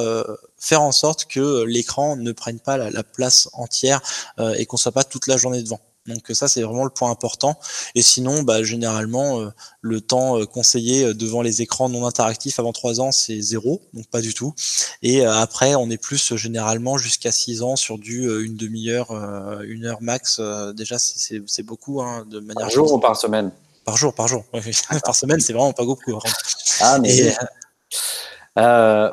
faire 0.62 0.82
en 0.82 0.94
sorte 0.94 1.26
que 1.26 1.64
l'écran 1.64 2.16
ne 2.16 2.32
prenne 2.32 2.60
pas 2.60 2.78
la, 2.78 3.04
place 3.04 3.50
entière 3.54 4.00
euh, 4.40 4.54
et 4.54 4.66
qu'on 4.66 4.78
soit 4.78 4.92
pas 4.92 5.04
toute 5.04 5.28
la 5.28 5.36
journée 5.36 5.62
devant. 5.62 5.82
Donc 6.08 6.24
ça 6.34 6.48
c'est 6.48 6.62
vraiment 6.62 6.84
le 6.84 6.90
point 6.92 7.12
important. 7.12 7.60
Et 7.96 8.02
sinon, 8.02 8.44
bah, 8.44 8.64
généralement, 8.64 9.40
euh, 9.40 9.50
le 9.82 10.02
temps 10.02 10.40
euh, 10.40 10.46
conseillé 10.46 11.14
devant 11.14 11.42
les 11.42 11.62
écrans 11.62 11.90
non 11.90 12.06
interactifs 12.06 12.60
avant 12.60 12.74
3 12.74 13.02
ans, 13.02 13.12
c'est 13.12 13.40
zéro, 13.42 13.82
donc 13.94 14.08
pas 14.08 14.22
du 14.22 14.34
tout. 14.34 14.54
Et 15.02 15.26
après, 15.26 15.76
on 15.76 15.90
est 15.90 15.98
plus 15.98 16.36
généralement 16.36 16.98
jusqu'à 16.98 17.32
6 17.32 17.64
ans 17.64 17.76
sur 17.76 17.98
du 17.98 18.24
une 18.44 18.56
demi-heure, 18.56 19.12
une 19.64 19.86
heure 19.86 20.02
max. 20.02 20.40
déjà, 20.76 20.98
c'est 21.00 21.64
beaucoup 21.64 22.02
hein, 22.02 22.26
de 22.30 22.40
manière. 22.40 22.68
Par 22.68 22.70
jour 22.70 22.94
ou 22.94 23.00
par 23.00 23.18
semaine? 23.18 23.52
Par 23.84 23.98
jour, 23.98 24.14
par 24.14 24.28
jour. 24.28 24.44
par 25.04 25.16
semaine, 25.16 25.40
c'est 25.40 25.54
vraiment 25.54 25.74
pas 25.74 25.86
beaucoup. 25.86 26.20
Ah 26.82 27.00
mais. 27.00 27.36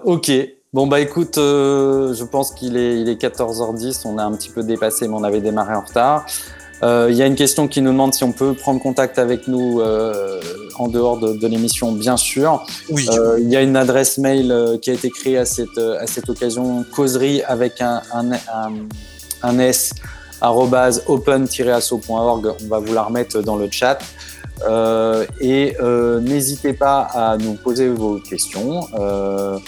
ok, 0.05 0.31
Bon 0.75 0.87
bah 0.87 1.01
écoute, 1.01 1.39
euh, 1.39 2.13
je 2.13 2.25
pense 2.25 2.53
qu'il 2.53 2.77
est, 2.77 3.01
il 3.01 3.09
est 3.09 3.19
14h10, 3.19 4.03
on 4.05 4.19
a 4.19 4.23
un 4.23 4.33
petit 4.33 4.51
peu 4.51 4.63
dépassé 4.63 5.09
mais 5.09 5.15
on 5.15 5.25
avait 5.25 5.41
démarré 5.41 5.75
en 5.75 5.81
retard. 5.81 6.27
Euh, 6.83 7.09
il 7.11 7.17
y 7.17 7.23
a 7.23 7.27
une 7.27 7.37
question 7.37 7.69
qui 7.69 7.81
nous 7.81 7.91
demande 7.91 8.13
si 8.13 8.23
on 8.23 8.33
peut 8.33 8.53
prendre 8.53 8.79
contact 8.79 9.19
avec 9.19 9.49
nous 9.49 9.81
euh, 9.81 10.43
en 10.79 10.89
dehors 10.89 11.19
de, 11.19 11.33
de 11.33 11.49
l'émission, 11.49 11.93
bien 11.93 12.19
sûr. 12.19 12.67
Oui. 12.91 13.09
il 13.39 13.49
y 13.49 13.57
a 13.57 13.63
une 13.63 13.77
adresse 13.77 14.19
mail 14.19 14.79
qui 14.83 14.91
a 14.91 14.93
été 14.93 15.09
créée 15.09 15.39
à 15.39 15.47
cette, 15.47 15.79
à 15.79 16.07
cette 16.07 16.29
occasion, 16.29 16.85
causerie 16.95 17.43
avec 17.45 17.81
un, 17.81 18.03
un, 18.13 18.33
un, 18.33 18.73
un 19.43 19.59
s 19.59 19.95
open-asso.org. 20.43 22.53
On 22.63 22.69
va 22.69 22.79
vous 22.79 22.93
la 22.93 23.05
remettre 23.05 23.41
dans 23.41 23.57
le 23.57 23.71
chat. 23.71 24.01
Euh, 24.67 25.25
et 25.41 25.77
euh, 25.81 26.21
n'hésitez 26.21 26.73
pas 26.73 27.03
à 27.03 27.37
nous 27.37 27.55
poser 27.55 27.89
vos 27.89 28.19
questions. 28.19 28.87
Euh, 28.99 29.59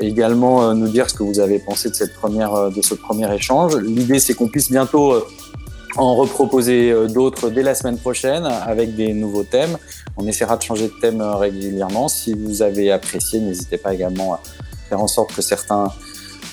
également 0.00 0.62
euh, 0.62 0.74
nous 0.74 0.88
dire 0.88 1.08
ce 1.08 1.14
que 1.14 1.22
vous 1.22 1.40
avez 1.40 1.58
pensé 1.58 1.90
de 1.90 1.94
cette 1.94 2.14
première 2.14 2.54
euh, 2.54 2.70
de 2.70 2.82
ce 2.82 2.94
premier 2.94 3.32
échange. 3.34 3.76
L'idée 3.76 4.18
c'est 4.18 4.34
qu'on 4.34 4.48
puisse 4.48 4.70
bientôt 4.70 5.12
euh, 5.12 5.26
en 5.96 6.14
reproposer 6.14 6.94
d'autres 7.08 7.48
dès 7.48 7.62
la 7.62 7.74
semaine 7.74 7.96
prochaine 7.96 8.44
avec 8.44 8.94
des 8.96 9.14
nouveaux 9.14 9.44
thèmes. 9.44 9.78
On 10.18 10.26
essaiera 10.26 10.58
de 10.58 10.62
changer 10.62 10.88
de 10.88 11.00
thème 11.00 11.22
régulièrement. 11.22 12.08
Si 12.08 12.34
vous 12.34 12.60
avez 12.60 12.90
apprécié, 12.90 13.40
n'hésitez 13.40 13.78
pas 13.78 13.94
également 13.94 14.34
à 14.34 14.40
faire 14.90 15.00
en 15.00 15.06
sorte 15.06 15.34
que 15.34 15.40
certains 15.40 15.90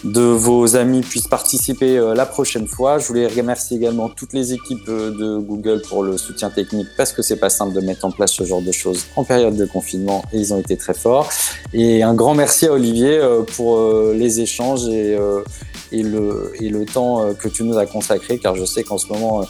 de 0.04 0.22
vos 0.22 0.76
amis 0.76 1.02
puissent 1.02 1.28
participer 1.28 1.98
euh, 1.98 2.14
la 2.14 2.26
prochaine 2.26 2.68
fois. 2.68 3.00
Je 3.00 3.08
voulais 3.08 3.28
remercier 3.28 3.78
également 3.78 4.10
toutes 4.10 4.34
les 4.34 4.54
équipes 4.54 4.88
euh, 4.90 5.12
de 5.12 5.38
Google 5.38 5.82
pour 5.88 6.04
le 6.04 6.18
soutien 6.18 6.50
technique 6.50 6.88
parce 6.98 7.14
que 7.14 7.22
c'est 7.22 7.38
pas 7.38 7.50
simple 7.50 7.74
de 7.74 7.82
mettre 7.82 8.06
en 8.06 8.12
place 8.12 8.34
ce 8.34 8.44
genre 8.44 8.62
de 8.62 8.72
choses 8.72 9.06
en 9.16 9.24
période 9.24 9.56
de 9.56 9.66
confinement 9.66 10.24
et 10.34 10.40
ils 10.40 10.54
ont 10.54 10.60
été 10.60 10.78
très 10.78 10.94
forts. 10.94 11.30
Et 11.74 12.04
un 12.04 12.14
grand 12.14 12.36
merci 12.36 12.68
à 12.68 12.74
Olivier 12.74 13.18
euh, 13.18 13.44
pour 13.44 13.80
les 14.14 14.42
échanges 14.42 14.88
et, 14.88 15.16
le, 15.92 16.52
et 16.60 16.70
le 16.70 16.86
temps 16.86 17.34
que 17.34 17.48
tu 17.48 17.64
nous 17.64 17.78
as 17.78 17.86
consacré 17.86 18.38
car 18.40 18.56
je 18.56 18.66
sais 18.66 18.84
qu'en 18.84 18.98
ce 18.98 19.08
moment 19.08 19.46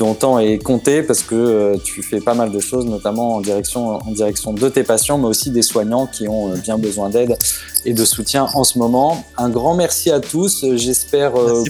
ton 0.00 0.14
temps 0.14 0.38
est 0.38 0.56
compté 0.56 1.02
parce 1.02 1.22
que 1.22 1.34
euh, 1.34 1.76
tu 1.84 2.02
fais 2.02 2.20
pas 2.20 2.32
mal 2.32 2.50
de 2.50 2.58
choses, 2.58 2.86
notamment 2.86 3.36
en 3.36 3.40
direction, 3.42 3.96
en 3.96 4.12
direction 4.12 4.54
de 4.54 4.68
tes 4.70 4.82
patients, 4.82 5.18
mais 5.18 5.26
aussi 5.26 5.50
des 5.50 5.60
soignants 5.60 6.06
qui 6.06 6.26
ont 6.26 6.50
euh, 6.50 6.56
bien 6.56 6.78
besoin 6.78 7.10
d'aide 7.10 7.36
et 7.84 7.92
de 7.92 8.04
soutien 8.06 8.48
en 8.54 8.64
ce 8.64 8.78
moment. 8.78 9.24
Un 9.36 9.50
grand 9.50 9.74
merci 9.74 10.10
à 10.10 10.20
tous. 10.20 10.64
J'espère 10.76 11.36
euh, 11.36 11.62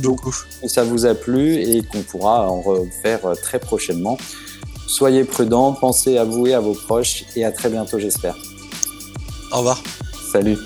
que 0.62 0.68
ça 0.68 0.84
vous 0.84 1.06
a 1.06 1.14
plu 1.14 1.56
et 1.56 1.82
qu'on 1.82 2.02
pourra 2.02 2.48
en 2.48 2.60
refaire 2.60 3.20
très 3.42 3.58
prochainement. 3.58 4.16
Soyez 4.86 5.24
prudents, 5.24 5.72
pensez 5.72 6.16
à 6.16 6.22
vous 6.22 6.46
et 6.46 6.54
à 6.54 6.60
vos 6.60 6.74
proches 6.74 7.24
et 7.34 7.44
à 7.44 7.50
très 7.50 7.68
bientôt, 7.68 7.98
j'espère. 7.98 8.36
Au 9.52 9.58
revoir. 9.58 9.82
Salut. 10.32 10.56